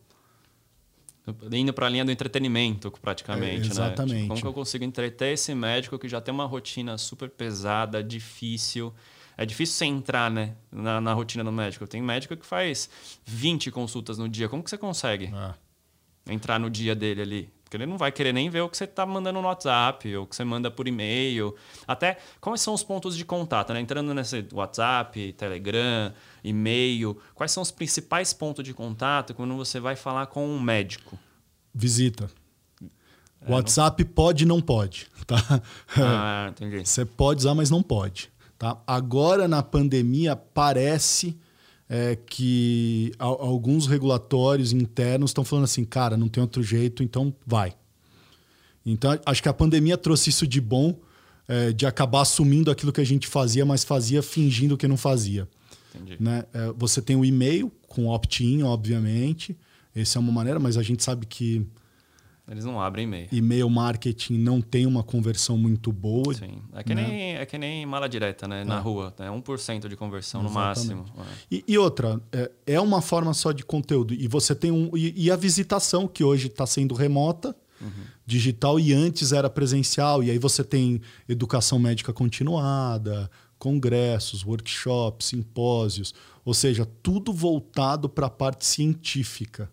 Indo 1.53 1.73
para 1.73 1.87
a 1.87 1.88
linha 1.88 2.05
do 2.05 2.11
entretenimento, 2.11 2.91
praticamente. 3.01 3.69
É, 3.69 3.71
exatamente. 3.71 4.15
Né? 4.15 4.21
Tipo, 4.21 4.29
como 4.29 4.41
que 4.43 4.47
eu 4.47 4.53
consigo 4.53 4.85
entreter 4.85 5.33
esse 5.33 5.55
médico 5.55 5.99
que 5.99 6.07
já 6.07 6.21
tem 6.21 6.35
uma 6.35 6.45
rotina 6.45 6.99
super 6.99 7.31
pesada, 7.31 8.05
difícil? 8.05 8.93
É 9.37 9.47
difícil 9.47 9.75
você 9.77 9.85
entrar 9.87 10.31
né, 10.31 10.55
na, 10.71 11.01
na 11.01 11.12
rotina 11.15 11.43
do 11.43 11.51
médico. 11.51 11.87
Tem 11.87 12.03
médico 12.03 12.37
que 12.37 12.45
faz 12.45 12.91
20 13.25 13.71
consultas 13.71 14.19
no 14.19 14.29
dia. 14.29 14.49
Como 14.49 14.62
que 14.62 14.69
você 14.69 14.77
consegue 14.77 15.33
é. 15.35 16.33
entrar 16.33 16.61
no 16.61 16.69
dia 16.69 16.95
dele 16.95 17.23
ali? 17.23 17.51
Porque 17.75 17.83
ele 17.83 17.91
não 17.91 17.99
vai 17.99 18.13
querer 18.13 18.33
nem 18.33 18.49
ver 18.49 18.61
o 18.61 18.69
que 18.69 18.77
você 18.77 18.85
está 18.85 19.05
mandando 19.05 19.43
no 19.43 19.49
WhatsApp, 19.49 20.15
ou 20.15 20.23
o 20.23 20.27
que 20.29 20.37
você 20.37 20.45
manda 20.45 20.71
por 20.71 20.87
e-mail. 20.87 21.57
Até 21.89 22.19
quais 22.41 22.61
são 22.61 22.73
os 22.73 22.85
pontos 22.85 23.17
de 23.17 23.25
contato, 23.25 23.73
né? 23.73 23.81
Entrando 23.81 24.15
nesse 24.15 24.47
WhatsApp, 24.53 25.33
Telegram, 25.33 26.15
e-mail, 26.45 27.19
quais 27.35 27.51
são 27.51 27.65
os 27.65 27.73
principais 27.73 28.33
pontos 28.33 28.65
de 28.65 28.73
contato 28.73 29.35
quando 29.35 29.57
você 29.57 29.81
vai 29.81 29.97
falar 29.97 30.27
com 30.27 30.47
um 30.47 30.61
médico? 30.61 31.19
Visita. 31.75 32.31
É, 33.41 33.51
WhatsApp 33.51 34.05
não... 34.05 34.11
pode 34.13 34.45
e 34.45 34.47
não 34.47 34.61
pode, 34.61 35.09
tá? 35.27 35.61
Ah, 35.99 36.47
entendi. 36.51 36.87
Você 36.87 37.05
pode 37.05 37.41
usar, 37.41 37.57
mas 37.57 37.71
não 37.71 37.83
pode. 37.83 38.31
Tá? 38.57 38.79
Agora, 38.87 39.49
na 39.49 39.65
pandemia, 39.65 40.37
parece 40.37 41.37
é 41.88 42.16
que 42.16 43.12
alguns 43.18 43.87
regulatórios 43.87 44.73
internos 44.73 45.31
estão 45.31 45.44
falando 45.44 45.64
assim, 45.64 45.85
cara, 45.85 46.16
não 46.16 46.29
tem 46.29 46.40
outro 46.40 46.62
jeito, 46.62 47.03
então 47.03 47.35
vai. 47.47 47.75
Então, 48.85 49.18
acho 49.25 49.42
que 49.42 49.49
a 49.49 49.53
pandemia 49.53 49.97
trouxe 49.97 50.31
isso 50.31 50.47
de 50.47 50.61
bom, 50.61 50.99
é, 51.49 51.73
de 51.73 51.87
acabar 51.87 52.23
assumindo 52.23 52.70
aquilo 52.70 52.92
que 52.92 53.01
a 53.01 53.07
gente 53.07 53.27
fazia, 53.27 53.64
mas 53.64 53.85
fazia 53.85 54.23
fingindo 54.23 54.77
que 54.77 54.88
não 54.88 54.97
fazia. 54.97 55.49
Entendi. 55.94 56.16
Né? 56.20 56.44
É, 56.53 56.73
você 56.77 57.01
tem 57.01 57.16
o 57.16 57.25
e-mail 57.25 57.70
com 57.87 58.09
opt-in, 58.09 58.62
obviamente. 58.62 59.57
Essa 59.94 60.18
é 60.18 60.20
uma 60.20 60.33
maneira, 60.33 60.59
mas 60.59 60.77
a 60.77 60.83
gente 60.83 61.03
sabe 61.03 61.25
que 61.27 61.66
eles 62.47 62.65
não 62.65 62.79
abrem 62.79 63.05
e-mail. 63.05 63.29
E-mail 63.33 63.71
marketing 63.71 64.35
não 64.35 64.61
tem 64.61 64.85
uma 64.85 65.03
conversão 65.03 65.57
muito 65.57 65.91
boa. 65.91 66.35
Sim. 66.35 66.61
É 66.75 66.83
que, 66.83 66.95
né? 66.95 67.07
nem, 67.07 67.37
é 67.37 67.47
que 67.47 67.57
nem 67.57 67.87
mala 67.87 68.07
direta, 68.07 68.47
né? 68.47 68.65
Na 68.65 68.77
é. 68.77 68.81
rua. 68.81 69.15
É 69.19 69.29
1% 69.29 69.89
de 69.89 69.97
conversão 69.97 70.45
Exatamente. 70.45 70.91
no 70.91 70.97
máximo. 70.97 71.07
É. 71.19 71.35
E, 71.51 71.65
e, 71.67 71.79
outra, 71.79 72.21
é, 72.31 72.51
é, 72.67 72.81
uma 72.81 73.01
forma 73.01 73.33
só 73.33 73.51
de 73.51 73.65
conteúdo. 73.65 74.13
E 74.13 74.29
você 74.29 74.55
tem 74.55 74.71
um. 74.71 74.95
E, 74.95 75.25
e 75.25 75.31
a 75.31 75.37
visitação, 75.37 76.07
que 76.07 76.23
hoje 76.23 76.49
está 76.49 76.67
sendo 76.67 76.95
remota, 76.95 77.57
uhum. 77.81 78.05
digital, 78.27 78.79
e 78.79 78.93
antes 78.93 79.33
era 79.33 79.49
presencial. 79.49 80.23
E 80.23 80.31
aí 80.31 80.39
você 80.39 80.63
tem 80.63 81.01
educação 81.27 81.79
médica 81.79 82.13
continuada, 82.13 83.31
congressos, 83.59 84.45
workshops, 84.45 85.29
simpósios. 85.29 86.15
Ou 86.45 86.53
seja, 86.53 86.87
tudo 87.03 87.33
voltado 87.33 88.07
para 88.07 88.27
a 88.27 88.31
parte 88.31 88.67
científica. 88.67 89.73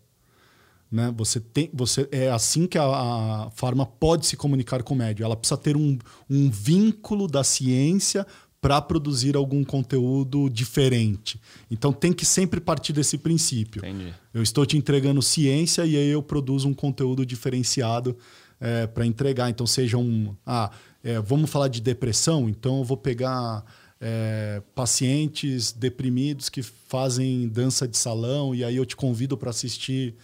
Né? 0.92 1.14
Você 1.16 1.40
tem, 1.40 1.70
você 1.74 2.08
é 2.12 2.30
assim 2.30 2.68
que 2.68 2.78
a, 2.78 2.84
a 2.84 3.52
farma 3.56 3.86
pode 3.86 4.26
se 4.26 4.36
comunicar 4.36 4.84
com 4.84 4.94
o 4.94 4.98
médio. 4.98 5.24
Ela 5.24 5.38
precisa 5.38 5.58
ter 5.58 5.78
um, 5.78 5.98
um 6.30 6.50
vínculo 6.50 7.28
da 7.28 7.44
ciência 7.44 8.28
para 8.60 8.80
produzir 8.80 9.36
algum 9.36 9.64
conteúdo 9.64 10.50
diferente. 10.50 11.42
Então 11.70 11.92
tem 11.92 12.14
que 12.14 12.26
sempre 12.26 12.60
partir 12.60 12.94
desse 12.94 13.18
princípio. 13.18 13.80
Entendi. 13.80 14.14
Eu 14.34 14.44
estou 14.44 14.66
te 14.66 14.78
entregando 14.78 15.22
ciência 15.22 15.84
e 15.86 15.96
aí 15.96 16.10
eu 16.10 16.22
produzo 16.22 16.68
um 16.68 16.74
conteúdo 16.74 17.26
diferenciado 17.26 18.16
é, 18.60 18.86
para 18.86 19.06
entregar. 19.06 19.50
Então 19.50 19.66
seja 19.66 19.98
um, 19.98 20.36
ah, 20.46 20.70
é, 21.04 21.20
vamos 21.20 21.50
falar 21.50 21.70
de 21.70 21.82
depressão. 21.82 22.48
Então 22.48 22.80
eu 22.80 22.84
vou 22.84 22.98
pegar 22.98 23.66
é, 24.00 24.62
pacientes 24.76 25.72
deprimidos 25.72 26.50
que 26.50 26.62
fazem 26.62 27.48
dança 27.48 27.88
de 27.88 27.98
salão 27.98 28.54
e 28.54 28.64
aí 28.64 28.76
eu 28.76 28.86
te 28.86 28.96
convido 28.96 29.36
para 29.38 29.50
assistir 29.50 30.16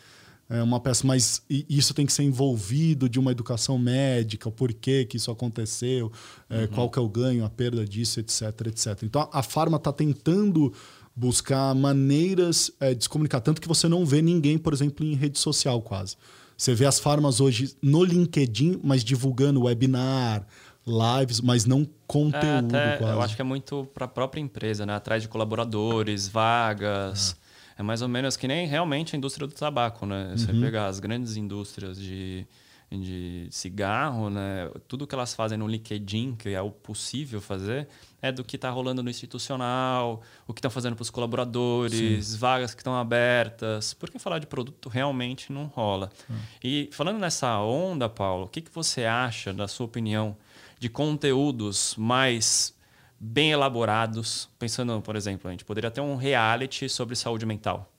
é 0.50 0.64
uma 0.64 0.80
peça, 0.80 1.06
mas 1.06 1.42
isso 1.50 1.94
tem 1.94 2.06
que 2.06 2.14
ser 2.14 2.24
envolvido 2.24 3.10
de 3.10 3.20
uma 3.20 3.32
educação 3.32 3.78
médica, 3.78 4.48
o 4.48 4.52
porquê 4.52 5.04
que 5.04 5.18
isso 5.18 5.30
aconteceu, 5.30 6.12
é, 6.50 6.62
uhum. 6.62 6.68
qual 6.68 6.90
que 6.90 6.98
é 6.98 7.02
o 7.02 7.10
ganho, 7.10 7.44
a 7.44 7.50
perda 7.50 7.86
disso, 7.86 8.20
etc, 8.20 8.68
etc. 8.68 9.04
Então 9.04 9.30
a, 9.32 9.40
a 9.40 9.44
Farma 9.44 9.78
está 9.78 9.92
tentando 9.92 10.74
buscar 11.14 11.74
maneiras 11.76 12.72
é, 12.80 12.94
de 12.94 13.04
se 13.04 13.10
comunicar, 13.10 13.42
tanto 13.42 13.60
que 13.60 13.68
você 13.68 13.90
não 13.90 14.06
vê 14.06 14.22
ninguém, 14.22 14.58
por 14.58 14.72
exemplo, 14.72 15.06
em 15.06 15.16
rede 15.16 15.40
social 15.40 15.82
quase. 15.82 16.16
Você 16.56 16.74
vê 16.74 16.86
as 16.86 17.00
farmas 17.00 17.40
hoje 17.40 17.76
no 17.84 18.04
LinkedIn, 18.04 18.80
mas 18.84 19.04
divulgando 19.04 19.64
webinar, 19.64 20.46
lives, 20.88 21.40
mas 21.40 21.66
não 21.66 21.88
conteúdo 22.08 22.76
é, 22.76 22.94
até, 22.94 22.98
quase. 22.98 23.14
Eu 23.14 23.22
acho 23.22 23.36
que 23.36 23.42
é 23.42 23.46
muito 23.46 23.88
para 23.94 24.06
a 24.06 24.08
própria 24.08 24.42
empresa, 24.42 24.86
né? 24.86 24.96
Atrás 24.96 25.22
de 25.22 25.28
colaboradores, 25.28 26.28
vagas. 26.28 27.36
É 27.44 27.47
é 27.78 27.84
mais 27.84 28.02
ou 28.02 28.08
menos 28.08 28.36
que 28.36 28.48
nem 28.48 28.68
realmente 28.68 29.16
a 29.16 29.18
indústria 29.18 29.48
do 29.48 29.54
tabaco, 29.54 30.06
né? 30.06 30.34
Você 30.36 30.52
uhum. 30.52 30.62
pegar 30.62 30.88
as 30.88 31.00
grandes 31.00 31.38
indústrias 31.38 32.00
de 32.00 32.46
de 32.90 33.48
cigarro, 33.52 34.30
né? 34.30 34.70
Tudo 34.88 35.06
que 35.06 35.14
elas 35.14 35.34
fazem 35.36 35.58
no 35.58 35.68
LinkedIn, 35.68 36.36
que 36.36 36.50
é 36.50 36.62
o 36.62 36.72
possível 36.72 37.42
fazer, 37.42 37.88
é 38.22 38.32
do 38.32 38.44
que 38.46 38.56
está 38.56 38.70
rolando 38.70 39.04
no 39.04 39.10
institucional, 39.10 40.22
o 40.48 40.54
que 40.54 40.60
estão 40.60 40.72
fazendo 40.72 40.96
para 40.96 41.04
os 41.04 41.10
colaboradores, 41.10 42.26
Sim. 42.26 42.38
vagas 42.38 42.74
que 42.74 42.80
estão 42.80 42.96
abertas. 42.96 43.94
Porque 43.94 44.18
falar 44.18 44.40
de 44.40 44.48
produto 44.48 44.88
realmente 44.88 45.52
não 45.52 45.66
rola. 45.66 46.10
Hum. 46.30 46.36
E 46.64 46.90
falando 46.94 47.20
nessa 47.20 47.60
onda, 47.60 48.08
Paulo, 48.08 48.46
o 48.46 48.48
que, 48.48 48.62
que 48.62 48.74
você 48.74 49.04
acha, 49.04 49.54
da 49.54 49.68
sua 49.68 49.86
opinião, 49.86 50.38
de 50.80 50.88
conteúdos 50.88 51.94
mais 51.98 52.74
bem 53.20 53.52
elaborados? 53.52 54.50
Pensando, 54.60 55.02
por 55.02 55.16
exemplo, 55.16 55.48
a 55.48 55.52
gente 55.52 55.66
poderia 55.66 55.92
ter 55.92 56.02
um 56.02 56.16
reality 56.16 56.88
sobre 56.90 57.16
saúde 57.16 57.46
mental 57.46 57.92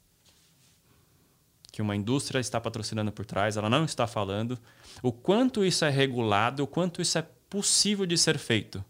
que 1.78 1.82
uma 1.82 1.94
indústria 1.94 2.40
está 2.40 2.60
patrocinando 2.60 3.12
por 3.12 3.24
trás, 3.24 3.56
ela 3.56 3.70
não 3.70 3.84
está 3.84 4.04
falando, 4.04 4.58
o 5.00 5.12
quanto 5.12 5.64
isso 5.64 5.84
é 5.84 5.90
regulado, 5.90 6.64
o 6.64 6.66
quanto 6.66 7.00
isso 7.00 7.16
é 7.16 7.24
possível 7.48 8.04
de 8.04 8.18
ser 8.18 8.36
feito. 8.36 8.84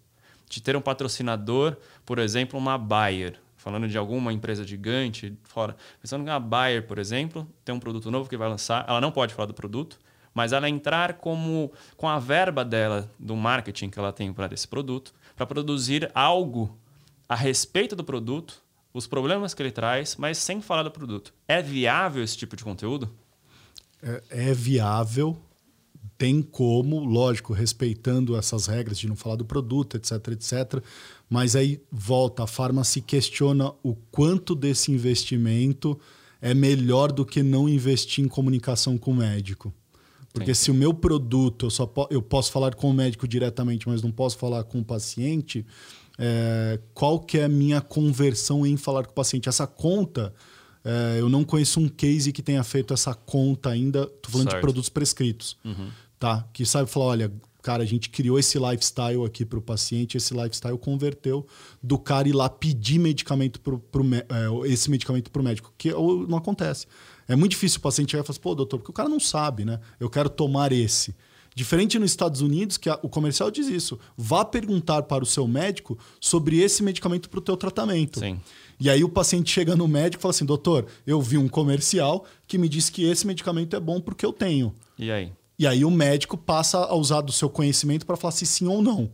De 0.48 0.62
ter 0.62 0.74
um 0.74 0.80
patrocinador, 0.80 1.76
por 2.06 2.18
exemplo, 2.18 2.58
uma 2.58 2.78
Bayer, 2.78 3.38
falando 3.58 3.86
de 3.86 3.98
alguma 3.98 4.32
empresa 4.32 4.64
gigante 4.64 5.36
fora. 5.42 5.76
Pensando 6.00 6.24
que 6.24 6.30
a 6.30 6.40
Bayer, 6.40 6.86
por 6.86 6.98
exemplo, 6.98 7.46
tem 7.62 7.74
um 7.74 7.78
produto 7.78 8.10
novo 8.10 8.26
que 8.26 8.38
vai 8.38 8.48
lançar, 8.48 8.86
ela 8.88 9.02
não 9.02 9.12
pode 9.12 9.34
falar 9.34 9.44
do 9.44 9.52
produto, 9.52 9.98
mas 10.34 10.52
ela 10.52 10.68
entrar 10.68 11.14
como 11.14 11.72
com 11.96 12.08
a 12.08 12.18
verba 12.18 12.64
dela 12.64 13.10
do 13.18 13.36
marketing 13.36 13.90
que 13.90 13.98
ela 13.98 14.12
tem 14.12 14.32
para 14.32 14.52
esse 14.52 14.66
produto, 14.66 15.12
para 15.36 15.46
produzir 15.46 16.10
algo 16.14 16.76
a 17.28 17.34
respeito 17.34 17.94
do 17.94 18.04
produto 18.04 18.62
os 18.92 19.06
problemas 19.06 19.54
que 19.54 19.62
ele 19.62 19.70
traz, 19.70 20.16
mas 20.16 20.38
sem 20.38 20.60
falar 20.60 20.82
do 20.82 20.90
produto. 20.90 21.32
É 21.46 21.62
viável 21.62 22.22
esse 22.22 22.36
tipo 22.36 22.56
de 22.56 22.64
conteúdo? 22.64 23.08
É, 24.02 24.22
é 24.30 24.54
viável, 24.54 25.40
tem 26.16 26.42
como, 26.42 26.98
lógico, 26.98 27.52
respeitando 27.52 28.36
essas 28.36 28.66
regras 28.66 28.98
de 28.98 29.06
não 29.06 29.16
falar 29.16 29.36
do 29.36 29.44
produto, 29.44 29.96
etc, 29.96 30.12
etc. 30.28 30.82
Mas 31.28 31.54
aí 31.54 31.80
volta, 31.90 32.42
a 32.42 32.46
farma 32.46 32.82
se 32.82 33.00
questiona 33.00 33.72
o 33.82 33.94
quanto 34.10 34.54
desse 34.54 34.90
investimento 34.90 35.98
é 36.40 36.54
melhor 36.54 37.12
do 37.12 37.24
que 37.24 37.42
não 37.42 37.68
investir 37.68 38.24
em 38.24 38.28
comunicação 38.28 38.96
com 38.96 39.12
o 39.12 39.16
médico. 39.16 39.72
Porque 40.38 40.54
Sim. 40.54 40.64
se 40.64 40.70
o 40.70 40.74
meu 40.74 40.94
produto, 40.94 41.66
eu 41.66 41.70
só 41.70 41.86
po 41.86 42.06
eu 42.10 42.22
posso 42.22 42.50
falar 42.50 42.74
com 42.74 42.90
o 42.90 42.94
médico 42.94 43.26
diretamente, 43.26 43.88
mas 43.88 44.02
não 44.02 44.10
posso 44.10 44.38
falar 44.38 44.64
com 44.64 44.80
o 44.80 44.84
paciente, 44.84 45.64
é, 46.18 46.78
qual 46.92 47.20
que 47.20 47.38
é 47.38 47.44
a 47.44 47.48
minha 47.48 47.80
conversão 47.80 48.66
em 48.66 48.76
falar 48.76 49.04
com 49.04 49.12
o 49.12 49.14
paciente. 49.14 49.48
Essa 49.48 49.66
conta, 49.66 50.34
é, 50.84 51.20
eu 51.20 51.28
não 51.28 51.44
conheço 51.44 51.80
um 51.80 51.88
case 51.88 52.32
que 52.32 52.42
tenha 52.42 52.62
feito 52.64 52.92
essa 52.92 53.14
conta 53.14 53.70
ainda. 53.70 54.02
Estou 54.02 54.32
falando 54.32 54.50
certo. 54.50 54.56
de 54.56 54.60
produtos 54.60 54.88
prescritos. 54.88 55.56
Uhum. 55.64 55.90
Tá? 56.18 56.48
Que 56.52 56.66
sabe 56.66 56.90
falar, 56.90 57.06
olha, 57.06 57.32
cara, 57.62 57.82
a 57.82 57.86
gente 57.86 58.10
criou 58.10 58.38
esse 58.38 58.58
lifestyle 58.58 59.24
aqui 59.24 59.44
para 59.44 59.58
o 59.58 59.62
paciente, 59.62 60.16
esse 60.16 60.34
lifestyle 60.34 60.78
converteu 60.78 61.46
do 61.82 61.98
cara 61.98 62.28
ir 62.28 62.32
lá 62.32 62.48
pedir 62.48 62.98
medicamento 62.98 63.60
pro, 63.60 63.78
pro, 63.78 64.04
é, 64.14 64.68
esse 64.68 64.90
medicamento 64.90 65.30
para 65.30 65.42
o 65.42 65.44
médico, 65.44 65.72
que 65.76 65.92
não 65.92 66.38
acontece. 66.38 66.86
É 67.28 67.36
muito 67.36 67.50
difícil 67.52 67.78
o 67.78 67.82
paciente 67.82 68.10
chegar 68.10 68.24
e 68.24 68.26
falar 68.26 68.34
assim, 68.34 68.40
pô, 68.40 68.54
doutor, 68.54 68.78
porque 68.78 68.90
o 68.90 68.94
cara 68.94 69.08
não 69.08 69.20
sabe, 69.20 69.64
né? 69.64 69.78
Eu 70.00 70.08
quero 70.08 70.30
tomar 70.30 70.72
esse. 70.72 71.14
Diferente 71.54 71.98
nos 71.98 72.10
Estados 72.10 72.40
Unidos, 72.40 72.76
que 72.76 72.88
a, 72.88 72.98
o 73.02 73.08
comercial 73.08 73.50
diz 73.50 73.66
isso. 73.66 73.98
Vá 74.16 74.44
perguntar 74.44 75.02
para 75.02 75.24
o 75.24 75.26
seu 75.26 75.46
médico 75.46 75.98
sobre 76.20 76.60
esse 76.60 76.82
medicamento 76.82 77.28
para 77.28 77.38
o 77.38 77.42
teu 77.42 77.56
tratamento. 77.56 78.20
Sim. 78.20 78.40
E 78.80 78.88
aí 78.88 79.02
o 79.02 79.08
paciente 79.08 79.50
chega 79.50 79.74
no 79.74 79.88
médico 79.88 80.20
e 80.20 80.22
fala 80.22 80.30
assim, 80.30 80.44
doutor, 80.44 80.86
eu 81.06 81.20
vi 81.20 81.36
um 81.36 81.48
comercial 81.48 82.24
que 82.46 82.56
me 82.56 82.68
diz 82.68 82.88
que 82.88 83.04
esse 83.04 83.26
medicamento 83.26 83.74
é 83.74 83.80
bom 83.80 84.00
porque 84.00 84.24
eu 84.24 84.32
tenho. 84.32 84.72
E 84.96 85.10
aí? 85.10 85.32
E 85.58 85.66
aí 85.66 85.84
o 85.84 85.90
médico 85.90 86.38
passa 86.38 86.78
a 86.78 86.94
usar 86.94 87.20
do 87.22 87.32
seu 87.32 87.50
conhecimento 87.50 88.06
para 88.06 88.16
falar 88.16 88.30
se 88.30 88.46
sim 88.46 88.68
ou 88.68 88.80
não. 88.80 89.10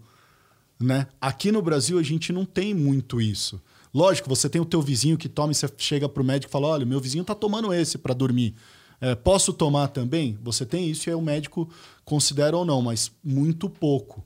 Né? 0.79 1.07
Aqui 1.19 1.51
no 1.51 1.63
Brasil 1.63 1.99
a 1.99 2.03
gente 2.03 2.31
não 2.31 2.45
tem 2.45 2.75
muito 2.75 3.23
isso. 3.23 3.59
Lógico, 3.95 4.29
você 4.29 4.49
tem 4.49 4.61
o 4.61 4.65
teu 4.65 4.83
vizinho 4.83 5.17
que 5.17 5.29
toma 5.29 5.53
e 5.53 5.55
você 5.55 5.69
chega 5.79 6.09
para 6.09 6.21
o 6.21 6.27
médico 6.27 6.51
e 6.51 6.53
fala, 6.53 6.67
olha, 6.67 6.85
meu 6.85 7.01
vizinho 7.01 7.23
está 7.23 7.35
tomando 7.35 7.73
esse 7.73 7.97
para 7.97 8.13
dormir. 8.13 8.55
É, 9.01 9.15
posso 9.15 9.53
tomar 9.53 9.89
também? 9.89 10.37
Você 10.43 10.67
tem 10.67 10.91
isso 10.91 11.09
e 11.09 11.11
aí 11.11 11.15
o 11.15 11.23
médico 11.23 11.69
considera 12.05 12.57
ou 12.57 12.65
não, 12.65 12.83
mas 12.83 13.13
muito 13.23 13.71
pouco. 13.71 14.25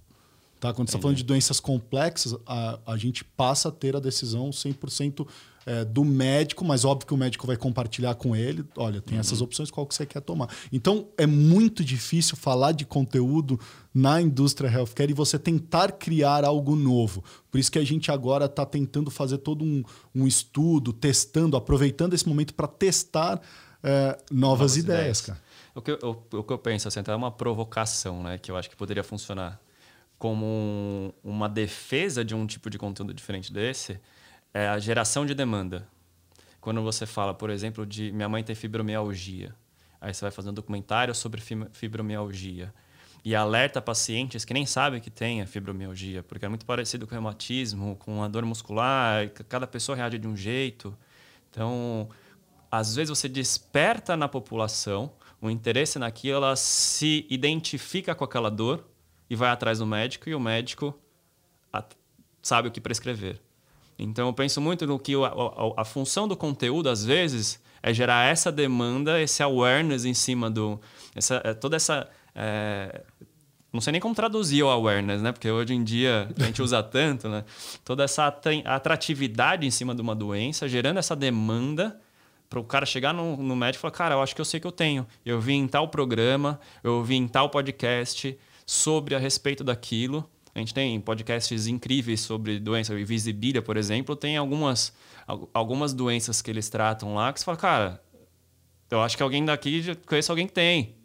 Tá? 0.59 0.73
Quando 0.73 0.89
você 0.89 0.97
está 0.97 1.03
falando 1.03 1.17
de 1.17 1.25
doenças 1.25 1.61
complexas, 1.61 2.35
a, 2.47 2.79
a 2.87 2.97
gente 2.97 3.25
passa 3.25 3.69
a 3.69 3.73
ter 3.73 3.95
a 3.95 4.01
decisão 4.01 4.51
100% 4.51 5.27
é, 5.69 5.85
do 5.85 6.03
médico, 6.03 6.65
mas 6.65 6.83
óbvio 6.83 7.07
que 7.07 7.13
o 7.13 7.17
médico 7.17 7.47
vai 7.47 7.55
compartilhar 7.55 8.15
com 8.15 8.35
ele. 8.35 8.65
Olha, 8.75 9.03
tem 9.03 9.17
uhum. 9.17 9.21
essas 9.21 9.43
opções, 9.43 9.71
qual 9.71 9.87
que 9.87 9.95
você 9.95 10.07
quer 10.07 10.23
tomar. 10.23 10.49
Então, 10.73 11.09
é 11.19 11.27
muito 11.27 11.85
difícil 11.85 12.39
falar 12.39 12.73
de 12.73 12.87
conteúdo 12.87 13.61
na 13.93 14.19
indústria 14.19 14.69
healthcare 14.69 15.11
e 15.11 15.15
você 15.15 15.39
tentar 15.39 15.93
criar 15.93 16.43
algo 16.43 16.75
novo. 16.75 17.23
Por 17.51 17.61
isso 17.61 17.71
que 17.71 17.79
a 17.79 17.85
gente 17.85 18.11
agora 18.11 18.47
está 18.47 18.65
tentando 18.65 19.11
fazer 19.11 19.37
todo 19.39 19.63
um, 19.63 19.85
um 20.15 20.27
estudo, 20.27 20.91
testando, 20.91 21.55
aproveitando 21.55 22.15
esse 22.15 22.27
momento 22.27 22.55
para 22.55 22.67
testar 22.67 23.39
é, 23.83 24.17
novas, 24.31 24.31
novas, 24.31 24.77
ideias, 24.79 25.01
ideias. 25.01 25.21
cara. 25.21 25.39
O 25.75 25.83
que, 25.83 25.91
eu, 25.91 26.25
o 26.33 26.43
que 26.43 26.53
eu 26.53 26.59
penso 26.59 26.89
assim, 26.89 27.01
é 27.07 27.15
uma 27.15 27.31
provocação, 27.31 28.23
né? 28.23 28.39
Que 28.39 28.51
eu 28.51 28.57
acho 28.57 28.71
que 28.71 28.75
poderia 28.75 29.05
funcionar 29.05 29.61
como 30.19 30.47
um, 30.47 31.13
uma 31.23 31.49
defesa 31.49 32.25
de 32.25 32.35
um 32.35 32.47
tipo 32.47 32.71
de 32.71 32.79
conteúdo 32.79 33.13
diferente 33.13 33.53
desse, 33.53 34.01
é 34.53 34.69
a 34.69 34.79
geração 34.79 35.25
de 35.27 35.35
demanda. 35.35 35.87
Quando 36.61 36.83
você 36.83 37.07
fala, 37.07 37.33
por 37.33 37.51
exemplo, 37.51 37.87
de 37.87 38.11
minha 38.13 38.29
mãe 38.29 38.43
tem 38.43 38.55
fibromialgia, 38.55 39.55
aí 40.01 40.13
você 40.13 40.25
vai 40.25 40.31
fazer 40.31 40.51
um 40.51 40.55
documentário 40.55 41.15
sobre 41.15 41.41
fibromialgia 41.73 42.73
e 43.25 43.35
alerta 43.35 43.81
pacientes 43.81 44.45
que 44.45 44.55
nem 44.55 44.65
sabem 44.65 45.01
que 45.01 45.11
tem 45.11 45.43
a 45.43 45.47
fibromialgia, 45.47 46.23
porque 46.23 46.45
é 46.45 46.49
muito 46.49 46.65
parecido 46.65 47.07
com 47.07 47.13
o 47.13 47.15
reumatismo, 47.15 47.97
com 47.97 48.23
a 48.23 48.29
dor 48.29 48.45
muscular, 48.45 49.29
cada 49.49 49.67
pessoa 49.67 49.97
reage 49.97 50.19
de 50.19 50.27
um 50.27 50.37
jeito. 50.37 50.97
Então, 51.51 52.09
às 52.71 52.95
vezes 52.95 53.11
você 53.11 53.29
desperta 53.29 54.17
na 54.17 54.29
população 54.29 55.13
o 55.41 55.49
interesse 55.49 55.99
naquilo, 55.99 56.37
ela 56.37 56.57
se 56.57 57.27
identifica 57.31 58.15
com 58.15 58.25
aquela 58.25 58.51
dor 58.51 58.85
e 59.31 59.37
vai 59.37 59.51
atrás 59.51 59.79
do 59.79 59.87
médico 59.87 60.29
e 60.29 60.35
o 60.35 60.41
médico 60.41 60.99
sabe 62.43 62.69
o 62.69 62.71
que 62.71 62.81
prescrever. 62.81 63.41
Então 63.99 64.29
eu 64.29 64.33
penso 64.33 64.61
muito 64.61 64.87
no 64.87 64.99
que 64.99 65.15
a, 65.15 65.27
a, 65.27 65.83
a, 65.83 65.85
função 65.85 66.29
do 66.29 66.37
conteúdo 66.37 66.89
às 66.89 67.05
vezes 67.05 67.61
é 67.83 67.93
gerar 67.93 68.31
essa 68.31 68.53
demanda, 68.53 69.21
esse 69.21 69.43
awareness 69.43 70.05
em 70.05 70.15
cima 70.15 70.49
do 70.49 70.81
essa, 71.15 71.41
é, 71.45 71.53
toda 71.53 71.77
essa 71.77 72.09
é, 72.35 73.03
não 73.73 73.81
sei 73.81 73.93
nem 73.93 74.01
como 74.01 74.15
traduzir 74.15 74.63
o 74.63 74.69
awareness, 74.69 75.21
né? 75.21 75.33
Porque 75.33 75.51
hoje 75.51 75.75
em 75.75 75.85
dia 75.85 76.29
a 76.39 76.45
gente 76.45 76.63
usa 76.63 76.81
tanto, 76.85 77.29
né? 77.29 77.45
Toda 77.85 78.05
essa 78.05 78.27
atratividade 78.65 79.67
em 79.67 79.71
cima 79.71 79.95
de 79.95 80.01
uma 80.01 80.15
doença, 80.15 80.69
gerando 80.69 80.99
essa 80.99 81.15
demanda 81.15 82.01
para 82.49 82.59
o 82.59 82.65
cara 82.65 82.87
chegar 82.87 83.13
no, 83.13 83.37
no 83.37 83.55
médico 83.55 83.81
e 83.81 83.83
falar, 83.83 83.93
cara, 83.93 84.15
eu 84.15 84.23
acho 84.23 84.35
que 84.35 84.41
eu 84.41 84.45
sei 84.45 84.59
que 84.59 84.67
eu 84.67 84.73
tenho. 84.73 85.07
Eu 85.25 85.41
vi 85.41 85.53
em 85.53 85.69
tal 85.69 85.89
programa, 85.89 86.59
eu 86.83 87.03
vi 87.05 87.17
em 87.17 87.29
tal 87.29 87.51
podcast 87.51 88.39
sobre 88.65 89.15
a 89.15 89.19
respeito 89.19 89.63
daquilo. 89.63 90.29
A 90.59 90.61
gente 90.61 90.75
tem 90.75 91.01
podcasts 91.01 91.67
incríveis 91.67 92.21
sobre 92.21 92.59
doença. 92.59 92.99
Invisibilia, 92.99 93.63
por 93.63 93.77
exemplo, 93.77 94.17
tem 94.17 94.37
algumas, 94.37 94.93
algumas 95.55 95.93
doenças 95.93 96.43
que 96.43 96.51
eles 96.51 96.69
tratam 96.69 97.15
lá 97.15 97.33
que 97.33 97.39
você 97.39 97.45
fala, 97.45 97.57
cara, 97.57 98.03
eu 98.91 99.01
acho 99.01 99.17
que 99.17 99.23
alguém 99.23 99.45
daqui 99.45 99.83
já 99.83 99.95
conhece 99.95 100.31
alguém 100.31 100.47
que 100.47 100.53
tem. 100.53 100.97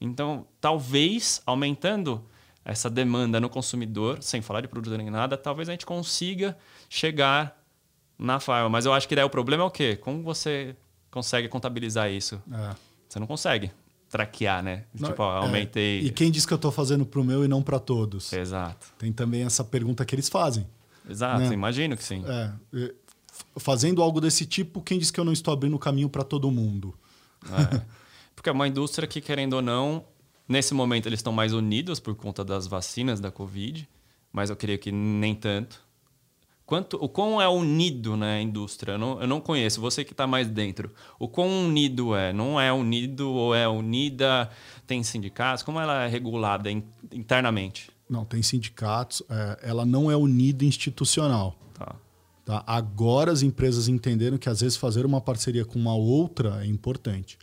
Então, 0.00 0.46
talvez 0.60 1.42
aumentando 1.44 2.24
essa 2.64 2.88
demanda 2.88 3.38
no 3.38 3.50
consumidor, 3.50 4.22
sem 4.22 4.40
falar 4.40 4.62
de 4.62 4.68
produto 4.68 4.96
nem 4.96 5.10
nada, 5.10 5.36
talvez 5.36 5.68
a 5.68 5.72
gente 5.72 5.84
consiga 5.84 6.56
chegar 6.88 7.62
na 8.18 8.40
farma. 8.40 8.70
Mas 8.70 8.86
eu 8.86 8.92
acho 8.92 9.06
que 9.06 9.14
daí 9.14 9.24
o 9.24 9.30
problema 9.30 9.62
é 9.62 9.66
o 9.66 9.70
quê? 9.70 9.96
Como 9.96 10.22
você 10.22 10.74
consegue 11.10 11.48
contabilizar 11.48 12.10
isso. 12.10 12.42
É. 12.50 12.74
Você 13.08 13.18
não 13.18 13.26
consegue 13.26 13.70
traquear, 14.08 14.62
né? 14.62 14.84
Não, 14.94 15.08
tipo, 15.08 15.22
ó, 15.22 15.36
é. 15.36 15.44
aumentei. 15.44 16.00
É. 16.00 16.02
E 16.04 16.10
quem 16.10 16.30
diz 16.30 16.46
que 16.46 16.52
eu 16.52 16.56
estou 16.56 16.70
fazendo 16.70 17.04
para 17.04 17.20
o 17.20 17.24
meu 17.24 17.44
e 17.44 17.48
não 17.48 17.62
para 17.62 17.78
todos? 17.78 18.32
Exato. 18.32 18.86
Tem 18.98 19.12
também 19.12 19.42
essa 19.42 19.64
pergunta 19.64 20.04
que 20.04 20.14
eles 20.14 20.28
fazem. 20.28 20.66
Exato, 21.08 21.40
né? 21.40 21.52
imagino 21.52 21.96
que 21.96 22.04
sim. 22.04 22.24
É. 22.26 22.92
Fazendo 23.56 24.02
algo 24.02 24.20
desse 24.20 24.46
tipo, 24.46 24.80
quem 24.80 24.98
diz 24.98 25.10
que 25.10 25.20
eu 25.20 25.24
não 25.24 25.32
estou 25.32 25.52
abrindo 25.52 25.74
o 25.74 25.78
caminho 25.78 26.08
para 26.08 26.24
todo 26.24 26.50
mundo? 26.50 26.94
É. 27.44 27.80
Porque 28.34 28.48
é 28.48 28.52
uma 28.52 28.66
indústria 28.66 29.06
que, 29.06 29.20
querendo 29.20 29.54
ou 29.54 29.62
não, 29.62 30.04
nesse 30.48 30.74
momento 30.74 31.06
eles 31.06 31.18
estão 31.18 31.32
mais 31.32 31.52
unidos 31.52 32.00
por 32.00 32.14
conta 32.14 32.44
das 32.44 32.66
vacinas 32.66 33.20
da 33.20 33.30
Covid, 33.30 33.88
mas 34.32 34.50
eu 34.50 34.56
creio 34.56 34.78
que 34.78 34.90
nem 34.90 35.34
tanto. 35.34 35.83
Quanto, 36.66 36.96
o 36.96 37.08
quão 37.10 37.42
é 37.42 37.48
unido 37.48 38.16
né, 38.16 38.38
a 38.38 38.40
indústria? 38.40 38.92
Eu 38.92 38.98
não, 38.98 39.20
eu 39.20 39.26
não 39.26 39.40
conheço, 39.40 39.82
você 39.82 40.02
que 40.02 40.12
está 40.12 40.26
mais 40.26 40.48
dentro. 40.48 40.90
O 41.18 41.28
quão 41.28 41.66
unido 41.66 42.16
é? 42.16 42.32
Não 42.32 42.58
é 42.58 42.72
unido 42.72 43.30
ou 43.30 43.54
é 43.54 43.68
unida? 43.68 44.50
Tem 44.86 45.02
sindicatos? 45.02 45.62
Como 45.62 45.78
ela 45.78 46.04
é 46.04 46.08
regulada 46.08 46.70
in, 46.70 46.82
internamente? 47.12 47.90
Não, 48.08 48.24
tem 48.24 48.42
sindicatos. 48.42 49.22
É, 49.28 49.58
ela 49.62 49.84
não 49.84 50.10
é 50.10 50.16
unida 50.16 50.64
institucional. 50.64 51.54
Tá. 51.74 51.96
Tá? 52.46 52.64
Agora 52.66 53.30
as 53.30 53.42
empresas 53.42 53.86
entenderam 53.86 54.38
que 54.38 54.48
às 54.48 54.62
vezes 54.62 54.76
fazer 54.76 55.04
uma 55.04 55.20
parceria 55.20 55.66
com 55.66 55.78
uma 55.78 55.94
outra 55.94 56.64
é 56.64 56.66
importante. 56.66 57.38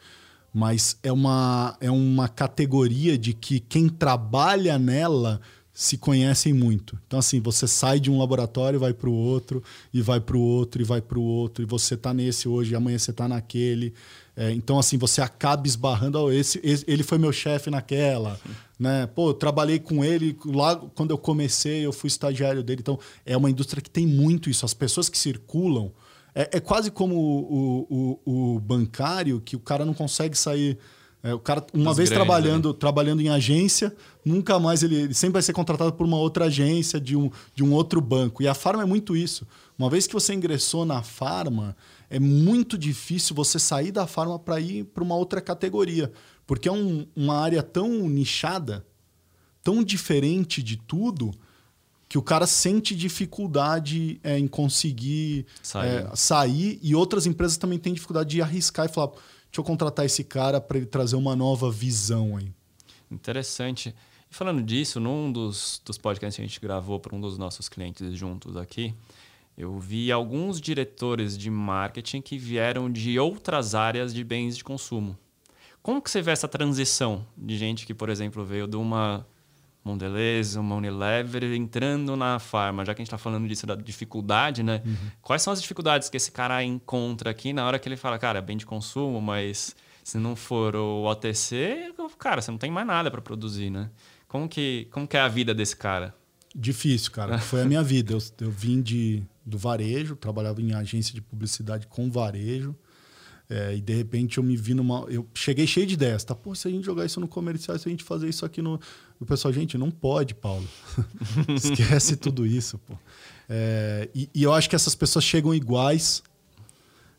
mas 0.53 0.97
é 1.01 1.11
uma, 1.11 1.77
é 1.79 1.89
uma 1.89 2.27
categoria 2.27 3.17
de 3.17 3.33
que 3.33 3.59
quem 3.59 3.87
trabalha 3.87 4.77
nela 4.77 5.39
se 5.73 5.97
conhecem 5.97 6.53
muito. 6.53 6.97
Então, 7.07 7.19
assim, 7.19 7.39
você 7.39 7.67
sai 7.67 7.99
de 7.99 8.11
um 8.11 8.19
laboratório, 8.19 8.79
vai 8.79 8.93
para 8.93 9.09
o 9.09 9.13
outro, 9.13 9.63
e 9.93 10.01
vai 10.01 10.19
para 10.19 10.37
o 10.37 10.41
outro, 10.41 10.81
e 10.81 10.85
vai 10.85 11.01
para 11.01 11.17
o 11.17 11.21
outro, 11.21 11.63
e 11.63 11.65
você 11.65 11.93
está 11.93 12.13
nesse 12.13 12.47
hoje, 12.47 12.73
e 12.73 12.75
amanhã 12.75 12.97
você 12.97 13.11
está 13.11 13.27
naquele. 13.27 13.93
É, 14.35 14.51
então, 14.51 14.79
assim, 14.79 14.97
você 14.97 15.21
acaba 15.21 15.67
esbarrando. 15.67 16.19
Oh, 16.19 16.31
esse, 16.31 16.59
esse, 16.63 16.83
ele 16.87 17.03
foi 17.03 17.17
meu 17.17 17.31
chefe 17.31 17.69
naquela. 17.69 18.39
Né? 18.79 19.05
Pô, 19.07 19.29
eu 19.29 19.33
trabalhei 19.33 19.79
com 19.79 20.03
ele 20.03 20.37
lá 20.45 20.75
quando 20.75 21.11
eu 21.11 21.17
comecei, 21.17 21.85
eu 21.85 21.93
fui 21.93 22.07
estagiário 22.07 22.63
dele. 22.63 22.81
Então, 22.81 22.99
é 23.25 23.35
uma 23.35 23.49
indústria 23.49 23.81
que 23.81 23.89
tem 23.89 24.07
muito 24.07 24.49
isso. 24.49 24.65
As 24.65 24.73
pessoas 24.73 25.09
que 25.09 25.17
circulam. 25.17 25.91
É, 26.33 26.49
é 26.53 26.59
quase 26.61 26.89
como 26.89 27.15
o, 27.15 28.19
o, 28.25 28.55
o, 28.55 28.59
bancário, 28.61 29.41
que 29.41 29.55
o 29.55 29.59
cara 29.59 29.83
não 29.83 29.93
consegue 29.93 30.37
sair. 30.37 30.77
É, 31.23 31.33
o 31.33 31.39
cara, 31.39 31.65
uma 31.73 31.91
Os 31.91 31.97
vez 31.97 32.09
grandes, 32.09 32.25
trabalhando, 32.25 32.69
né? 32.69 32.75
trabalhando 32.79 33.21
em 33.21 33.29
agência, 33.29 33.95
nunca 34.25 34.59
mais 34.59 34.81
ele, 34.81 34.95
ele, 34.95 35.13
sempre 35.13 35.33
vai 35.33 35.41
ser 35.41 35.53
contratado 35.53 35.93
por 35.93 36.05
uma 36.05 36.17
outra 36.17 36.45
agência 36.45 36.99
de 36.99 37.15
um, 37.15 37.29
de 37.53 37.63
um 37.63 37.73
outro 37.73 38.01
banco. 38.01 38.41
E 38.41 38.47
a 38.47 38.55
Farma 38.55 38.81
é 38.83 38.85
muito 38.85 39.15
isso. 39.15 39.47
Uma 39.77 39.89
vez 39.89 40.07
que 40.07 40.13
você 40.13 40.33
ingressou 40.33 40.83
na 40.83 41.03
Farma, 41.03 41.75
é 42.09 42.19
muito 42.19 42.77
difícil 42.77 43.35
você 43.35 43.59
sair 43.59 43.91
da 43.91 44.07
Farma 44.07 44.39
para 44.39 44.59
ir 44.59 44.83
para 44.85 45.03
uma 45.03 45.15
outra 45.15 45.39
categoria. 45.39 46.11
Porque 46.47 46.67
é 46.67 46.71
um, 46.71 47.05
uma 47.15 47.37
área 47.37 47.61
tão 47.61 48.09
nichada, 48.09 48.85
tão 49.63 49.83
diferente 49.83 50.63
de 50.63 50.75
tudo, 50.75 51.31
que 52.09 52.17
o 52.17 52.21
cara 52.21 52.45
sente 52.45 52.93
dificuldade 52.93 54.19
é, 54.23 54.37
em 54.37 54.47
conseguir 54.47 55.45
sair. 55.63 55.87
É, 55.87 56.09
sair. 56.15 56.79
E 56.81 56.93
outras 56.93 57.25
empresas 57.25 57.55
também 57.57 57.79
têm 57.79 57.93
dificuldade 57.93 58.31
de 58.31 58.41
arriscar 58.41 58.87
e 58.87 58.89
falar: 58.89 59.11
deixa 59.51 59.59
eu 59.59 59.63
contratar 59.65 60.05
esse 60.05 60.23
cara 60.23 60.61
para 60.61 60.77
ele 60.77 60.85
trazer 60.85 61.17
uma 61.17 61.35
nova 61.35 61.69
visão 61.69 62.37
aí. 62.37 62.51
Interessante. 63.11 63.93
E 64.29 64.33
falando 64.33 64.63
disso, 64.63 64.97
num 64.97 65.29
dos, 65.29 65.81
dos 65.85 65.97
podcasts 65.97 66.37
que 66.37 66.41
a 66.41 66.47
gente 66.47 66.59
gravou 66.61 67.01
para 67.01 67.13
um 67.13 67.19
dos 67.19 67.37
nossos 67.37 67.67
clientes 67.67 68.13
juntos 68.13 68.55
aqui, 68.55 68.95
eu 69.57 69.77
vi 69.77 70.09
alguns 70.09 70.61
diretores 70.61 71.37
de 71.37 71.51
marketing 71.51 72.21
que 72.21 72.37
vieram 72.37 72.89
de 72.89 73.19
outras 73.19 73.75
áreas 73.75 74.13
de 74.13 74.23
bens 74.23 74.55
de 74.55 74.63
consumo. 74.63 75.17
Como 75.83 76.01
que 76.01 76.09
você 76.09 76.21
vê 76.21 76.31
essa 76.31 76.47
transição 76.47 77.27
de 77.35 77.57
gente 77.57 77.85
que, 77.85 77.93
por 77.93 78.07
exemplo, 78.07 78.45
veio 78.45 78.67
de 78.67 78.77
uma 78.77 79.27
Mondelez, 79.83 80.55
uma 80.55 80.75
Unilever 80.75 81.43
entrando 81.55 82.15
na 82.15 82.37
farma, 82.37 82.85
já 82.85 82.93
que 82.93 83.01
a 83.01 83.03
gente 83.03 83.07
está 83.07 83.17
falando 83.17 83.47
disso 83.47 83.65
da 83.65 83.75
dificuldade, 83.75 84.61
né? 84.61 84.81
Uhum. 84.85 84.95
Quais 85.21 85.41
são 85.41 85.51
as 85.51 85.61
dificuldades 85.61 86.09
que 86.09 86.17
esse 86.17 86.31
cara 86.31 86.63
encontra 86.63 87.31
aqui 87.31 87.51
na 87.51 87.65
hora 87.65 87.79
que 87.79 87.89
ele 87.89 87.97
fala, 87.97 88.19
cara, 88.19 88.39
é 88.39 88.41
bem 88.41 88.57
de 88.57 88.65
consumo, 88.65 89.19
mas 89.19 89.75
se 90.03 90.17
não 90.17 90.35
for 90.35 90.75
o 90.75 91.05
OTC, 91.05 91.93
cara, 92.17 92.41
você 92.41 92.51
não 92.51 92.57
tem 92.57 92.71
mais 92.71 92.85
nada 92.85 93.09
para 93.09 93.21
produzir, 93.21 93.69
né? 93.69 93.89
Como 94.27 94.47
que, 94.47 94.87
como 94.91 95.07
que 95.07 95.17
é 95.17 95.19
a 95.19 95.27
vida 95.27 95.53
desse 95.53 95.75
cara? 95.75 96.13
Difícil, 96.55 97.11
cara. 97.11 97.37
Foi 97.39 97.61
a 97.61 97.65
minha 97.65 97.83
vida. 97.83 98.13
Eu, 98.13 98.19
eu 98.41 98.51
vim 98.51 98.81
de, 98.81 99.23
do 99.45 99.57
varejo, 99.57 100.15
trabalhava 100.15 100.61
em 100.61 100.73
agência 100.73 101.13
de 101.13 101.21
publicidade 101.21 101.87
com 101.87 102.09
varejo. 102.09 102.75
É, 103.51 103.75
e 103.75 103.81
de 103.81 103.93
repente 103.93 104.37
eu 104.37 104.43
me 104.43 104.55
vi 104.55 104.73
numa. 104.73 105.05
Eu 105.09 105.27
cheguei 105.33 105.67
cheio 105.67 105.85
de 105.85 105.95
ideias, 105.95 106.23
tá? 106.23 106.33
Pô, 106.33 106.55
se 106.55 106.69
a 106.69 106.71
gente 106.71 106.85
jogar 106.85 107.05
isso 107.05 107.19
no 107.19 107.27
comercial, 107.27 107.77
se 107.77 107.85
a 107.85 107.91
gente 107.91 108.01
fazer 108.01 108.29
isso 108.29 108.45
aqui 108.45 108.61
no. 108.61 108.79
O 109.19 109.25
pessoal, 109.25 109.53
gente, 109.53 109.77
não 109.77 109.91
pode, 109.91 110.33
Paulo. 110.33 110.65
Esquece 111.53 112.15
tudo 112.15 112.45
isso, 112.45 112.77
pô. 112.77 112.93
É, 113.49 114.07
e, 114.15 114.29
e, 114.33 114.41
eu 114.41 114.53
acho 114.53 114.69
que 114.69 114.75
essas 114.75 114.95
pessoas 114.95 115.25
chegam 115.25 115.53
iguais. 115.53 116.23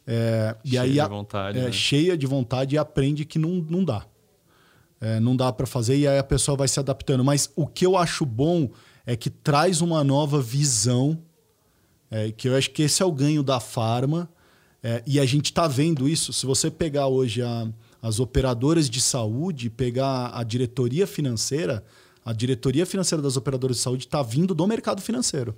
É, 0.06 0.56
e 0.64 0.70
cheia 0.70 0.82
aí, 0.82 0.92
de 0.92 1.06
vontade. 1.06 1.58
É, 1.58 1.64
né? 1.64 1.72
Cheia 1.72 2.16
de 2.16 2.26
vontade 2.26 2.76
e 2.76 2.78
aprende 2.78 3.26
que 3.26 3.38
não, 3.38 3.50
não 3.68 3.84
dá. 3.84 4.06
É, 5.02 5.20
não 5.20 5.36
dá 5.36 5.52
para 5.52 5.66
fazer 5.66 5.98
e 5.98 6.08
aí 6.08 6.18
a 6.18 6.24
pessoa 6.24 6.56
vai 6.56 6.66
se 6.66 6.80
adaptando. 6.80 7.22
Mas 7.22 7.50
o 7.54 7.66
que 7.66 7.84
eu 7.84 7.94
acho 7.94 8.24
bom 8.24 8.70
é 9.04 9.14
que 9.14 9.28
traz 9.28 9.82
uma 9.82 10.02
nova 10.02 10.40
visão, 10.40 11.22
é, 12.10 12.32
que 12.32 12.48
eu 12.48 12.56
acho 12.56 12.70
que 12.70 12.84
esse 12.84 13.02
é 13.02 13.04
o 13.04 13.12
ganho 13.12 13.42
da 13.42 13.60
farma 13.60 14.30
é, 14.82 15.02
e 15.06 15.20
a 15.20 15.24
gente 15.24 15.46
está 15.46 15.68
vendo 15.68 16.08
isso. 16.08 16.32
Se 16.32 16.44
você 16.44 16.70
pegar 16.70 17.06
hoje 17.06 17.40
a, 17.40 17.68
as 18.00 18.18
operadoras 18.18 18.90
de 18.90 19.00
saúde, 19.00 19.70
pegar 19.70 20.30
a 20.34 20.42
diretoria 20.42 21.06
financeira, 21.06 21.84
a 22.24 22.32
diretoria 22.32 22.84
financeira 22.84 23.22
das 23.22 23.36
operadoras 23.36 23.76
de 23.76 23.82
saúde 23.82 24.06
está 24.06 24.22
vindo 24.22 24.54
do 24.54 24.66
mercado 24.66 25.00
financeiro. 25.00 25.56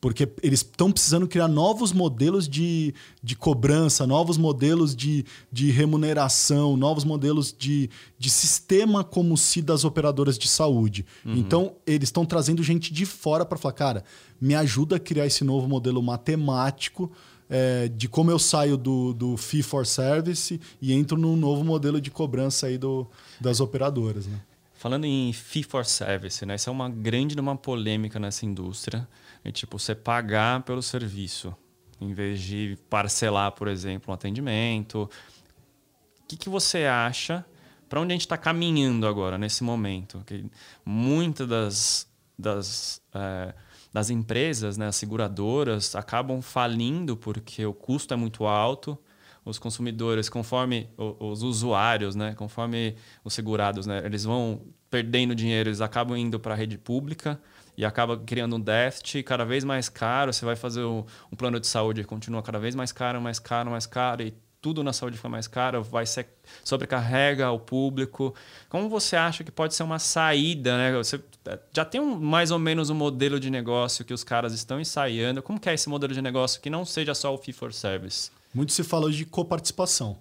Porque 0.00 0.26
eles 0.42 0.60
estão 0.60 0.90
precisando 0.90 1.28
criar 1.28 1.46
novos 1.46 1.92
modelos 1.92 2.48
de, 2.48 2.94
de 3.22 3.36
cobrança, 3.36 4.06
novos 4.06 4.38
modelos 4.38 4.96
de, 4.96 5.26
de 5.52 5.70
remuneração, 5.70 6.74
novos 6.74 7.04
modelos 7.04 7.54
de, 7.56 7.90
de 8.18 8.30
sistema 8.30 9.04
como 9.04 9.36
se 9.36 9.60
das 9.60 9.84
operadoras 9.84 10.38
de 10.38 10.48
saúde. 10.48 11.04
Uhum. 11.22 11.34
Então, 11.36 11.74
eles 11.86 12.08
estão 12.08 12.24
trazendo 12.24 12.62
gente 12.62 12.94
de 12.94 13.04
fora 13.04 13.44
para 13.44 13.58
falar, 13.58 13.74
cara, 13.74 14.04
me 14.40 14.54
ajuda 14.54 14.96
a 14.96 15.00
criar 15.00 15.26
esse 15.26 15.44
novo 15.44 15.68
modelo 15.68 16.02
matemático 16.02 17.12
é, 17.50 17.88
de 17.88 18.08
como 18.08 18.30
eu 18.30 18.38
saio 18.38 18.76
do, 18.76 19.12
do 19.12 19.36
fee 19.36 19.62
for 19.62 19.84
service 19.84 20.60
e 20.80 20.92
entro 20.92 21.18
num 21.18 21.34
novo 21.34 21.64
modelo 21.64 22.00
de 22.00 22.10
cobrança 22.10 22.68
aí 22.68 22.78
do, 22.78 23.10
das 23.40 23.60
operadoras. 23.60 24.26
Né? 24.26 24.40
Falando 24.74 25.04
em 25.04 25.32
fee 25.32 25.64
for 25.64 25.84
service, 25.84 26.46
né? 26.46 26.54
isso 26.54 26.70
é 26.70 26.72
uma 26.72 26.88
grande 26.88 27.38
uma 27.38 27.56
polêmica 27.56 28.20
nessa 28.20 28.46
indústria. 28.46 29.06
É 29.44 29.50
tipo, 29.50 29.78
você 29.78 29.94
pagar 29.94 30.62
pelo 30.62 30.82
serviço, 30.82 31.54
em 32.00 32.14
vez 32.14 32.40
de 32.40 32.78
parcelar, 32.88 33.52
por 33.52 33.66
exemplo, 33.68 34.12
um 34.12 34.14
atendimento. 34.14 35.02
O 35.02 36.26
que, 36.28 36.36
que 36.36 36.48
você 36.48 36.84
acha? 36.84 37.44
Para 37.88 38.00
onde 38.00 38.12
a 38.12 38.14
gente 38.14 38.22
está 38.22 38.38
caminhando 38.38 39.06
agora, 39.06 39.36
nesse 39.36 39.64
momento? 39.64 40.22
Que 40.24 40.44
muitas 40.84 41.48
das, 41.48 42.06
das 42.38 43.02
é, 43.12 43.54
das 43.92 44.10
empresas, 44.10 44.76
né, 44.76 44.86
as 44.86 44.96
seguradoras, 44.96 45.94
acabam 45.94 46.40
falindo 46.40 47.16
porque 47.16 47.64
o 47.66 47.72
custo 47.72 48.14
é 48.14 48.16
muito 48.16 48.46
alto. 48.46 48.98
Os 49.44 49.58
consumidores, 49.58 50.28
conforme 50.28 50.88
os 50.96 51.42
usuários, 51.42 52.14
né, 52.14 52.34
conforme 52.34 52.94
os 53.24 53.32
segurados, 53.32 53.86
né, 53.86 54.02
eles 54.04 54.22
vão 54.24 54.60
perdendo 54.90 55.34
dinheiro, 55.34 55.68
eles 55.70 55.80
acabam 55.80 56.16
indo 56.16 56.38
para 56.38 56.52
a 56.52 56.56
rede 56.56 56.76
pública 56.76 57.40
e 57.76 57.84
acaba 57.84 58.18
criando 58.18 58.56
um 58.56 58.60
déficit 58.60 59.22
cada 59.22 59.44
vez 59.44 59.64
mais 59.64 59.88
caro. 59.88 60.32
Você 60.32 60.44
vai 60.44 60.56
fazer 60.56 60.84
um 60.84 61.04
plano 61.36 61.58
de 61.58 61.66
saúde, 61.66 62.04
continua 62.04 62.42
cada 62.42 62.58
vez 62.58 62.74
mais 62.74 62.92
caro, 62.92 63.20
mais 63.20 63.38
caro, 63.38 63.70
mais 63.70 63.86
caro 63.86 64.22
e 64.22 64.34
tudo 64.60 64.84
na 64.84 64.92
saúde 64.92 65.16
fica 65.16 65.28
mais 65.28 65.46
caro, 65.46 65.82
vai 65.82 66.04
ser, 66.04 66.28
sobrecarrega 66.62 67.50
o 67.50 67.58
público. 67.58 68.34
Como 68.68 68.88
você 68.88 69.16
acha 69.16 69.42
que 69.42 69.50
pode 69.50 69.74
ser 69.74 69.82
uma 69.82 69.98
saída? 69.98 70.76
Né? 70.76 70.92
Você 70.92 71.22
é, 71.46 71.58
já 71.72 71.84
tem 71.84 72.00
um, 72.00 72.18
mais 72.18 72.50
ou 72.50 72.58
menos 72.58 72.90
um 72.90 72.94
modelo 72.94 73.40
de 73.40 73.50
negócio 73.50 74.04
que 74.04 74.12
os 74.12 74.22
caras 74.22 74.52
estão 74.52 74.80
ensaiando. 74.80 75.42
Como 75.42 75.58
que 75.58 75.68
é 75.68 75.74
esse 75.74 75.88
modelo 75.88 76.12
de 76.12 76.20
negócio 76.20 76.60
que 76.60 76.68
não 76.68 76.84
seja 76.84 77.14
só 77.14 77.34
o 77.34 77.38
fee 77.38 77.52
for 77.52 77.72
service? 77.72 78.30
Muito 78.52 78.72
se 78.72 78.84
fala 78.84 79.10
de 79.10 79.24
coparticipação. 79.24 80.18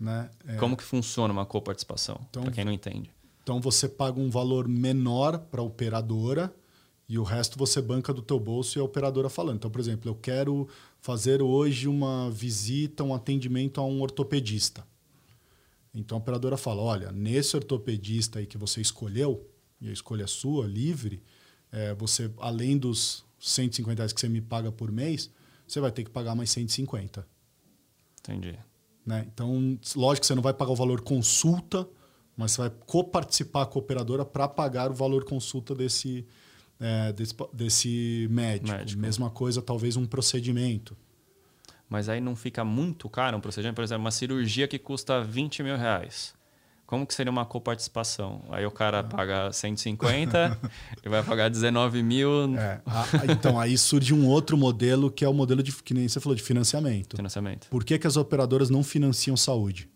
Né? 0.00 0.30
É... 0.48 0.56
Como 0.56 0.76
que 0.76 0.82
funciona 0.82 1.32
uma 1.32 1.46
coparticipação, 1.46 2.20
então, 2.30 2.42
para 2.42 2.52
quem 2.52 2.64
não 2.64 2.72
entende? 2.72 3.10
Então 3.42 3.60
você 3.60 3.88
paga 3.88 4.20
um 4.20 4.30
valor 4.30 4.66
menor 4.68 5.38
para 5.38 5.60
a 5.60 5.64
operadora 5.64 6.52
e 7.08 7.18
o 7.18 7.22
resto 7.22 7.58
você 7.58 7.80
banca 7.80 8.12
do 8.12 8.22
teu 8.22 8.38
bolso 8.38 8.78
e 8.78 8.80
a 8.80 8.84
operadora 8.84 9.28
falando. 9.28 9.56
Então, 9.56 9.70
por 9.70 9.80
exemplo, 9.80 10.10
eu 10.10 10.14
quero 10.14 10.68
fazer 11.00 11.42
hoje 11.42 11.88
uma 11.88 12.30
visita, 12.30 13.04
um 13.04 13.14
atendimento 13.14 13.80
a 13.80 13.84
um 13.84 14.00
ortopedista. 14.00 14.86
Então 15.94 16.16
a 16.16 16.20
operadora 16.20 16.56
fala: 16.56 16.80
olha, 16.80 17.12
nesse 17.12 17.56
ortopedista 17.56 18.38
aí 18.38 18.46
que 18.46 18.56
você 18.56 18.80
escolheu, 18.80 19.46
e 19.80 19.88
a 19.88 19.92
escolha 19.92 20.24
é 20.24 20.26
sua, 20.26 20.66
livre, 20.66 21.22
é, 21.70 21.94
você, 21.94 22.30
além 22.38 22.78
dos 22.78 23.24
150 23.38 23.98
reais 23.98 24.12
que 24.12 24.20
você 24.20 24.28
me 24.28 24.40
paga 24.40 24.70
por 24.70 24.90
mês, 24.90 25.30
você 25.66 25.80
vai 25.80 25.90
ter 25.90 26.04
que 26.04 26.10
pagar 26.10 26.34
mais 26.34 26.50
150. 26.50 27.26
Entendi. 28.20 28.56
Né? 29.04 29.26
Então, 29.32 29.78
lógico 29.96 30.20
que 30.22 30.26
você 30.26 30.34
não 30.34 30.42
vai 30.42 30.54
pagar 30.54 30.70
o 30.70 30.76
valor 30.76 31.00
consulta, 31.00 31.88
mas 32.36 32.52
você 32.52 32.62
vai 32.62 32.70
coparticipar 32.86 33.66
com 33.66 33.78
a 33.78 33.82
operadora 33.82 34.24
para 34.24 34.46
pagar 34.46 34.90
o 34.90 34.94
valor 34.94 35.24
consulta 35.24 35.74
desse, 35.74 36.24
é, 36.80 37.12
desse, 37.12 37.34
desse 37.52 38.28
médico. 38.30 38.76
médico. 38.76 39.00
Mesma 39.00 39.30
coisa, 39.30 39.62
talvez 39.62 39.96
um 39.96 40.06
procedimento. 40.06 40.96
Mas 41.88 42.08
aí 42.08 42.20
não 42.20 42.34
fica 42.34 42.64
muito 42.64 43.08
caro 43.08 43.36
um 43.36 43.40
procedimento? 43.40 43.76
Por 43.76 43.84
exemplo, 43.84 44.04
uma 44.04 44.10
cirurgia 44.10 44.66
que 44.66 44.78
custa 44.78 45.22
20 45.22 45.62
mil 45.62 45.76
reais. 45.76 46.34
Como 46.86 47.06
que 47.06 47.14
seria 47.14 47.30
uma 47.30 47.46
coparticipação? 47.46 48.42
Aí 48.50 48.66
o 48.66 48.70
cara 48.70 48.98
é. 48.98 49.02
paga 49.02 49.50
150 49.50 50.58
e 51.02 51.08
vai 51.08 51.22
pagar 51.22 51.48
19 51.48 52.02
mil. 52.02 52.54
É, 52.58 52.82
então, 53.32 53.58
aí 53.58 53.78
surge 53.78 54.12
um 54.12 54.26
outro 54.26 54.58
modelo 54.58 55.10
que 55.10 55.24
é 55.24 55.28
o 55.28 55.32
modelo 55.32 55.62
de 55.62 55.72
que 55.72 55.94
nem 55.94 56.06
você 56.06 56.20
falou, 56.20 56.36
de 56.36 56.42
financiamento. 56.42 57.16
Financiamento. 57.16 57.68
Por 57.68 57.82
que, 57.82 57.98
que 57.98 58.06
as 58.06 58.18
operadoras 58.18 58.68
não 58.68 58.82
financiam 58.82 59.36
saúde? 59.38 59.88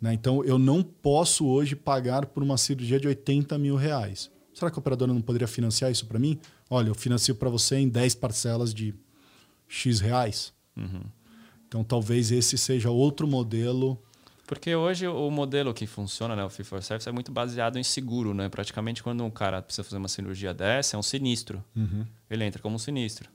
Né? 0.00 0.14
Então, 0.14 0.44
eu 0.44 0.58
não 0.58 0.82
posso 0.82 1.46
hoje 1.46 1.76
pagar 1.76 2.26
por 2.26 2.42
uma 2.42 2.56
cirurgia 2.56 2.98
de 2.98 3.06
80 3.06 3.56
mil 3.58 3.76
reais. 3.76 4.30
Será 4.60 4.70
que 4.70 4.78
a 4.78 4.80
operadora 4.80 5.10
não 5.10 5.22
poderia 5.22 5.48
financiar 5.48 5.90
isso 5.90 6.04
para 6.04 6.18
mim? 6.18 6.38
Olha, 6.68 6.88
eu 6.88 6.94
financio 6.94 7.34
para 7.34 7.48
você 7.48 7.76
em 7.76 7.88
10 7.88 8.14
parcelas 8.16 8.74
de 8.74 8.94
X 9.66 10.00
reais. 10.00 10.52
Uhum. 10.76 11.00
Então, 11.66 11.82
talvez 11.82 12.30
esse 12.30 12.58
seja 12.58 12.90
outro 12.90 13.26
modelo 13.26 13.98
Porque 14.46 14.74
hoje 14.74 15.08
o 15.08 15.30
modelo 15.30 15.72
que 15.72 15.86
funciona, 15.86 16.36
né, 16.36 16.44
o 16.44 16.50
Fee 16.50 16.62
for 16.62 16.82
Service, 16.82 17.08
é 17.08 17.12
muito 17.12 17.32
baseado 17.32 17.78
em 17.78 17.82
seguro, 17.82 18.34
né? 18.34 18.50
Praticamente 18.50 19.02
quando 19.02 19.24
um 19.24 19.30
cara 19.30 19.62
precisa 19.62 19.82
fazer 19.82 19.96
uma 19.96 20.08
cirurgia 20.08 20.52
dessa, 20.52 20.94
é 20.94 20.98
um 20.98 21.02
sinistro. 21.02 21.64
Uhum. 21.74 22.04
Ele 22.28 22.44
entra 22.44 22.60
como 22.60 22.76
um 22.76 22.78
sinistro. 22.78 23.30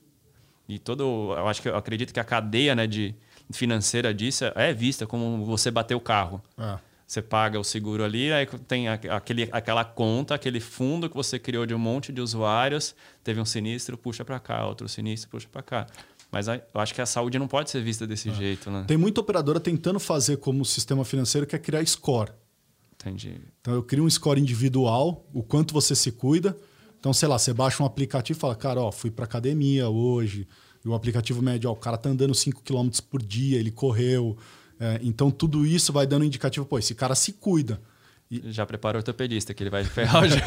E 0.68 0.78
todo, 0.78 1.34
eu 1.36 1.48
acho 1.48 1.60
que 1.60 1.68
eu 1.68 1.76
acredito 1.76 2.14
que 2.14 2.20
a 2.20 2.24
cadeia, 2.24 2.76
né, 2.76 2.86
de 2.86 3.16
financeira 3.50 4.14
disso 4.14 4.44
é 4.54 4.72
vista 4.72 5.08
como 5.08 5.44
você 5.44 5.72
bater 5.72 5.96
o 5.96 6.00
carro. 6.00 6.40
É. 6.56 6.78
Você 7.06 7.22
paga 7.22 7.58
o 7.58 7.62
seguro 7.62 8.02
ali, 8.02 8.32
aí 8.32 8.46
tem 8.66 8.88
aquele, 8.88 9.48
aquela 9.52 9.84
conta, 9.84 10.34
aquele 10.34 10.58
fundo 10.58 11.08
que 11.08 11.14
você 11.14 11.38
criou 11.38 11.64
de 11.64 11.72
um 11.72 11.78
monte 11.78 12.12
de 12.12 12.20
usuários, 12.20 12.96
teve 13.22 13.40
um 13.40 13.44
sinistro, 13.44 13.96
puxa 13.96 14.24
para 14.24 14.40
cá, 14.40 14.66
outro 14.66 14.88
sinistro, 14.88 15.30
puxa 15.30 15.48
para 15.50 15.62
cá. 15.62 15.86
Mas 16.32 16.48
eu 16.48 16.60
acho 16.74 16.92
que 16.92 17.00
a 17.00 17.06
saúde 17.06 17.38
não 17.38 17.46
pode 17.46 17.70
ser 17.70 17.80
vista 17.80 18.06
desse 18.06 18.28
é. 18.30 18.34
jeito, 18.34 18.70
né? 18.70 18.84
Tem 18.88 18.96
muita 18.96 19.20
operadora 19.20 19.60
tentando 19.60 20.00
fazer 20.00 20.38
como 20.38 20.64
sistema 20.64 21.04
financeiro 21.04 21.46
que 21.46 21.54
é 21.54 21.58
criar 21.58 21.86
score. 21.86 22.32
Entendi. 22.94 23.40
Então 23.60 23.72
eu 23.72 23.84
crio 23.84 24.04
um 24.04 24.10
score 24.10 24.40
individual, 24.40 25.28
o 25.32 25.44
quanto 25.44 25.72
você 25.72 25.94
se 25.94 26.10
cuida. 26.10 26.56
Então, 26.98 27.12
sei 27.12 27.28
lá, 27.28 27.38
você 27.38 27.52
baixa 27.52 27.82
um 27.82 27.86
aplicativo 27.86 28.36
e 28.36 28.40
fala, 28.40 28.56
cara, 28.56 28.80
ó, 28.80 28.90
fui 28.90 29.12
para 29.12 29.24
academia 29.24 29.88
hoje. 29.88 30.48
E 30.84 30.88
o 30.88 30.94
aplicativo 30.94 31.40
médio, 31.40 31.70
ó, 31.70 31.72
o 31.72 31.76
cara 31.76 31.96
tá 31.96 32.08
andando 32.08 32.34
5 32.34 32.62
km 32.62 32.88
por 33.08 33.22
dia, 33.22 33.58
ele 33.58 33.70
correu. 33.70 34.36
É, 34.78 35.00
então, 35.02 35.30
tudo 35.30 35.66
isso 35.66 35.92
vai 35.92 36.06
dando 36.06 36.24
indicativo, 36.24 36.66
pô, 36.66 36.78
esse 36.78 36.94
cara 36.94 37.14
se 37.14 37.32
cuida. 37.32 37.80
E... 38.30 38.52
Já 38.52 38.66
prepara 38.66 38.98
o 38.98 39.00
ortopedista, 39.00 39.54
que 39.54 39.62
ele 39.62 39.70
vai 39.70 39.84
ferrar 39.84 40.24
o 40.24 40.26
joelho. 40.28 40.40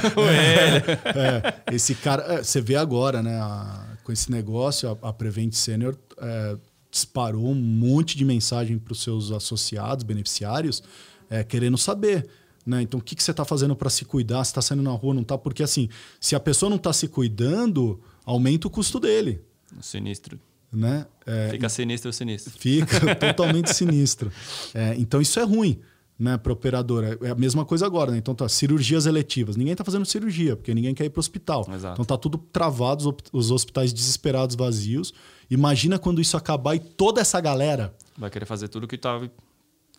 é, 1.16 1.74
esse 1.74 1.96
cara, 1.96 2.24
é, 2.34 2.44
você 2.44 2.62
vê 2.62 2.76
agora, 2.76 3.24
né, 3.24 3.40
a, 3.40 3.98
com 4.04 4.12
esse 4.12 4.30
negócio, 4.32 4.90
a, 5.02 5.10
a 5.10 5.14
Prevent 5.14 5.54
Senior 5.54 5.98
é, 6.18 6.58
disparou 6.92 7.50
um 7.50 7.56
monte 7.56 8.18
de 8.18 8.26
mensagem 8.26 8.78
para 8.78 8.92
os 8.92 9.02
seus 9.02 9.32
associados, 9.32 10.04
beneficiários, 10.04 10.84
é, 11.30 11.44
querendo 11.44 11.78
saber. 11.78 12.28
Né? 12.66 12.82
Então, 12.82 13.00
o 13.00 13.04
que, 13.04 13.16
que 13.16 13.24
você 13.24 13.32
está 13.32 13.46
fazendo 13.46 13.76
para 13.76 13.90
se 13.90 14.06
cuidar? 14.06 14.44
Se 14.44 14.52
está 14.52 14.62
saindo 14.62 14.84
na 14.84 14.92
rua, 14.92 15.14
não 15.14 15.22
está? 15.22 15.38
Porque, 15.38 15.64
assim, 15.64 15.90
se 16.20 16.36
a 16.36 16.40
pessoa 16.40 16.70
não 16.70 16.78
está 16.78 16.92
se 16.92 17.08
cuidando, 17.08 18.00
aumenta 18.26 18.68
o 18.68 18.70
custo 18.70 19.00
dele. 19.00 19.42
Sinistro. 19.82 20.40
Né? 20.72 21.06
É, 21.26 21.50
fica 21.50 21.68
sinistro 21.70 22.14
sinistro. 22.14 22.54
Fica 22.58 23.16
totalmente 23.16 23.74
sinistro. 23.74 24.32
É, 24.74 24.96
então, 24.98 25.20
isso 25.20 25.40
é 25.40 25.44
ruim 25.44 25.82
né, 26.20 26.38
para 26.38 26.52
operadora. 26.52 27.18
É 27.22 27.30
a 27.30 27.36
mesma 27.36 27.64
coisa 27.64 27.86
agora, 27.86 28.12
né? 28.12 28.18
Então 28.18 28.36
tá, 28.36 28.48
cirurgias 28.50 29.06
eletivas. 29.06 29.56
Ninguém 29.56 29.72
está 29.72 29.86
fazendo 29.86 30.06
cirurgia, 30.06 30.56
porque 30.58 30.74
ninguém 30.74 30.94
quer 30.94 31.06
ir 31.06 31.10
para 31.10 31.20
o 31.20 31.22
hospital. 31.22 31.66
Exato. 31.74 31.94
Então 31.94 32.04
tá 32.04 32.18
tudo 32.18 32.38
travado, 32.38 33.16
os 33.32 33.50
hospitais 33.50 33.94
desesperados, 33.94 34.56
vazios. 34.56 35.14
Imagina 35.50 35.98
quando 35.98 36.20
isso 36.20 36.36
acabar 36.36 36.76
e 36.76 36.80
toda 36.80 37.22
essa 37.22 37.40
galera. 37.40 37.96
Vai 38.18 38.30
querer 38.30 38.46
fazer 38.46 38.68
tudo 38.68 38.86
que 38.88 38.96
estava. 38.96 39.32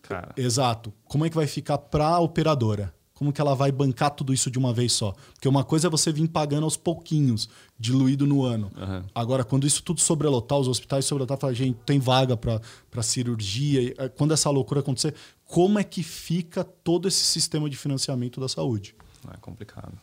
Cara. 0.03 0.33
Exato. 0.37 0.93
Como 1.05 1.25
é 1.25 1.29
que 1.29 1.35
vai 1.35 1.47
ficar 1.47 1.77
para 1.79 2.05
a 2.05 2.19
operadora? 2.19 2.93
Como 3.21 3.31
que 3.31 3.39
ela 3.39 3.53
vai 3.53 3.71
bancar 3.71 4.09
tudo 4.09 4.33
isso 4.33 4.49
de 4.49 4.57
uma 4.57 4.73
vez 4.73 4.93
só? 4.93 5.13
Porque 5.33 5.47
uma 5.47 5.63
coisa 5.63 5.85
é 5.85 5.89
você 5.91 6.11
vir 6.11 6.27
pagando 6.27 6.63
aos 6.63 6.75
pouquinhos, 6.75 7.47
diluído 7.77 8.25
no 8.25 8.43
ano. 8.43 8.71
Uhum. 8.75 9.03
Agora, 9.13 9.43
quando 9.43 9.67
isso 9.67 9.83
tudo 9.83 10.01
sobrelotar, 10.01 10.57
os 10.57 10.67
hospitais 10.67 11.05
sobrelotar, 11.05 11.37
fala, 11.37 11.53
gente, 11.53 11.77
tem 11.85 11.99
vaga 11.99 12.35
para 12.35 13.03
cirurgia. 13.03 13.93
Eh, 13.95 14.09
quando 14.09 14.33
essa 14.33 14.49
loucura 14.49 14.79
acontecer, 14.79 15.13
como 15.45 15.77
é 15.77 15.83
que 15.83 16.01
fica 16.01 16.63
todo 16.63 17.07
esse 17.07 17.23
sistema 17.23 17.69
de 17.69 17.77
financiamento 17.77 18.41
da 18.41 18.47
saúde? 18.47 18.95
É 19.31 19.37
complicado. 19.37 19.93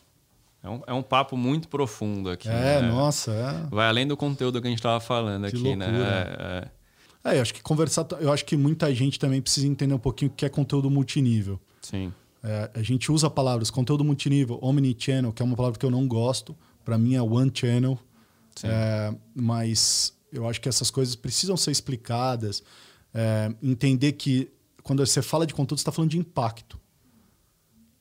É 0.63 0.71
um, 0.71 0.83
é 0.87 0.95
um 0.95 1.03
papo 1.03 1.37
muito 1.37 1.67
profundo 1.67 2.31
aqui. 2.31 2.49
É, 2.49 2.81
né? 2.81 2.83
nossa. 2.83 3.33
É. 3.33 3.67
Vai 3.69 3.89
além 3.89 4.07
do 4.07 4.17
conteúdo 4.17 4.61
que 4.61 4.69
a 4.69 4.71
gente 4.71 4.79
estava 4.79 5.01
falando 5.01 5.51
que 5.51 5.57
aqui, 5.57 5.65
loucura. 5.65 5.91
né? 5.91 6.69
É, 7.25 7.31
é. 7.31 7.33
é, 7.33 7.39
eu 7.39 7.43
acho 7.43 7.53
que 7.53 7.63
conversar. 7.63 8.07
Eu 8.21 8.33
acho 8.33 8.45
que 8.45 8.57
muita 8.57 8.95
gente 8.95 9.19
também 9.19 9.43
precisa 9.43 9.67
entender 9.67 9.95
um 9.95 9.99
pouquinho 9.99 10.31
o 10.31 10.35
que 10.35 10.47
é 10.47 10.49
conteúdo 10.49 10.89
multinível. 10.89 11.59
Sim. 11.83 12.13
É, 12.49 12.71
a 12.73 12.83
gente 12.83 13.13
usa 13.13 13.29
palavras 13.29 13.71
conteúdo 13.71 14.03
multinível, 14.03 14.59
omnichannel, 14.63 15.35
que 15.35 15.43
é 15.43 15.45
uma 15.45 15.55
palavra 15.55 15.79
que 15.79 15.85
eu 15.85 15.91
não 15.91 16.09
gosto. 16.09 16.57
Para 16.83 16.97
mim 16.97 17.15
é 17.15 17.21
one 17.21 17.51
channel. 17.53 17.99
É, 18.65 19.15
mas 19.35 20.15
eu 20.33 20.49
acho 20.49 20.59
que 20.59 20.67
essas 20.67 20.91
coisas 20.91 21.15
precisam 21.15 21.59
ser 21.59 21.73
explicadas. 21.73 22.63
É, 23.13 23.55
entender 23.63 24.13
que 24.13 24.51
quando 24.83 25.05
você 25.05 25.21
fala 25.21 25.47
de 25.47 25.53
conteúdo, 25.53 25.79
você 25.79 25.83
está 25.83 25.93
falando 25.93 26.11
de 26.11 26.17
impacto. 26.17 26.81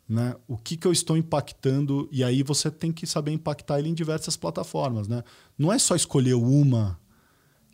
Né? 0.07 0.33
O 0.47 0.55
que, 0.55 0.77
que 0.77 0.87
eu 0.87 0.93
estou 0.93 1.17
impactando? 1.17 2.07
E 2.09 2.23
aí 2.23 2.41
você 2.41 2.71
tem 2.71 2.93
que 2.93 3.05
saber 3.05 3.31
impactar 3.33 3.79
ele 3.79 3.89
em 3.89 3.93
diversas 3.93 4.37
plataformas. 4.37 5.09
Né? 5.09 5.25
Não 5.57 5.73
é 5.73 5.77
só 5.77 5.93
escolher 5.93 6.35
uma 6.35 6.97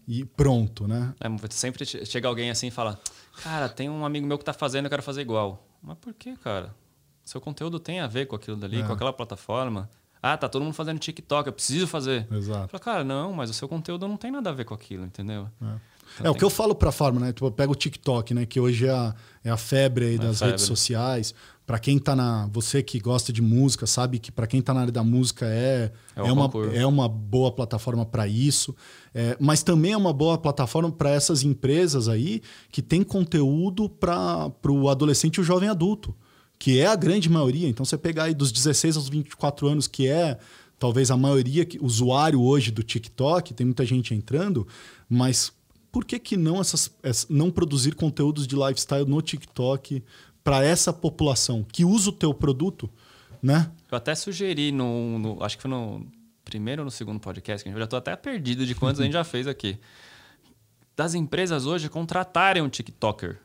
e 0.07 0.25
pronto. 0.25 0.87
Né? 0.87 1.13
É, 1.19 1.29
sempre 1.51 1.85
chega 1.85 2.27
alguém 2.27 2.49
assim 2.49 2.67
e 2.67 2.71
fala: 2.71 2.99
Cara, 3.43 3.69
tem 3.69 3.91
um 3.91 4.03
amigo 4.03 4.25
meu 4.25 4.39
que 4.39 4.41
está 4.41 4.53
fazendo, 4.53 4.85
eu 4.85 4.89
quero 4.89 5.03
fazer 5.03 5.21
igual. 5.21 5.69
Mas 5.83 5.97
por 5.97 6.13
que, 6.13 6.35
cara? 6.37 6.73
Seu 7.23 7.41
conteúdo 7.41 7.79
tem 7.79 7.99
a 7.99 8.07
ver 8.07 8.25
com 8.25 8.35
aquilo 8.35 8.55
dali, 8.55 8.79
é. 8.79 8.83
com 8.83 8.93
aquela 8.93 9.13
plataforma. 9.13 9.89
Ah, 10.21 10.37
tá 10.37 10.47
todo 10.47 10.63
mundo 10.63 10.73
fazendo 10.73 10.99
TikTok, 10.99 11.47
eu 11.47 11.53
preciso 11.53 11.85
fazer. 11.85 12.25
Exato. 12.31 12.69
Fala, 12.69 12.83
cara, 12.83 13.03
não, 13.03 13.33
mas 13.33 13.49
o 13.49 13.53
seu 13.53 13.67
conteúdo 13.67 14.07
não 14.07 14.15
tem 14.15 14.31
nada 14.31 14.49
a 14.49 14.53
ver 14.53 14.63
com 14.63 14.73
aquilo, 14.73 15.03
entendeu? 15.03 15.49
É. 15.61 15.75
Então, 16.15 16.27
é 16.27 16.29
o 16.29 16.35
que 16.35 16.43
eu 16.43 16.49
falo 16.49 16.75
para 16.75 16.89
a 16.89 16.91
farma, 16.91 17.19
né? 17.19 17.33
Tipo, 17.33 17.47
eu 17.47 17.51
pego 17.51 17.73
o 17.73 17.75
TikTok, 17.75 18.33
né? 18.33 18.45
Que 18.45 18.59
hoje 18.59 18.85
é 18.85 18.91
a, 18.91 19.15
é 19.43 19.49
a 19.49 19.57
febre 19.57 20.15
é 20.15 20.17
das 20.17 20.39
febre. 20.39 20.51
redes 20.51 20.65
sociais. 20.65 21.33
Para 21.65 21.79
quem 21.79 21.97
tá 21.97 22.15
na. 22.15 22.47
Você 22.51 22.83
que 22.83 22.99
gosta 22.99 23.31
de 23.31 23.41
música, 23.41 23.87
sabe 23.87 24.19
que 24.19 24.31
para 24.31 24.45
quem 24.45 24.61
tá 24.61 24.73
na 24.73 24.81
área 24.81 24.91
da 24.91 25.03
música 25.03 25.45
é, 25.45 25.91
é, 26.15 26.27
é 26.27 26.31
uma, 26.31 26.51
é 26.73 26.85
uma 26.85 27.07
boa 27.07 27.51
plataforma 27.51 28.05
para 28.05 28.27
isso. 28.27 28.75
É, 29.13 29.37
mas 29.39 29.63
também 29.63 29.93
é 29.93 29.97
uma 29.97 30.11
boa 30.11 30.37
plataforma 30.37 30.91
para 30.91 31.09
essas 31.09 31.43
empresas 31.43 32.09
aí 32.09 32.41
que 32.69 32.81
tem 32.81 33.01
conteúdo 33.01 33.87
para 33.87 34.51
o 34.67 34.89
adolescente 34.89 35.37
e 35.37 35.41
o 35.41 35.43
jovem 35.43 35.69
adulto, 35.69 36.13
que 36.59 36.79
é 36.79 36.87
a 36.87 36.95
grande 36.95 37.29
maioria. 37.29 37.69
Então, 37.69 37.85
você 37.85 37.97
pegar 37.97 38.25
aí 38.25 38.33
dos 38.33 38.51
16 38.51 38.97
aos 38.97 39.07
24 39.07 39.67
anos, 39.67 39.87
que 39.87 40.07
é 40.07 40.37
talvez 40.77 41.09
a 41.09 41.15
maioria 41.15 41.65
usuário 41.79 42.41
hoje 42.41 42.69
do 42.69 42.83
TikTok, 42.83 43.53
tem 43.53 43.65
muita 43.65 43.85
gente 43.85 44.13
entrando, 44.13 44.67
mas 45.09 45.53
por 45.93 46.03
que, 46.03 46.17
que 46.17 46.35
não, 46.35 46.59
essas, 46.59 46.91
não 47.29 47.51
produzir 47.51 47.93
conteúdos 47.93 48.47
de 48.47 48.55
lifestyle 48.55 49.05
no 49.05 49.21
TikTok 49.21 50.03
para 50.43 50.65
essa 50.65 50.91
população 50.91 51.63
que 51.71 51.85
usa 51.85 52.09
o 52.09 52.11
teu 52.11 52.33
produto, 52.33 52.89
né? 53.39 53.71
Eu 53.91 53.97
até 53.99 54.15
sugeri 54.15 54.71
no, 54.71 55.19
no 55.19 55.43
acho 55.43 55.55
que 55.55 55.61
foi 55.61 55.69
no 55.69 56.03
primeiro 56.43 56.81
ou 56.81 56.85
no 56.85 56.89
segundo 56.89 57.19
podcast, 57.19 57.63
que 57.63 57.69
eu 57.69 57.77
já 57.77 57.83
estou 57.83 57.99
até 57.99 58.15
perdido 58.15 58.65
de 58.65 58.73
quantos 58.73 58.99
a 58.99 59.03
gente 59.03 59.13
já 59.13 59.23
fez 59.23 59.45
aqui. 59.45 59.77
Das 60.95 61.13
empresas 61.13 61.67
hoje 61.67 61.87
contratarem 61.89 62.63
um 62.63 62.69
TikToker 62.69 63.39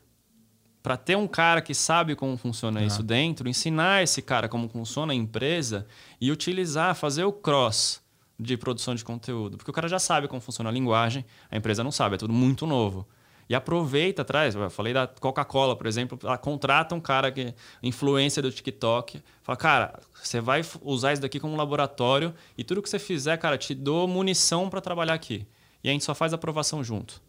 para 0.81 0.97
ter 0.97 1.15
um 1.15 1.27
cara 1.27 1.61
que 1.61 1.75
sabe 1.75 2.15
como 2.15 2.35
funciona 2.35 2.79
ah. 2.79 2.83
isso 2.83 3.03
dentro, 3.03 3.47
ensinar 3.47 4.01
esse 4.01 4.23
cara 4.23 4.49
como 4.49 4.67
funciona 4.67 5.13
a 5.13 5.15
empresa 5.15 5.85
e 6.19 6.31
utilizar, 6.31 6.95
fazer 6.95 7.25
o 7.25 7.31
cross 7.31 8.01
de 8.39 8.55
produção 8.55 8.95
de 8.95 9.03
conteúdo. 9.03 9.57
Porque 9.57 9.69
o 9.69 9.73
cara 9.73 9.87
já 9.87 9.99
sabe 9.99 10.27
como 10.27 10.39
funciona 10.41 10.69
a 10.69 10.73
linguagem, 10.73 11.25
a 11.51 11.57
empresa 11.57 11.83
não 11.83 11.91
sabe, 11.91 12.15
é 12.15 12.17
tudo 12.17 12.33
muito 12.33 12.65
novo. 12.65 13.07
E 13.49 13.55
aproveita, 13.55 14.23
traz. 14.23 14.53
Eu 14.53 14.69
falei 14.69 14.93
da 14.93 15.07
Coca-Cola, 15.07 15.75
por 15.75 15.87
exemplo, 15.87 16.19
ela 16.23 16.37
contrata 16.37 16.93
um 16.93 17.01
cara 17.01 17.31
que 17.31 17.53
influência 17.81 18.43
do 18.43 18.51
TikTok. 18.51 19.21
Fala, 19.41 19.57
cara, 19.57 19.99
você 20.13 20.39
vai 20.39 20.61
usar 20.83 21.13
isso 21.13 21.21
daqui 21.21 21.39
como 21.39 21.55
laboratório 21.55 22.33
e 22.55 22.63
tudo 22.63 22.81
que 22.81 22.89
você 22.89 22.99
fizer, 22.99 23.35
cara, 23.37 23.57
te 23.57 23.73
dou 23.73 24.07
munição 24.07 24.69
para 24.69 24.79
trabalhar 24.79 25.15
aqui. 25.15 25.47
E 25.83 25.89
a 25.89 25.91
gente 25.91 26.05
só 26.05 26.13
faz 26.13 26.31
aprovação 26.31 26.83
junto. 26.83 27.19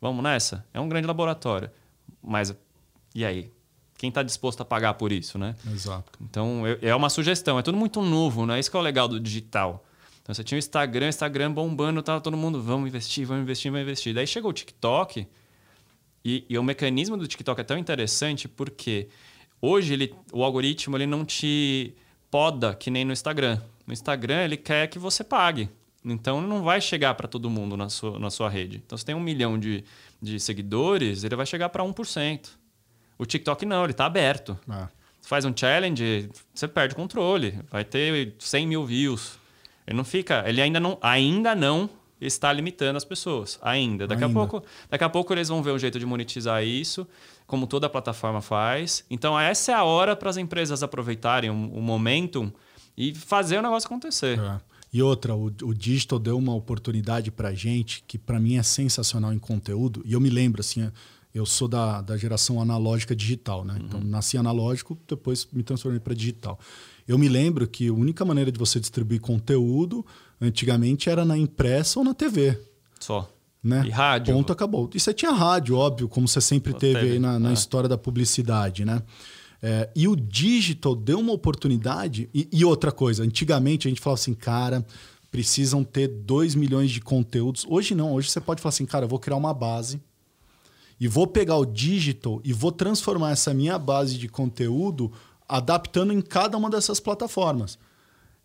Vamos 0.00 0.22
nessa? 0.22 0.64
É 0.72 0.78
um 0.78 0.88
grande 0.88 1.08
laboratório. 1.08 1.68
Mas 2.22 2.54
e 3.12 3.24
aí? 3.24 3.50
Quem 3.98 4.08
está 4.08 4.22
disposto 4.22 4.60
a 4.60 4.64
pagar 4.64 4.94
por 4.94 5.10
isso, 5.10 5.38
né? 5.38 5.56
Exato. 5.72 6.12
Então, 6.20 6.64
é 6.82 6.94
uma 6.94 7.08
sugestão. 7.08 7.58
É 7.58 7.62
tudo 7.62 7.78
muito 7.78 8.02
novo, 8.02 8.44
né? 8.44 8.60
Isso 8.60 8.70
que 8.70 8.76
é 8.76 8.80
o 8.80 8.82
legal 8.82 9.08
do 9.08 9.18
digital. 9.18 9.85
Então 10.26 10.34
você 10.34 10.42
tinha 10.42 10.56
o 10.56 10.58
Instagram, 10.58 11.08
Instagram 11.08 11.52
bombando, 11.52 12.02
tava 12.02 12.20
todo 12.20 12.36
mundo, 12.36 12.60
vamos 12.60 12.88
investir, 12.88 13.24
vamos 13.24 13.44
investir, 13.44 13.70
vamos 13.70 13.86
investir. 13.86 14.12
Daí 14.12 14.26
chegou 14.26 14.50
o 14.50 14.52
TikTok, 14.52 15.24
e, 16.24 16.44
e 16.48 16.58
o 16.58 16.64
mecanismo 16.64 17.16
do 17.16 17.28
TikTok 17.28 17.60
é 17.60 17.62
tão 17.62 17.78
interessante 17.78 18.48
porque 18.48 19.08
hoje 19.62 19.92
ele, 19.92 20.12
o 20.32 20.42
algoritmo 20.42 20.96
ele 20.96 21.06
não 21.06 21.24
te 21.24 21.94
poda 22.28 22.74
que 22.74 22.90
nem 22.90 23.04
no 23.04 23.12
Instagram. 23.12 23.62
No 23.86 23.92
Instagram 23.92 24.42
ele 24.42 24.56
quer 24.56 24.88
que 24.88 24.98
você 24.98 25.22
pague. 25.22 25.70
Então 26.04 26.40
não 26.40 26.64
vai 26.64 26.80
chegar 26.80 27.14
para 27.14 27.28
todo 27.28 27.48
mundo 27.48 27.76
na 27.76 27.88
sua, 27.88 28.18
na 28.18 28.28
sua 28.28 28.48
rede. 28.48 28.82
Então 28.84 28.98
você 28.98 29.04
tem 29.04 29.14
um 29.14 29.20
milhão 29.20 29.56
de, 29.56 29.84
de 30.20 30.40
seguidores, 30.40 31.22
ele 31.22 31.36
vai 31.36 31.46
chegar 31.46 31.68
para 31.68 31.84
1%. 31.84 32.48
O 33.16 33.24
TikTok 33.24 33.64
não, 33.64 33.84
ele 33.84 33.92
está 33.92 34.06
aberto. 34.06 34.58
Ah. 34.68 34.88
Você 35.20 35.28
faz 35.28 35.44
um 35.44 35.56
challenge, 35.56 36.28
você 36.52 36.66
perde 36.66 36.94
o 36.94 36.96
controle. 36.96 37.60
Vai 37.70 37.84
ter 37.84 38.34
100 38.40 38.66
mil 38.66 38.84
views. 38.84 39.38
Ele 39.86 39.96
não 39.96 40.04
fica. 40.04 40.44
Ele 40.46 40.60
ainda 40.60 40.80
não, 40.80 40.98
ainda 41.00 41.54
não 41.54 41.88
está 42.20 42.52
limitando 42.52 42.96
as 42.96 43.04
pessoas. 43.04 43.58
Ainda. 43.62 44.06
Daqui, 44.06 44.24
ainda. 44.24 44.40
A 44.40 44.46
pouco, 44.46 44.66
daqui 44.90 45.04
a 45.04 45.08
pouco 45.08 45.32
eles 45.32 45.48
vão 45.48 45.62
ver 45.62 45.72
um 45.72 45.78
jeito 45.78 45.98
de 45.98 46.06
monetizar 46.06 46.64
isso, 46.64 47.06
como 47.46 47.66
toda 47.66 47.86
a 47.86 47.90
plataforma 47.90 48.40
faz. 48.40 49.04
Então, 49.10 49.38
essa 49.38 49.72
é 49.72 49.74
a 49.74 49.84
hora 49.84 50.16
para 50.16 50.30
as 50.30 50.36
empresas 50.36 50.82
aproveitarem 50.82 51.50
o, 51.50 51.54
o 51.54 51.80
momentum 51.80 52.50
e 52.96 53.14
fazer 53.14 53.58
o 53.58 53.62
negócio 53.62 53.86
acontecer. 53.86 54.38
É. 54.38 54.60
E 54.92 55.02
outra, 55.02 55.34
o, 55.34 55.46
o 55.46 55.74
digital 55.74 56.18
deu 56.18 56.38
uma 56.38 56.54
oportunidade 56.54 57.30
para 57.30 57.52
gente 57.52 58.02
que 58.06 58.16
para 58.16 58.40
mim 58.40 58.56
é 58.56 58.62
sensacional 58.62 59.32
em 59.32 59.38
conteúdo. 59.38 60.02
E 60.06 60.14
eu 60.14 60.20
me 60.20 60.30
lembro 60.30 60.60
assim, 60.60 60.90
eu 61.36 61.44
sou 61.44 61.68
da, 61.68 62.00
da 62.00 62.16
geração 62.16 62.60
analógica 62.60 63.14
digital, 63.14 63.62
né? 63.62 63.78
Então, 63.84 64.00
Uhum. 64.00 64.06
nasci 64.06 64.38
analógico, 64.38 64.98
depois 65.06 65.46
me 65.52 65.62
transformei 65.62 66.00
para 66.00 66.14
digital. 66.14 66.58
Eu 67.06 67.18
me 67.18 67.28
lembro 67.28 67.68
que 67.68 67.88
a 67.88 67.92
única 67.92 68.24
maneira 68.24 68.50
de 68.50 68.58
você 68.58 68.80
distribuir 68.80 69.20
conteúdo 69.20 70.04
antigamente 70.40 71.10
era 71.10 71.24
na 71.24 71.36
impressa 71.36 71.98
ou 71.98 72.04
na 72.04 72.14
TV. 72.14 72.58
Só. 72.98 73.30
Né? 73.62 73.84
E 73.86 73.90
rádio. 73.90 74.34
Ponto, 74.34 74.52
acabou. 74.52 74.88
E 74.94 75.00
você 75.00 75.12
tinha 75.12 75.30
rádio, 75.30 75.76
óbvio, 75.76 76.08
como 76.08 76.26
você 76.26 76.40
sempre 76.40 76.72
teve, 76.72 77.00
aí 77.00 77.18
na, 77.18 77.38
na 77.38 77.50
é. 77.50 77.52
história 77.52 77.88
da 77.88 77.98
publicidade, 77.98 78.84
né? 78.84 79.02
É, 79.62 79.90
e 79.94 80.06
o 80.08 80.16
digital 80.16 80.94
deu 80.94 81.18
uma 81.18 81.32
oportunidade. 81.32 82.30
E, 82.32 82.48
e 82.50 82.64
outra 82.64 82.90
coisa, 82.90 83.22
antigamente 83.22 83.88
a 83.88 83.90
gente 83.90 84.00
falava 84.00 84.20
assim, 84.20 84.34
cara, 84.34 84.86
precisam 85.30 85.84
ter 85.84 86.08
2 86.08 86.54
milhões 86.54 86.90
de 86.90 87.00
conteúdos. 87.00 87.66
Hoje 87.68 87.94
não, 87.94 88.14
hoje 88.14 88.30
você 88.30 88.40
pode 88.40 88.62
falar 88.62 88.70
assim, 88.70 88.86
cara, 88.86 89.04
eu 89.04 89.08
vou 89.08 89.18
criar 89.18 89.36
uma 89.36 89.52
base 89.52 90.00
e 91.00 91.06
vou 91.08 91.26
pegar 91.26 91.56
o 91.56 91.64
digital 91.66 92.40
e 92.44 92.52
vou 92.52 92.72
transformar 92.72 93.32
essa 93.32 93.52
minha 93.52 93.78
base 93.78 94.16
de 94.16 94.28
conteúdo 94.28 95.12
adaptando 95.48 96.12
em 96.12 96.20
cada 96.20 96.56
uma 96.56 96.68
dessas 96.70 96.98
plataformas. 97.00 97.78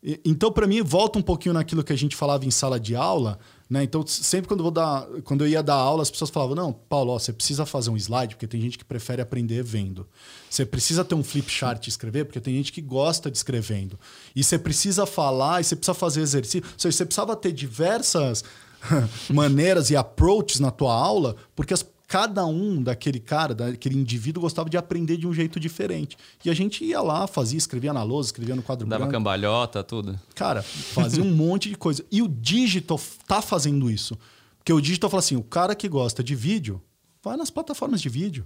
E- 0.04 0.20
Então, 0.26 0.52
para 0.52 0.68
mim, 0.68 0.82
volta 0.82 1.18
um 1.20 1.22
pouquinho 1.22 1.54
naquilo 1.54 1.84
que 1.84 1.94
a 1.94 1.98
gente 1.98 2.16
falava 2.16 2.46
em 2.46 2.52
sala 2.52 2.80
de 2.80 2.96
aula, 2.96 3.38
né? 3.70 3.84
Então, 3.84 4.06
sempre 4.06 4.48
quando 4.48 4.64
vou 4.64 4.72
dar, 4.72 5.06
quando 5.24 5.46
eu 5.46 5.48
ia 5.48 5.64
dar 5.64 5.76
aula, 5.76 6.02
as 6.02 6.12
pessoas 6.12 6.30
falavam: 6.30 6.56
não, 6.56 6.74
Paulo, 6.74 7.12
ó, 7.14 7.20
você 7.20 7.32
precisa 7.32 7.66
fazer 7.66 7.90
um 7.90 7.96
slide, 7.96 8.36
porque 8.36 8.48
tem 8.48 8.60
gente 8.60 8.78
que 8.78 8.84
prefere 8.84 9.22
aprender 9.22 9.64
vendo. 9.64 10.08
Você 10.50 10.66
precisa 10.66 11.06
ter 11.06 11.16
um 11.16 11.24
flip 11.24 11.50
chart 11.50 11.86
e 11.86 11.90
escrever, 11.90 12.26
porque 12.26 12.42
tem 12.42 12.54
gente 12.56 12.72
que 12.74 12.82
gosta 12.82 13.32
de 13.32 13.38
escrevendo. 13.38 13.98
E 14.36 14.44
você 14.44 14.58
precisa 14.60 15.06
falar, 15.06 15.62
e 15.62 15.64
você 15.64 15.76
precisa 15.76 15.94
fazer 15.94 16.22
exercício. 16.22 16.64
Ou 16.68 16.80
seja, 16.80 16.98
você 16.98 17.06
precisava 17.06 17.36
ter 17.36 17.52
diversas 17.52 18.44
maneiras 19.30 19.90
e 19.90 19.96
approaches 19.96 20.60
na 20.60 20.72
tua 20.72 20.94
aula, 20.94 21.36
porque 21.56 21.74
as- 21.74 21.86
cada 22.12 22.46
um 22.46 22.84
daquele 22.84 23.22
cara, 23.22 23.56
daquele 23.56 23.98
indivíduo, 23.98 24.42
gostava 24.42 24.70
de 24.70 24.76
aprender 24.76 25.16
de 25.16 25.26
um 25.26 25.32
jeito 25.32 25.58
diferente. 25.58 26.18
E 26.44 26.50
a 26.50 26.54
gente 26.54 26.84
ia 26.84 27.00
lá, 27.00 27.26
fazia, 27.26 27.58
escrevia 27.58 27.94
na 27.94 28.04
lousa, 28.04 28.28
escrevia 28.28 28.54
no 28.54 28.62
quadro 28.62 28.86
Dava 28.86 29.06
branco. 29.06 29.14
cambalhota, 29.14 29.82
tudo. 29.82 30.20
Cara, 30.36 30.62
fazia 30.62 31.24
um 31.24 31.32
monte 31.34 31.70
de 31.70 31.78
coisa. 31.78 32.04
E 32.12 32.22
o 32.22 32.28
digital 32.28 33.00
tá 33.26 33.42
fazendo 33.42 33.90
isso. 33.90 34.18
Porque 34.58 34.74
o 34.74 34.82
digital 34.82 35.10
fala 35.10 35.20
assim: 35.20 35.38
o 35.38 35.42
cara 35.42 35.74
que 35.74 35.88
gosta 35.88 36.22
de 36.22 36.36
vídeo, 36.36 36.82
vai 37.24 37.38
nas 37.38 37.50
plataformas 37.50 38.02
de 38.02 38.10
vídeo. 38.10 38.46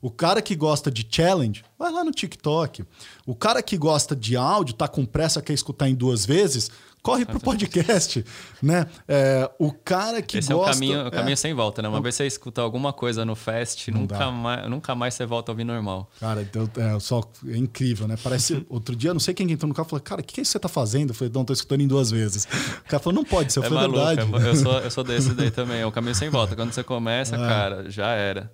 O 0.00 0.10
cara 0.10 0.42
que 0.42 0.54
gosta 0.54 0.90
de 0.90 1.06
challenge, 1.08 1.64
vai 1.78 1.90
lá 1.90 2.04
no 2.04 2.10
TikTok. 2.10 2.84
O 3.26 3.34
cara 3.34 3.62
que 3.62 3.76
gosta 3.76 4.14
de 4.14 4.36
áudio, 4.36 4.74
tá 4.74 4.88
com 4.88 5.04
pressa, 5.04 5.42
quer 5.42 5.52
escutar 5.52 5.88
em 5.88 5.94
duas 5.94 6.26
vezes, 6.26 6.70
corre 7.06 7.24
pro 7.24 7.38
podcast, 7.38 8.24
né? 8.60 8.84
É, 9.06 9.48
o 9.60 9.70
cara 9.70 10.20
que 10.20 10.38
Esse 10.38 10.52
gosta... 10.52 10.70
é 10.70 10.70
o 10.70 10.74
caminho, 10.74 11.04
o 11.04 11.06
é. 11.06 11.10
caminho 11.10 11.36
sem 11.36 11.54
volta, 11.54 11.80
né? 11.80 11.88
Uma 11.88 12.00
vez 12.00 12.16
você 12.16 12.26
escutar 12.26 12.62
alguma 12.62 12.92
coisa 12.92 13.24
no 13.24 13.36
Não 13.36 14.00
nunca 14.00 14.18
dá. 14.18 14.30
mais, 14.32 14.68
nunca 14.68 14.94
mais 14.96 15.14
você 15.14 15.24
volta 15.24 15.50
a 15.50 15.52
ouvir 15.52 15.62
normal. 15.62 16.10
Cara, 16.18 16.42
então, 16.42 16.68
é, 16.76 16.98
só, 16.98 17.22
é 17.46 17.56
incrível, 17.56 18.08
né? 18.08 18.16
Parece. 18.20 18.66
Outro 18.68 18.96
dia, 18.96 19.12
não 19.12 19.20
sei 19.20 19.34
quem 19.34 19.48
entrou 19.52 19.68
no 19.68 19.74
carro 19.74 19.86
e 19.86 19.90
falou: 19.90 20.02
Cara, 20.02 20.20
o 20.20 20.24
que, 20.24 20.42
que 20.42 20.44
você 20.44 20.58
tá 20.58 20.68
fazendo? 20.68 21.10
Eu 21.10 21.14
falei: 21.14 21.32
Não, 21.32 21.44
tô 21.44 21.52
escutando 21.52 21.80
em 21.80 21.86
duas 21.86 22.10
vezes. 22.10 22.44
O 22.44 22.88
cara 22.88 23.00
falou: 23.00 23.14
Não 23.14 23.24
pode, 23.24 23.50
isso 23.50 23.60
é 23.60 23.68
foi 23.68 23.76
maluco, 23.76 24.04
verdade. 24.04 24.44
é- 24.44 24.48
eu, 24.48 24.56
sou, 24.56 24.78
eu 24.80 24.90
sou 24.90 25.04
desse 25.04 25.32
daí 25.32 25.52
também. 25.52 25.80
É 25.82 25.86
o 25.86 25.92
caminho 25.92 26.14
sem 26.14 26.28
volta. 26.28 26.56
Quando 26.56 26.72
você 26.72 26.82
começa, 26.82 27.36
cara, 27.36 27.88
já 27.88 28.10
era. 28.10 28.52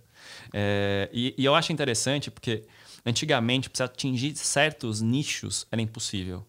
É, 0.52 1.08
e, 1.12 1.34
e 1.36 1.44
eu 1.44 1.54
acho 1.54 1.72
interessante 1.72 2.30
porque 2.30 2.64
antigamente, 3.04 3.70
para 3.70 3.86
atingir 3.86 4.36
certos 4.36 5.00
nichos, 5.00 5.66
era 5.70 5.80
impossível. 5.80 6.44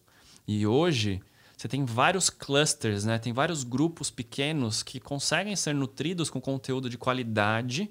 E 0.48 0.68
hoje, 0.68 1.22
você 1.58 1.68
tem 1.68 1.86
vários 1.86 2.30
clusters, 2.30 3.06
né? 3.06 3.18
tem 3.18 3.32
vários 3.32 3.64
grupos 3.64 4.10
pequenos 4.10 4.84
que 4.84 5.00
conseguem 5.00 5.56
ser 5.56 5.74
nutridos 5.74 6.30
com 6.30 6.42
conteúdo 6.42 6.90
de 6.90 6.98
qualidade 6.98 7.90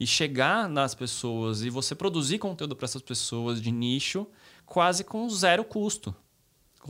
e 0.00 0.06
chegar 0.06 0.68
nas 0.68 0.94
pessoas 0.94 1.62
e 1.62 1.70
você 1.70 1.94
produzir 1.94 2.38
conteúdo 2.38 2.74
para 2.74 2.86
essas 2.86 3.02
pessoas 3.02 3.60
de 3.60 3.70
nicho 3.70 4.26
quase 4.64 5.04
com 5.04 5.28
zero 5.28 5.62
custo 5.62 6.14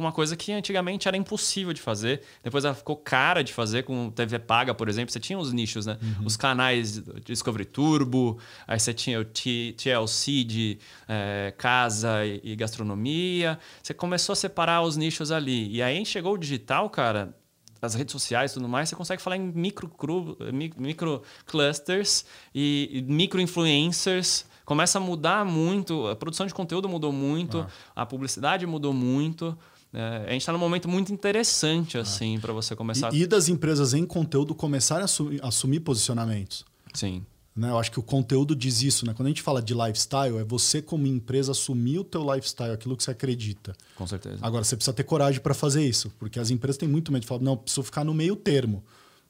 uma 0.00 0.12
coisa 0.12 0.36
que 0.36 0.52
antigamente 0.52 1.06
era 1.08 1.16
impossível 1.16 1.72
de 1.72 1.80
fazer. 1.80 2.22
Depois 2.42 2.64
ela 2.64 2.74
ficou 2.74 2.96
cara 2.96 3.42
de 3.42 3.52
fazer 3.52 3.82
com 3.82 4.10
TV 4.10 4.38
paga, 4.38 4.74
por 4.74 4.88
exemplo. 4.88 5.12
Você 5.12 5.20
tinha 5.20 5.38
os 5.38 5.52
nichos, 5.52 5.84
né? 5.86 5.98
Os 6.24 6.36
canais 6.36 7.02
Discovery 7.24 7.64
Turbo, 7.66 8.38
aí 8.66 8.78
você 8.80 8.94
tinha 8.94 9.20
o 9.20 9.24
T- 9.24 9.74
TLC 9.76 10.44
de 10.44 10.78
eh, 11.08 11.52
casa 11.58 12.24
e, 12.24 12.40
e 12.42 12.56
gastronomia. 12.56 13.58
Você 13.82 13.92
começou 13.92 14.32
a 14.32 14.36
separar 14.36 14.82
os 14.82 14.96
nichos 14.96 15.30
ali. 15.30 15.70
E 15.74 15.82
aí 15.82 16.04
chegou 16.06 16.34
o 16.34 16.38
digital, 16.38 16.88
cara. 16.88 17.36
As 17.80 17.94
redes 17.96 18.12
sociais 18.12 18.52
e 18.52 18.54
tudo 18.54 18.68
mais, 18.68 18.88
você 18.88 18.94
consegue 18.94 19.20
falar 19.20 19.36
em 19.36 19.40
micro, 19.40 19.88
cru, 19.88 20.38
micro 20.78 21.20
clusters 21.44 22.24
e, 22.54 22.88
e 22.92 23.02
micro 23.02 23.40
influencers. 23.40 24.44
Começa 24.64 24.98
a 24.98 25.00
mudar 25.00 25.44
muito, 25.44 26.06
a 26.06 26.14
produção 26.14 26.46
de 26.46 26.54
conteúdo 26.54 26.88
mudou 26.88 27.12
muito, 27.12 27.66
a 27.96 28.06
publicidade 28.06 28.64
mudou 28.66 28.92
muito. 28.92 29.58
É, 29.92 30.24
a 30.26 30.32
gente 30.32 30.40
está 30.42 30.52
num 30.52 30.58
momento 30.58 30.88
muito 30.88 31.12
interessante, 31.12 31.98
assim, 31.98 32.38
para 32.40 32.52
você 32.52 32.74
começar. 32.74 33.12
E, 33.12 33.22
e 33.22 33.26
das 33.26 33.48
empresas 33.48 33.92
em 33.92 34.06
conteúdo 34.06 34.54
começarem 34.54 35.02
a 35.02 35.04
assumir, 35.04 35.40
assumir 35.44 35.80
posicionamentos. 35.80 36.64
Sim. 36.94 37.24
Né? 37.54 37.68
Eu 37.68 37.78
acho 37.78 37.90
que 37.90 38.00
o 38.00 38.02
conteúdo 38.02 38.56
diz 38.56 38.82
isso. 38.82 39.06
Né? 39.06 39.12
Quando 39.14 39.26
a 39.26 39.30
gente 39.30 39.42
fala 39.42 39.60
de 39.60 39.74
lifestyle, 39.74 40.38
é 40.38 40.44
você, 40.44 40.80
como 40.80 41.06
empresa, 41.06 41.52
assumir 41.52 41.98
o 41.98 42.04
teu 42.04 42.22
lifestyle, 42.34 42.72
aquilo 42.72 42.96
que 42.96 43.02
você 43.02 43.10
acredita. 43.10 43.74
Com 43.94 44.06
certeza. 44.06 44.38
Agora, 44.40 44.64
você 44.64 44.74
precisa 44.74 44.94
ter 44.94 45.04
coragem 45.04 45.40
para 45.40 45.52
fazer 45.52 45.86
isso, 45.86 46.10
porque 46.18 46.40
as 46.40 46.50
empresas 46.50 46.78
têm 46.78 46.88
muito 46.88 47.12
medo 47.12 47.22
de 47.22 47.28
falar, 47.28 47.42
não, 47.42 47.56
preciso 47.56 47.82
ficar 47.82 48.04
no 48.04 48.14
meio 48.14 48.34
termo. 48.34 48.82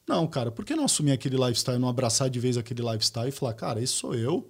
Não, 0.07 0.27
cara, 0.27 0.51
por 0.51 0.65
que 0.65 0.75
não 0.75 0.85
assumir 0.85 1.13
aquele 1.13 1.37
lifestyle, 1.37 1.79
não 1.79 1.89
abraçar 1.89 2.29
de 2.29 2.39
vez 2.39 2.57
aquele 2.57 2.83
lifestyle 2.83 3.29
e 3.29 3.33
falar, 3.33 3.55
cara, 3.55 3.81
esse 3.81 3.93
sou 3.93 4.15
eu, 4.15 4.49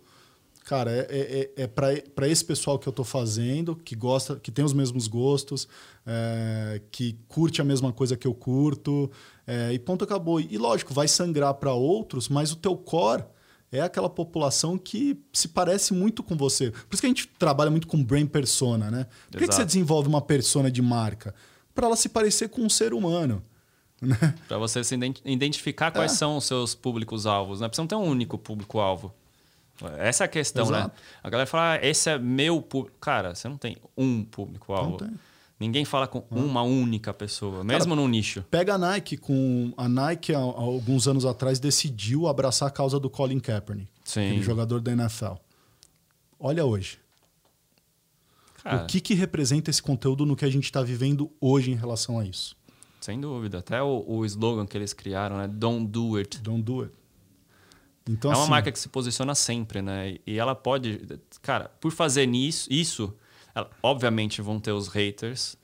cara, 0.65 0.91
é, 0.91 1.07
é, 1.11 1.51
é, 1.57 1.63
é 1.63 1.67
para 1.67 2.29
esse 2.29 2.45
pessoal 2.45 2.79
que 2.79 2.87
eu 2.89 2.93
tô 2.93 3.05
fazendo, 3.05 3.75
que 3.77 3.95
gosta, 3.95 4.37
que 4.37 4.51
tem 4.51 4.65
os 4.65 4.73
mesmos 4.73 5.07
gostos, 5.09 5.67
é, 6.07 6.81
que 6.91 7.19
curte 7.29 7.61
a 7.61 7.65
mesma 7.65 7.93
coisa 7.93 8.17
que 8.17 8.27
eu 8.27 8.35
curto, 8.35 9.11
é, 9.47 9.73
e 9.73 9.79
ponto 9.79 10.05
acabou. 10.05 10.41
E 10.41 10.57
lógico, 10.59 10.93
vai 10.95 11.09
sangrar 11.09 11.55
para 11.55 11.73
outros, 11.73 12.29
mas 12.29 12.53
o 12.53 12.57
teu 12.57 12.77
core 12.77 13.25
é 13.71 13.81
aquela 13.81 14.09
população 14.11 14.77
que 14.77 15.19
se 15.33 15.49
parece 15.49 15.95
muito 15.95 16.23
com 16.23 16.37
você. 16.37 16.71
Por 16.71 16.93
isso 16.93 17.01
que 17.01 17.07
a 17.07 17.11
gente 17.11 17.27
trabalha 17.39 17.71
muito 17.71 17.87
com 17.87 18.03
brain 18.05 18.27
persona, 18.27 18.91
né? 18.91 19.07
Por 19.31 19.39
que, 19.39 19.49
que 19.49 19.55
você 19.55 19.65
desenvolve 19.65 20.09
uma 20.09 20.21
persona 20.21 20.71
de 20.71 20.83
marca? 20.83 21.35
Para 21.75 21.87
ela 21.87 21.97
se 21.97 22.09
parecer 22.11 22.49
com 22.51 22.61
um 22.63 22.71
ser 22.71 22.93
humano. 22.95 23.43
Né? 24.03 24.17
Para 24.49 24.59
você 24.59 24.83
se 24.83 24.97
ident- 24.97 25.21
identificar 25.25 25.93
quais 25.93 26.11
É. 26.11 26.15
são 26.17 26.37
os 26.37 26.45
seus 26.45 26.75
públicos-alvos. 26.75 27.61
Né? 27.61 27.69
Porque 27.69 27.77
você 27.77 27.81
não 27.83 27.87
tem 27.87 27.97
um 27.97 28.03
único 28.11 28.37
público-alvo. 28.37 29.15
Essa 29.99 30.25
é 30.25 30.27
a 30.27 30.29
questão, 30.29 30.71
né? 30.71 30.79
Exato. 30.79 31.03
A 31.23 31.31
galera 31.31 31.47
fala, 31.47 31.75
ah, 31.75 31.87
esse 31.87 32.09
é 32.11 32.19
meu 32.19 32.61
público. 32.63 32.97
Cara, 33.01 33.35
você 33.35 33.49
não 33.49 33.57
tem 33.57 33.77
um 33.97 34.25
público-alvo. 34.25 34.99
Ninguém 35.59 35.85
fala 35.85 36.09
com 36.09 36.25
uma 36.31 36.63
única 36.63 37.15
pessoa, 37.15 37.63
mesmo 37.63 37.95
num 37.95 38.09
nicho. 38.09 38.45
Pega 38.51 38.75
a 38.75 38.79
Nike 38.79 39.17
com 39.17 39.73
a 39.77 39.89
Nike 39.89 40.35
há, 40.35 40.39
há 40.39 40.41
alguns 40.41 41.07
anos 41.07 41.25
atrás 41.25 41.61
decidiu 41.61 42.27
abraçar 42.27 42.67
a 42.69 42.71
causa 42.71 42.99
do 42.99 43.09
Colin 43.09 43.39
Kaepernick, 43.39 43.89
Sim. 44.05 44.27
aquele 44.27 44.43
jogador 44.43 44.81
da 44.81 44.91
NFL. 44.91 45.35
Olha 46.41 46.65
hoje, 46.65 46.99
Cara, 48.63 48.83
o 48.83 48.87
que 48.87 49.01
que 49.01 49.15
representa 49.15 49.71
esse 49.71 49.83
conteúdo 49.83 50.27
no 50.27 50.35
que 50.35 50.45
a 50.45 50.51
gente 50.51 50.65
está 50.65 50.83
vivendo 50.83 51.31
hoje 51.41 51.71
em 51.71 51.77
relação 51.77 52.19
a 52.19 52.25
isso? 52.25 52.57
Sem 53.01 53.21
dúvida. 53.21 53.59
Até 53.59 53.83
o, 53.83 54.05
o 54.07 54.25
slogan 54.25 54.67
que 54.67 54.77
eles 54.77 54.93
criaram, 54.93 55.37
né? 55.37 55.49
Don't 55.49 55.87
do 55.87 56.17
it. 56.17 56.39
Don't 56.39 56.63
do 56.63 56.83
it. 56.83 56.93
Então 58.09 58.31
é 58.33 58.35
uma 58.35 58.43
assim, 58.43 58.51
marca 58.51 58.73
que 58.73 58.79
se 58.79 58.89
posiciona 58.89 59.35
sempre, 59.35 59.81
né? 59.81 60.17
E 60.27 60.39
ela 60.39 60.55
pode. 60.55 61.01
Cara, 61.41 61.71
por 61.81 61.93
fazer 61.93 62.27
nisso, 62.27 62.69
isso, 62.73 63.15
ela- 63.55 63.71
obviamente 63.83 64.43
vão 64.43 64.59
ter 64.59 64.73
os 64.73 64.89
haters, 64.89 65.57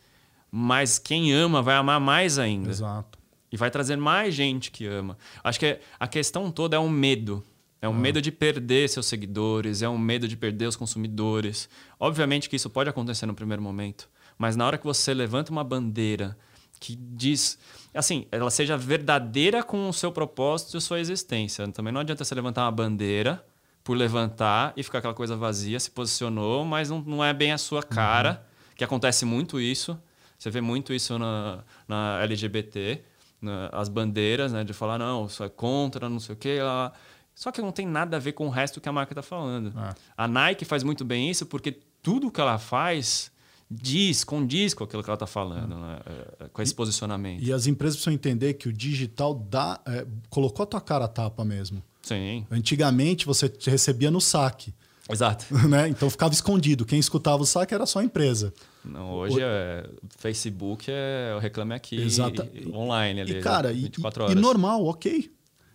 mas 0.51 0.99
quem 0.99 1.32
ama 1.32 1.61
vai 1.62 1.74
amar 1.76 2.01
mais 2.01 2.39
ainda. 2.39 2.70
Exato. 2.70 3.18
E 3.51 3.57
vai 3.57 3.70
trazer 3.70 3.97
mais 3.97 4.34
gente 4.34 4.70
que 4.70 4.86
ama. 4.86 5.16
Acho 5.43 5.59
que 5.59 5.78
a 5.99 6.07
questão 6.07 6.51
toda 6.51 6.76
é 6.76 6.78
um 6.78 6.89
medo. 6.89 7.43
É 7.80 7.89
um 7.89 7.95
medo 7.95 8.20
de 8.20 8.32
perder 8.32 8.89
seus 8.89 9.07
seguidores, 9.07 9.82
é 9.82 9.89
um 9.89 9.97
medo 9.97 10.26
de 10.26 10.36
perder 10.36 10.66
os 10.66 10.74
consumidores. 10.74 11.68
Obviamente 11.99 12.49
que 12.49 12.57
isso 12.57 12.68
pode 12.68 12.91
acontecer 12.91 13.24
no 13.24 13.34
primeiro 13.34 13.62
momento, 13.62 14.09
mas 14.36 14.57
na 14.57 14.66
hora 14.66 14.76
que 14.76 14.84
você 14.84 15.14
levanta 15.14 15.53
uma 15.53 15.62
bandeira 15.62 16.36
que 16.80 16.97
diz, 16.97 17.57
assim, 17.99 18.27
ela 18.31 18.51
seja 18.51 18.77
verdadeira 18.77 19.63
com 19.63 19.89
o 19.89 19.93
seu 19.93 20.11
propósito 20.13 20.77
e 20.77 20.81
sua 20.81 21.01
existência. 21.01 21.67
Também 21.69 21.93
não 21.93 22.01
adianta 22.01 22.25
você 22.25 22.35
levantar 22.35 22.65
uma 22.65 22.71
bandeira 22.73 23.45
por 23.85 23.97
levantar 23.97 24.73
e 24.77 24.83
ficar 24.83 24.99
aquela 24.99 25.15
coisa 25.15 25.37
vazia, 25.37 25.79
se 25.81 25.91
posicionou, 25.91 26.65
mas 26.65 26.91
não, 26.91 27.01
não 27.01 27.25
é 27.25 27.33
bem 27.33 27.53
a 27.53 27.59
sua 27.59 27.83
cara, 27.83 28.47
que 28.77 28.85
acontece 28.85 29.25
muito 29.25 29.59
isso. 29.61 29.99
Você 30.39 30.51
vê 30.51 30.61
muito 30.61 30.93
isso 30.93 31.19
na, 31.19 31.65
na 31.89 32.21
LGBT, 32.23 33.03
na- 33.41 33.69
as 33.73 33.89
bandeiras, 33.89 34.53
né, 34.53 34.63
de 34.63 34.73
falar, 34.73 34.99
não, 34.99 35.27
isso 35.27 35.43
é 35.43 35.49
contra, 35.49 36.09
não 36.09 36.21
sei 36.21 36.35
o 36.35 36.39
quê. 36.39 36.59
lá. 36.63 36.93
Só 37.35 37.51
que 37.51 37.63
não 37.63 37.73
tem 37.73 37.87
nada 37.87 38.17
a 38.17 38.21
ver 38.21 38.33
com 38.33 38.47
o 38.47 38.51
resto 38.51 38.81
que 38.81 38.89
a 38.89 38.93
marca 38.93 39.13
está 39.13 39.23
falando. 39.23 39.73
É. 39.79 39.95
A 40.17 40.29
Nike 40.29 40.65
faz 40.65 40.83
muito 40.83 41.05
bem 41.05 41.31
isso 41.31 41.47
porque 41.47 41.73
tudo 42.03 42.31
que 42.31 42.41
ela 42.41 42.59
faz 42.59 43.31
diz, 43.71 44.25
condiz 44.25 44.73
com 44.73 44.85
aquilo 44.85 45.03
que 45.03 45.11
ela 45.11 45.14
está 45.14 45.27
falando, 45.27 45.77
né? 45.77 46.01
É, 46.41 46.49
com 46.49 46.62
esse 46.62 46.75
posicionamento. 46.75 47.43
E 47.43 47.53
as 47.53 47.66
empresas 47.66 47.97
precisam 47.97 48.14
entender 48.14 48.55
que 48.55 48.69
o 48.69 48.73
digital 48.73 49.35
dá, 49.35 49.81
é, 49.87 50.07
colocou 50.31 50.62
a 50.62 50.66
tua 50.66 50.81
cara 50.81 51.05
a 51.05 51.09
tapa 51.09 51.45
mesmo. 51.45 51.83
Sim. 52.03 52.47
Antigamente 52.51 53.27
você 53.27 53.53
recebia 53.66 54.11
no 54.11 54.21
saque. 54.21 54.73
Exato. 55.11 55.47
Né? 55.69 55.89
Então 55.89 56.09
ficava 56.09 56.33
escondido. 56.33 56.85
Quem 56.85 56.99
escutava 56.99 57.43
o 57.43 57.47
saque 57.47 57.75
era 57.75 57.85
só 57.87 57.99
a 57.99 58.05
empresa. 58.05 58.53
Não, 58.85 59.12
hoje 59.12 59.37
o... 59.37 59.41
é 59.41 59.89
Facebook 60.16 60.87
é 60.89 61.35
o 61.37 61.39
reclame 61.39 61.75
aqui 61.75 61.97
Exata... 62.01 62.51
online 62.73 63.21
ali. 63.21 63.39
E, 63.39 63.43
cara, 63.43 63.73
24 63.73 64.25
horas. 64.25 64.35
E, 64.35 64.39
e 64.39 64.41
normal, 64.41 64.85
ok. 64.87 65.31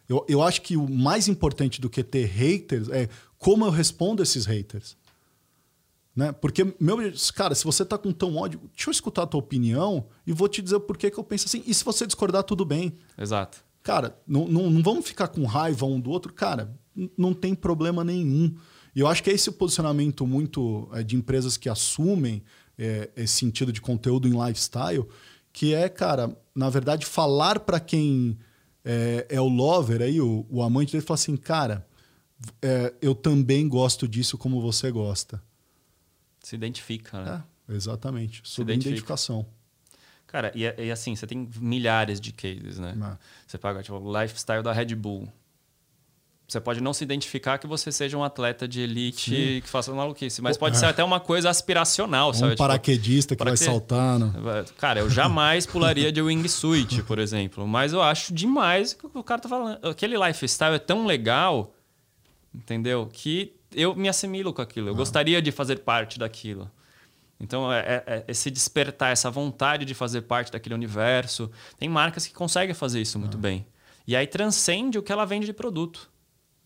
Eu, 0.07 0.25
eu 0.27 0.41
acho 0.41 0.61
que 0.61 0.75
o 0.75 0.89
mais 0.89 1.27
importante 1.27 1.79
do 1.79 1.89
que 1.89 2.03
ter 2.03 2.25
haters 2.25 2.89
é 2.89 3.07
como 3.37 3.65
eu 3.65 3.69
respondo 3.69 4.21
esses 4.23 4.45
haters. 4.45 4.95
Né? 6.15 6.31
Porque, 6.31 6.75
meu, 6.79 6.97
cara, 7.35 7.55
se 7.55 7.63
você 7.63 7.83
tá 7.83 7.97
com 7.97 8.11
tão 8.11 8.35
ódio, 8.35 8.59
deixa 8.75 8.89
eu 8.89 8.91
escutar 8.91 9.23
a 9.23 9.27
tua 9.27 9.39
opinião 9.39 10.05
e 10.27 10.31
vou 10.31 10.47
te 10.47 10.61
dizer 10.61 10.79
por 10.81 10.97
que 10.97 11.07
eu 11.07 11.23
penso 11.23 11.47
assim. 11.47 11.63
E 11.65 11.73
se 11.73 11.83
você 11.83 12.05
discordar, 12.05 12.43
tudo 12.43 12.63
bem. 12.63 12.97
Exato. 13.17 13.63
Cara, 13.81 14.17
não, 14.27 14.47
não, 14.47 14.69
não 14.69 14.83
vamos 14.83 15.05
ficar 15.05 15.27
com 15.27 15.43
raiva 15.45 15.85
um 15.85 15.99
do 15.99 16.11
outro. 16.11 16.31
Cara, 16.31 16.73
não 17.17 17.33
tem 17.33 17.55
problema 17.55 18.03
nenhum. 18.03 18.55
E 18.95 18.99
eu 18.99 19.07
acho 19.07 19.23
que 19.23 19.29
é 19.29 19.33
esse 19.33 19.49
o 19.49 19.53
posicionamento 19.53 20.25
muito 20.25 20.87
é, 20.93 21.01
de 21.01 21.15
empresas 21.15 21.57
que 21.57 21.67
assumem 21.67 22.43
é, 22.77 23.09
esse 23.15 23.33
sentido 23.33 23.73
de 23.73 23.81
conteúdo 23.81 24.27
em 24.27 24.45
lifestyle, 24.45 25.05
que 25.51 25.73
é, 25.73 25.89
cara, 25.89 26.35
na 26.55 26.69
verdade, 26.69 27.05
falar 27.05 27.59
para 27.59 27.79
quem 27.79 28.37
é, 28.85 29.25
é, 29.29 29.41
o 29.41 29.47
lover, 29.47 30.01
aí, 30.01 30.21
o, 30.21 30.45
o 30.49 30.61
amante 30.61 30.91
dele, 30.91 31.03
falar 31.03 31.15
assim, 31.15 31.35
cara, 31.35 31.87
é, 32.61 32.93
eu 33.01 33.15
também 33.15 33.67
gosto 33.67 34.07
disso 34.07 34.37
como 34.37 34.61
você 34.61 34.91
gosta. 34.91 35.41
Se 36.43 36.55
identifica, 36.55 37.23
né? 37.23 37.43
É, 37.69 37.73
exatamente. 37.73 38.41
Sobre 38.43 38.73
identificação. 38.73 39.45
Cara, 40.27 40.51
e, 40.53 40.63
e, 40.63 40.91
assim, 40.91 41.15
você 41.15 41.25
tem 41.25 41.47
milhares 41.57 42.19
de 42.19 42.31
cases, 42.31 42.79
né? 42.79 42.95
É. 42.99 43.17
Você 43.47 43.57
paga, 43.57 43.81
tipo, 43.81 43.97
o 43.97 44.21
lifestyle 44.21 44.61
da 44.61 44.73
Red 44.73 44.93
Bull. 44.95 45.31
Você 46.47 46.59
pode 46.59 46.81
não 46.81 46.93
se 46.93 47.03
identificar 47.03 47.57
que 47.57 47.65
você 47.65 47.91
seja 47.91 48.17
um 48.17 48.23
atleta 48.23 48.67
de 48.67 48.81
elite 48.81 49.31
Sim. 49.31 49.61
que 49.61 49.69
faça 49.69 49.93
maluquice, 49.93 50.41
mas 50.41 50.57
pode 50.57 50.75
é. 50.75 50.79
ser 50.79 50.85
até 50.87 51.03
uma 51.03 51.19
coisa 51.19 51.49
aspiracional, 51.49 52.31
um 52.31 52.33
sabe? 52.33 52.45
Um 52.45 52.49
tipo, 52.49 52.57
paraquedista 52.57 53.35
que 53.35 53.43
vai 53.43 53.55
saltando. 53.55 54.33
Cara, 54.77 54.99
eu 54.99 55.09
jamais 55.09 55.65
pularia 55.65 56.11
de 56.11 56.21
wingsuit, 56.21 57.03
por 57.03 57.17
exemplo, 57.17 57.65
mas 57.65 57.93
eu 57.93 58.01
acho 58.01 58.33
demais 58.33 58.93
que 58.93 59.05
o 59.05 59.23
cara 59.23 59.41
tá 59.41 59.47
falando. 59.47 59.87
Aquele 59.87 60.17
lifestyle 60.17 60.75
é 60.75 60.79
tão 60.79 61.05
legal, 61.05 61.73
entendeu? 62.53 63.09
Que 63.11 63.53
eu 63.75 63.95
me 63.95 64.09
assimilo 64.09 64.53
com 64.53 64.61
aquilo. 64.61 64.89
Eu 64.89 64.93
ah. 64.93 64.97
gostaria 64.97 65.41
de 65.41 65.51
fazer 65.51 65.79
parte 65.79 66.19
daquilo. 66.19 66.69
Então, 67.39 67.71
é, 67.71 67.79
é, 67.79 68.03
é, 68.07 68.25
esse 68.27 68.49
despertar, 68.49 69.11
essa 69.11 69.29
vontade 69.29 69.85
de 69.85 69.93
fazer 69.93 70.21
parte 70.21 70.51
daquele 70.51 70.75
universo. 70.75 71.51
Tem 71.77 71.89
marcas 71.89 72.25
que 72.25 72.33
conseguem 72.33 72.73
fazer 72.73 73.01
isso 73.01 73.19
muito 73.19 73.37
ah. 73.37 73.41
bem. 73.41 73.65
E 74.07 74.15
aí 74.15 74.27
transcende 74.27 74.97
o 74.97 75.03
que 75.03 75.11
ela 75.11 75.25
vende 75.25 75.45
de 75.45 75.53
produto. 75.53 76.09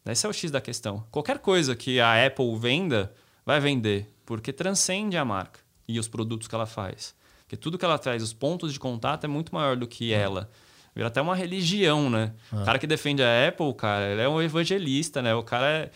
Esse 0.06 0.26
é 0.26 0.30
o 0.30 0.34
X 0.34 0.50
da 0.52 0.62
questão. 0.62 1.04
Qualquer 1.12 1.40
coisa 1.40 1.76
que 1.76 2.00
a 2.00 2.26
Apple 2.26 2.58
venda, 2.58 3.14
vai 3.46 3.60
vender, 3.60 4.10
porque 4.26 4.54
transcende 4.54 5.18
a 5.18 5.26
marca 5.26 5.60
e 5.88 6.00
os 6.00 6.08
produtos 6.08 6.48
que 6.48 6.56
ela 6.56 6.66
faz. 6.66 7.16
Porque 7.42 7.58
tudo 7.58 7.78
que 7.78 7.86
ela 7.86 7.98
traz, 7.98 8.22
os 8.22 8.34
pontos 8.34 8.74
de 8.74 8.80
contato, 8.80 9.24
é 9.24 9.28
muito 9.28 9.54
maior 9.54 9.76
do 9.76 9.88
que 9.88 10.14
ela. 10.14 10.50
Vira 10.98 11.10
até 11.10 11.22
uma 11.22 11.36
religião, 11.36 12.10
né? 12.10 12.32
O 12.52 12.66
cara 12.66 12.80
que 12.80 12.88
defende 12.88 13.22
a 13.22 13.48
Apple, 13.48 13.72
cara, 13.76 14.08
ele 14.08 14.20
é 14.20 14.28
um 14.28 14.42
evangelista, 14.42 15.22
né? 15.22 15.36
O 15.36 15.44
cara 15.44 15.68
é, 15.68 15.92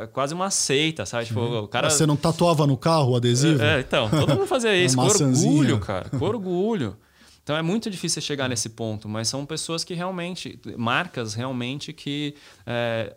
é 0.00 0.06
quase 0.08 0.34
uma 0.34 0.50
seita, 0.50 1.06
sabe? 1.06 1.26
Tipo, 1.26 1.40
o 1.40 1.68
cara... 1.68 1.88
Você 1.88 2.04
não 2.04 2.16
tatuava 2.16 2.66
no 2.66 2.76
carro 2.76 3.12
o 3.12 3.16
adesivo? 3.16 3.62
É, 3.62 3.78
então, 3.78 4.10
todo 4.10 4.34
mundo 4.34 4.48
fazia 4.48 4.74
isso. 4.76 4.96
com 4.96 5.04
orgulho, 5.04 5.78
cara. 5.78 6.08
Com 6.08 6.18
orgulho. 6.26 6.96
Então 7.44 7.56
é 7.56 7.62
muito 7.62 7.88
difícil 7.88 8.20
chegar 8.20 8.48
nesse 8.48 8.70
ponto, 8.70 9.08
mas 9.08 9.28
são 9.28 9.46
pessoas 9.46 9.84
que 9.84 9.94
realmente, 9.94 10.58
marcas 10.76 11.34
realmente 11.34 11.92
que 11.92 12.34
é, 12.66 13.14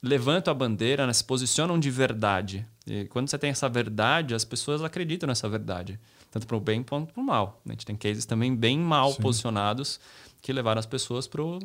levantam 0.00 0.52
a 0.52 0.54
bandeira, 0.54 1.08
né, 1.08 1.12
se 1.12 1.24
posicionam 1.24 1.76
de 1.76 1.90
verdade. 1.90 2.64
E 2.86 3.06
quando 3.06 3.28
você 3.28 3.36
tem 3.36 3.50
essa 3.50 3.68
verdade, 3.68 4.32
as 4.32 4.44
pessoas 4.44 4.80
acreditam 4.84 5.26
nessa 5.26 5.48
verdade, 5.48 5.98
tanto 6.30 6.46
para 6.46 6.56
o 6.56 6.60
bem 6.60 6.84
quanto 6.84 7.12
para 7.12 7.20
o 7.20 7.24
mal. 7.24 7.60
A 7.66 7.70
gente 7.72 7.84
tem 7.84 7.96
cases 7.96 8.24
também 8.24 8.54
bem 8.54 8.78
mal 8.78 9.10
Sim. 9.12 9.22
posicionados 9.22 9.98
que 10.46 10.52
levaram 10.52 10.78
as 10.78 10.86
pessoas 10.86 11.26
para 11.26 11.42
o 11.42 11.58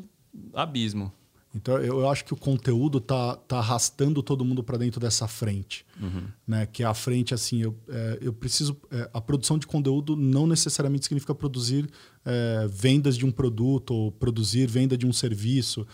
abismo. 0.56 1.14
Então 1.54 1.78
eu 1.78 2.10
acho 2.10 2.26
que 2.26 2.34
o 2.34 2.36
conteúdo 2.36 3.00
tá, 3.00 3.36
tá 3.36 3.60
arrastando 3.60 4.24
todo 4.24 4.44
mundo 4.44 4.64
para 4.64 4.76
dentro 4.76 5.00
dessa 5.00 5.28
frente, 5.28 5.86
uhum. 6.02 6.24
né? 6.48 6.66
Que 6.66 6.82
é 6.82 6.88
a 6.88 6.94
frente 6.96 7.32
assim, 7.32 7.62
eu, 7.62 7.78
é, 7.88 8.18
eu 8.22 8.34
preciso 8.34 8.76
é, 8.90 9.08
a 9.14 9.22
produção 9.22 9.60
de 9.60 9.68
conteúdo 9.68 10.16
não 10.16 10.48
necessariamente 10.48 11.06
significa 11.06 11.36
produzir 11.36 11.88
é, 12.26 12.68
vendas 12.68 13.16
de 13.16 13.24
um 13.24 13.32
produto 13.32 13.94
ou 13.94 14.12
produzir 14.12 14.66
venda 14.66 14.98
de 14.98 15.06
um 15.06 15.14
serviço, 15.14 15.86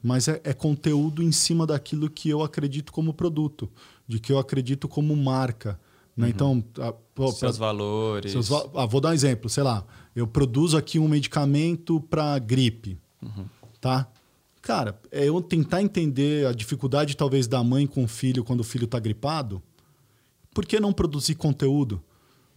mas 0.00 0.28
é, 0.28 0.40
é, 0.44 0.52
conteúdo 0.52 1.24
em 1.24 1.32
cima 1.32 1.66
daquilo 1.66 2.08
que 2.08 2.28
eu 2.28 2.40
acredito 2.40 2.92
como 2.92 3.12
produto, 3.12 3.68
de 4.06 4.20
que 4.20 4.30
eu 4.30 4.38
acredito 4.38 4.86
como 4.86 5.16
marca. 5.16 5.80
Né? 6.18 6.26
Uhum. 6.26 6.30
Então, 6.30 6.64
a, 6.80 6.92
pô, 7.14 7.30
seus 7.30 7.56
pra, 7.56 7.66
valores. 7.66 8.32
Seus, 8.32 8.50
ah, 8.50 8.84
vou 8.86 9.00
dar 9.00 9.10
um 9.10 9.12
exemplo, 9.12 9.48
sei 9.48 9.62
lá, 9.62 9.86
eu 10.16 10.26
produzo 10.26 10.76
aqui 10.76 10.98
um 10.98 11.06
medicamento 11.06 12.00
para 12.00 12.36
gripe, 12.40 12.98
uhum. 13.22 13.46
tá? 13.80 14.08
Cara, 14.60 15.00
é 15.12 15.28
eu 15.28 15.40
tentar 15.40 15.80
entender 15.80 16.44
a 16.44 16.52
dificuldade 16.52 17.16
talvez 17.16 17.46
da 17.46 17.62
mãe 17.62 17.86
com 17.86 18.02
o 18.02 18.08
filho 18.08 18.42
quando 18.42 18.60
o 18.60 18.64
filho 18.64 18.84
está 18.84 18.98
gripado. 18.98 19.62
Por 20.52 20.66
que 20.66 20.80
não 20.80 20.92
produzir 20.92 21.36
conteúdo? 21.36 22.02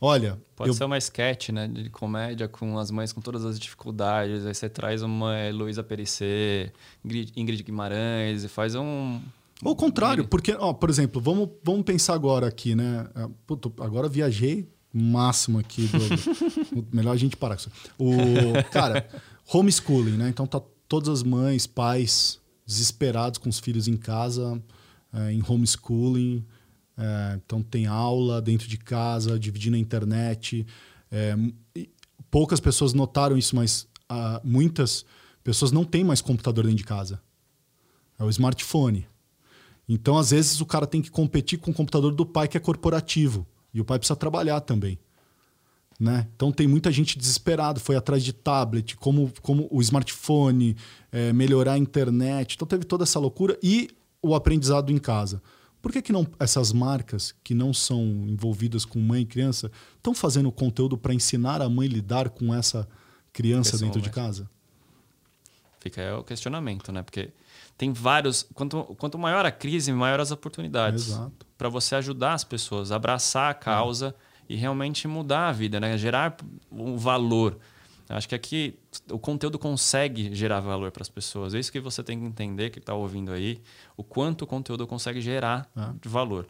Olha. 0.01 0.41
Pode 0.55 0.71
eu... 0.71 0.73
ser 0.73 0.85
uma 0.85 0.97
sketch, 0.97 1.49
né? 1.49 1.67
De 1.67 1.87
comédia 1.91 2.47
com 2.47 2.79
as 2.79 2.89
mães 2.89 3.13
com 3.13 3.21
todas 3.21 3.45
as 3.45 3.59
dificuldades. 3.59 4.43
Aí 4.43 4.55
você 4.55 4.67
traz 4.67 5.03
uma 5.03 5.35
Luísa 5.53 5.83
Perissé, 5.83 6.73
Ingrid 7.05 7.61
Guimarães 7.61 8.43
e 8.43 8.47
faz 8.47 8.73
um. 8.73 9.21
Ou 9.63 9.73
o 9.73 9.75
contrário, 9.75 10.27
porque, 10.27 10.53
ó, 10.53 10.73
por 10.73 10.89
exemplo, 10.89 11.21
vamos, 11.21 11.49
vamos 11.63 11.83
pensar 11.83 12.13
agora 12.13 12.47
aqui, 12.47 12.75
né? 12.75 13.07
Ah, 13.13 13.29
puta, 13.45 13.71
agora 13.83 14.09
viajei 14.09 14.67
máximo 14.93 15.59
aqui. 15.59 15.87
Do... 15.87 16.87
melhor 16.91 17.11
a 17.11 17.17
gente 17.17 17.37
parar 17.37 17.55
com 17.55 17.61
isso. 17.61 17.71
O, 17.97 18.63
cara, 18.71 19.07
homeschooling, 19.53 20.17
né? 20.17 20.29
Então 20.29 20.45
tá 20.45 20.61
todas 20.87 21.09
as 21.09 21.23
mães, 21.23 21.67
pais 21.67 22.39
desesperados 22.65 23.37
com 23.37 23.49
os 23.49 23.59
filhos 23.59 23.87
em 23.87 23.97
casa, 23.97 24.61
é, 25.13 25.31
em 25.31 25.43
homeschooling. 25.47 26.45
É, 26.97 27.39
então 27.45 27.61
tem 27.61 27.85
aula 27.85 28.41
dentro 28.41 28.67
de 28.67 28.77
casa, 28.77 29.39
dividindo 29.39 29.75
a 29.75 29.79
internet. 29.79 30.65
É, 31.11 31.35
poucas 32.29 32.59
pessoas 32.59 32.93
notaram 32.93 33.37
isso, 33.37 33.55
mas 33.55 33.87
uh, 34.11 34.39
muitas 34.43 35.05
pessoas 35.43 35.71
não 35.71 35.83
têm 35.83 36.03
mais 36.03 36.21
computador 36.21 36.63
dentro 36.63 36.77
de 36.77 36.83
casa. 36.83 37.21
É 38.17 38.23
o 38.23 38.29
smartphone. 38.29 39.07
Então, 39.93 40.17
às 40.17 40.31
vezes, 40.31 40.61
o 40.61 40.65
cara 40.65 40.87
tem 40.87 41.01
que 41.01 41.11
competir 41.11 41.59
com 41.59 41.71
o 41.71 41.73
computador 41.73 42.13
do 42.13 42.25
pai, 42.25 42.47
que 42.47 42.55
é 42.55 42.59
corporativo. 42.61 43.45
E 43.73 43.81
o 43.81 43.85
pai 43.85 43.99
precisa 43.99 44.15
trabalhar 44.15 44.61
também. 44.61 44.97
Né? 45.99 46.27
Então 46.33 46.51
tem 46.51 46.67
muita 46.67 46.91
gente 46.91 47.15
desesperada, 47.15 47.79
foi 47.79 47.95
atrás 47.95 48.23
de 48.23 48.33
tablet, 48.33 48.95
como, 48.95 49.31
como 49.41 49.67
o 49.69 49.79
smartphone, 49.81 50.75
é, 51.11 51.31
melhorar 51.31 51.73
a 51.73 51.77
internet. 51.77 52.55
Então 52.55 52.67
teve 52.67 52.85
toda 52.85 53.03
essa 53.03 53.19
loucura 53.19 53.55
e 53.61 53.89
o 54.21 54.33
aprendizado 54.33 54.91
em 54.91 54.97
casa. 54.97 55.43
Por 55.79 55.91
que, 55.91 56.01
que 56.01 56.11
não 56.11 56.25
essas 56.39 56.71
marcas 56.71 57.35
que 57.43 57.53
não 57.53 57.73
são 57.73 58.03
envolvidas 58.27 58.85
com 58.85 58.99
mãe 58.99 59.21
e 59.21 59.25
criança 59.25 59.71
estão 59.97 60.15
fazendo 60.15 60.51
conteúdo 60.51 60.97
para 60.97 61.13
ensinar 61.13 61.61
a 61.61 61.69
mãe 61.69 61.87
a 61.87 61.91
lidar 61.91 62.29
com 62.29 62.53
essa 62.53 62.87
criança 63.31 63.77
dentro 63.77 64.01
de 64.01 64.09
casa? 64.09 64.49
Fica 65.81 66.01
aí 66.01 66.13
o 66.13 66.23
questionamento, 66.23 66.91
né? 66.93 67.03
Porque 67.03 67.31
tem 67.77 67.91
vários. 67.91 68.47
Quanto, 68.53 68.83
quanto 68.97 69.17
maior 69.17 69.45
a 69.45 69.51
crise, 69.51 69.91
maior 69.91 70.21
as 70.21 70.31
oportunidades. 70.31 71.19
Para 71.57 71.67
você 71.67 71.95
ajudar 71.95 72.33
as 72.33 72.45
pessoas, 72.45 72.91
abraçar 72.91 73.51
a 73.51 73.53
causa. 73.53 74.15
É 74.27 74.31
e 74.51 74.55
realmente 74.55 75.07
mudar 75.07 75.47
a 75.47 75.51
vida, 75.53 75.79
né? 75.79 75.97
gerar 75.97 76.35
um 76.69 76.97
valor. 76.97 77.57
Acho 78.09 78.27
que 78.27 78.35
aqui 78.35 78.77
o 79.09 79.17
conteúdo 79.17 79.57
consegue 79.57 80.35
gerar 80.35 80.59
valor 80.59 80.91
para 80.91 81.01
as 81.01 81.07
pessoas. 81.07 81.53
É 81.53 81.59
isso 81.59 81.71
que 81.71 81.79
você 81.79 82.03
tem 82.03 82.19
que 82.19 82.25
entender, 82.25 82.69
que 82.69 82.79
está 82.79 82.93
ouvindo 82.93 83.31
aí, 83.31 83.61
o 83.95 84.03
quanto 84.03 84.41
o 84.41 84.47
conteúdo 84.47 84.85
consegue 84.85 85.21
gerar 85.21 85.71
é. 85.73 85.93
de 86.01 86.09
valor. 86.09 86.45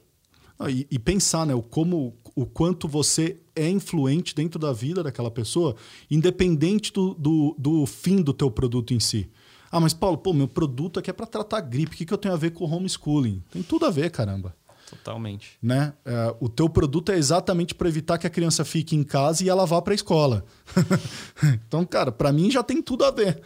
E, 0.69 0.87
e, 0.89 0.99
pensar, 0.99 1.45
né, 1.45 1.53
o, 1.53 1.61
como, 1.61 2.15
o 2.35 2.45
quanto 2.45 2.87
você 2.87 3.39
é 3.55 3.69
influente 3.69 4.35
dentro 4.35 4.59
da 4.59 4.71
vida 4.71 5.03
daquela 5.03 5.31
pessoa, 5.31 5.75
independente 6.09 6.91
do, 6.91 7.13
do, 7.13 7.55
do 7.57 7.85
fim 7.85 8.21
do 8.21 8.33
teu 8.33 8.49
produto 8.49 8.93
em 8.93 8.99
si. 8.99 9.29
Ah, 9.71 9.79
mas 9.79 9.93
Paulo, 9.93 10.17
pô, 10.17 10.33
meu 10.33 10.47
produto 10.47 10.99
aqui 10.99 11.09
é 11.09 11.13
para 11.13 11.25
tratar 11.25 11.61
gripe. 11.61 11.95
O 11.95 11.97
que, 11.97 12.05
que 12.05 12.13
eu 12.13 12.17
tenho 12.17 12.33
a 12.33 12.37
ver 12.37 12.51
com 12.51 12.65
homeschooling? 12.65 13.41
Tem 13.49 13.63
tudo 13.63 13.85
a 13.85 13.89
ver, 13.89 14.11
caramba. 14.11 14.53
Totalmente. 14.89 15.57
Né? 15.61 15.93
É, 16.03 16.35
o 16.41 16.49
teu 16.49 16.67
produto 16.67 17.13
é 17.13 17.17
exatamente 17.17 17.73
para 17.73 17.87
evitar 17.87 18.17
que 18.17 18.27
a 18.27 18.29
criança 18.29 18.65
fique 18.65 18.93
em 18.95 19.03
casa 19.03 19.43
e 19.43 19.49
ela 19.49 19.65
vá 19.65 19.81
para 19.81 19.93
a 19.93 19.95
escola. 19.95 20.43
então, 21.65 21.85
cara, 21.85 22.11
para 22.11 22.33
mim 22.33 22.51
já 22.51 22.61
tem 22.61 22.81
tudo 22.81 23.05
a 23.05 23.11
ver. 23.11 23.41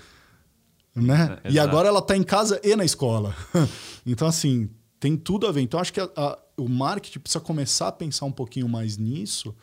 Né? 0.96 1.38
É, 1.44 1.52
e 1.52 1.60
agora 1.60 1.88
ela 1.88 2.00
está 2.00 2.18
em 2.18 2.24
casa 2.24 2.60
e 2.64 2.76
na 2.76 2.84
escola. 2.84 3.36
então, 4.04 4.28
assim, 4.28 4.70
tem 5.06 5.16
tudo 5.16 5.46
a 5.46 5.52
ver. 5.52 5.62
Então, 5.62 5.80
acho 5.80 5.94
que 5.94 6.00
a, 6.00 6.10
a, 6.18 6.40
o 6.58 6.68
marketing 6.68 7.20
precisa 7.20 7.40
começar 7.40 7.90
a 7.90 7.92
pensar 7.92 8.26
um 8.26 8.32
pouquinho 8.32 8.68
mais 8.68 8.98
nisso 8.98 9.56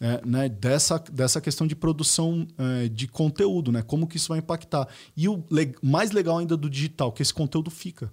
é, 0.00 0.20
né, 0.24 0.48
dessa, 0.48 0.96
dessa 1.10 1.40
questão 1.40 1.66
de 1.66 1.74
produção 1.74 2.46
é, 2.56 2.88
de 2.88 3.08
conteúdo, 3.08 3.72
né? 3.72 3.82
Como 3.82 4.06
que 4.06 4.16
isso 4.16 4.28
vai 4.28 4.38
impactar. 4.38 4.86
E 5.16 5.28
o 5.28 5.42
le 5.50 5.74
mais 5.82 6.12
legal 6.12 6.38
ainda 6.38 6.56
do 6.56 6.70
digital, 6.70 7.10
que 7.10 7.20
esse 7.20 7.34
conteúdo 7.34 7.68
fica. 7.68 8.12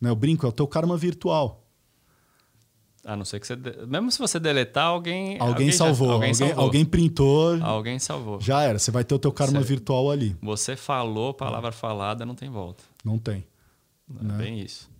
Né? 0.00 0.08
Eu 0.08 0.14
brinco, 0.14 0.46
é 0.46 0.48
o 0.48 0.52
teu 0.52 0.68
karma 0.68 0.96
virtual. 0.96 1.66
A 3.04 3.16
não 3.16 3.24
ser 3.24 3.40
que 3.40 3.46
você. 3.48 3.56
De... 3.56 3.84
Mesmo 3.86 4.12
se 4.12 4.18
você 4.20 4.38
deletar, 4.38 4.86
alguém. 4.86 5.36
Alguém, 5.40 5.72
salvou, 5.72 6.06
já... 6.08 6.14
alguém, 6.14 6.30
alguém, 6.30 6.48
salvou. 6.48 6.64
alguém 6.64 6.84
printou. 6.84 7.60
Alguém 7.60 7.98
salvou. 7.98 8.40
Já 8.40 8.62
era, 8.62 8.78
você 8.78 8.92
vai 8.92 9.02
ter 9.02 9.14
o 9.16 9.18
teu 9.18 9.32
karma 9.32 9.60
Você- 9.60 9.66
virtual 9.68 10.12
ali. 10.12 10.36
Você 10.40 10.76
falou, 10.76 11.34
palavra 11.34 11.72
falada, 11.72 12.24
não 12.24 12.36
tem 12.36 12.48
volta. 12.48 12.84
Não 13.04 13.18
tem. 13.18 13.44
É 14.20 14.24
Né? 14.24 14.34
bem 14.36 14.60
isso. 14.60 14.93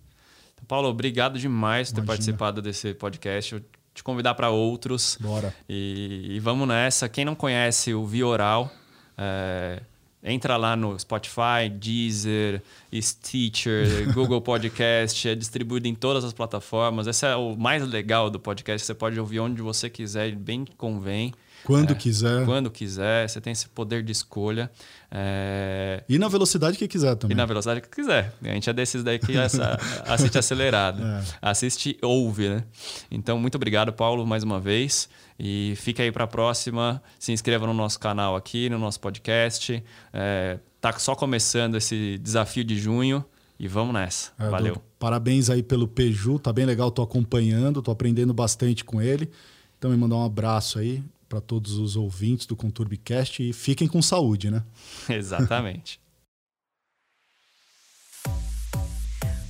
Paulo, 0.65 0.89
obrigado 0.89 1.39
demais 1.39 1.91
por 1.91 2.01
ter 2.01 2.05
participado 2.07 2.61
desse 2.61 2.93
podcast. 2.93 3.53
Eu 3.53 3.61
te 3.93 4.03
convidar 4.03 4.35
para 4.35 4.49
outros. 4.49 5.17
Bora. 5.19 5.55
E, 5.67 6.27
e 6.31 6.39
vamos 6.39 6.67
nessa. 6.67 7.07
Quem 7.07 7.23
não 7.23 7.33
conhece 7.33 7.93
o 7.93 8.05
Vioral, 8.05 8.69
é, 9.17 9.81
entra 10.21 10.57
lá 10.57 10.75
no 10.75 10.99
Spotify, 10.99 11.69
Deezer, 11.71 12.61
Stitcher, 12.93 14.11
Google 14.13 14.41
Podcast. 14.41 15.29
É 15.29 15.35
distribuído 15.35 15.87
em 15.87 15.95
todas 15.95 16.25
as 16.25 16.33
plataformas. 16.33 17.07
Esse 17.07 17.25
é 17.25 17.35
o 17.35 17.55
mais 17.55 17.87
legal 17.87 18.29
do 18.29 18.39
podcast. 18.39 18.85
Você 18.85 18.93
pode 18.93 19.19
ouvir 19.19 19.39
onde 19.39 19.61
você 19.61 19.89
quiser, 19.89 20.35
bem 20.35 20.65
que 20.65 20.75
convém. 20.75 21.33
Quando 21.65 21.91
É, 21.91 21.95
quiser. 21.95 22.45
Quando 22.45 22.69
quiser. 22.71 23.27
Você 23.27 23.41
tem 23.41 23.51
esse 23.53 23.67
poder 23.67 24.03
de 24.03 24.11
escolha. 24.11 24.69
É, 25.11 26.03
E 26.07 26.17
na 26.19 26.27
velocidade 26.27 26.77
que 26.77 26.87
quiser 26.87 27.15
também. 27.15 27.33
e 27.35 27.37
na 27.37 27.45
velocidade 27.45 27.81
que 27.81 27.89
quiser. 27.89 28.33
A 28.43 28.47
gente 28.49 28.69
é 28.69 28.73
desses 28.73 29.03
daí 29.03 29.17
que 29.19 29.31
essa- 29.37 29.77
assiste 30.05 30.37
acelerado. 30.37 31.01
É. 31.03 31.23
Assiste 31.41 31.97
ouve, 32.01 32.49
né? 32.49 32.63
Então, 33.09 33.39
muito 33.39 33.55
obrigado, 33.55 33.91
Paulo, 33.93 34.25
mais 34.25 34.43
uma 34.43 34.59
vez. 34.59 35.09
E 35.39 35.73
fica 35.77 36.03
aí 36.03 36.11
para 36.11 36.23
a 36.25 36.27
próxima. 36.27 37.01
Se 37.19 37.31
inscreva 37.31 37.65
no 37.67 37.73
nosso 37.73 37.99
canal 37.99 38.35
aqui, 38.35 38.69
no 38.69 38.77
nosso 38.77 38.99
podcast. 38.99 39.83
É, 40.13 40.59
tá 40.79 40.93
só 40.99 41.15
começando 41.15 41.75
esse 41.75 42.17
desafio 42.19 42.63
de 42.63 42.77
junho. 42.77 43.23
E 43.57 43.67
vamos 43.69 43.93
nessa. 43.93 44.31
É, 44.37 44.49
Valeu. 44.49 44.81
Parabéns 44.99 45.49
aí 45.49 45.63
pelo 45.63 45.87
Peju, 45.87 46.37
tá 46.39 46.51
bem 46.51 46.65
legal, 46.65 46.91
tô 46.91 47.01
acompanhando, 47.01 47.81
tô 47.81 47.89
aprendendo 47.89 48.33
bastante 48.33 48.83
com 48.83 49.01
ele. 49.01 49.29
Então 49.77 49.89
me 49.91 49.95
mandar 49.97 50.17
um 50.17 50.25
abraço 50.25 50.77
aí 50.77 51.01
para 51.35 51.41
todos 51.41 51.73
os 51.73 51.97
ouvintes 51.97 52.45
do 52.45 52.55
Conturbicast 52.55 53.43
e 53.43 53.51
fiquem 53.51 53.89
com 53.89 54.01
saúde, 54.01 54.49
né? 54.49 54.63
Exatamente. 55.09 55.99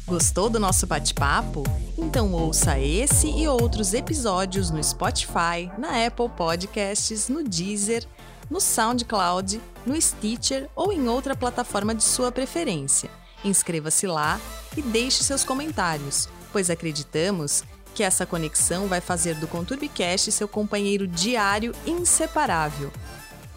Gostou 0.07 0.49
do 0.49 0.59
nosso 0.59 0.87
bate-papo? 0.87 1.61
Então 1.95 2.33
ouça 2.33 2.79
esse 2.79 3.27
e 3.27 3.47
outros 3.47 3.93
episódios 3.93 4.71
no 4.71 4.83
Spotify, 4.83 5.69
na 5.77 6.07
Apple 6.07 6.29
Podcasts, 6.29 7.29
no 7.29 7.43
Deezer, 7.43 8.03
no 8.49 8.59
SoundCloud, 8.59 9.61
no 9.85 9.99
Stitcher 10.01 10.67
ou 10.75 10.91
em 10.91 11.07
outra 11.07 11.35
plataforma 11.35 11.93
de 11.93 12.03
sua 12.03 12.31
preferência. 12.31 13.11
Inscreva-se 13.43 14.07
lá 14.07 14.41
e 14.75 14.81
deixe 14.81 15.23
seus 15.23 15.43
comentários, 15.43 16.27
pois 16.51 16.71
acreditamos 16.71 17.63
que 17.95 18.03
essa 18.03 18.25
conexão 18.25 18.87
vai 18.87 18.99
fazer 18.99 19.35
do 19.35 19.47
Conturbicast 19.47 20.31
seu 20.31 20.47
companheiro 20.47 21.07
diário 21.07 21.73
inseparável. 21.87 22.91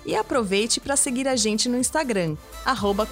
E 0.06 0.14
aproveite 0.14 0.80
para 0.80 0.96
seguir 0.96 1.26
a 1.26 1.36
gente 1.36 1.68
no 1.68 1.76
Instagram, 1.76 2.36
arroba. 2.64 3.06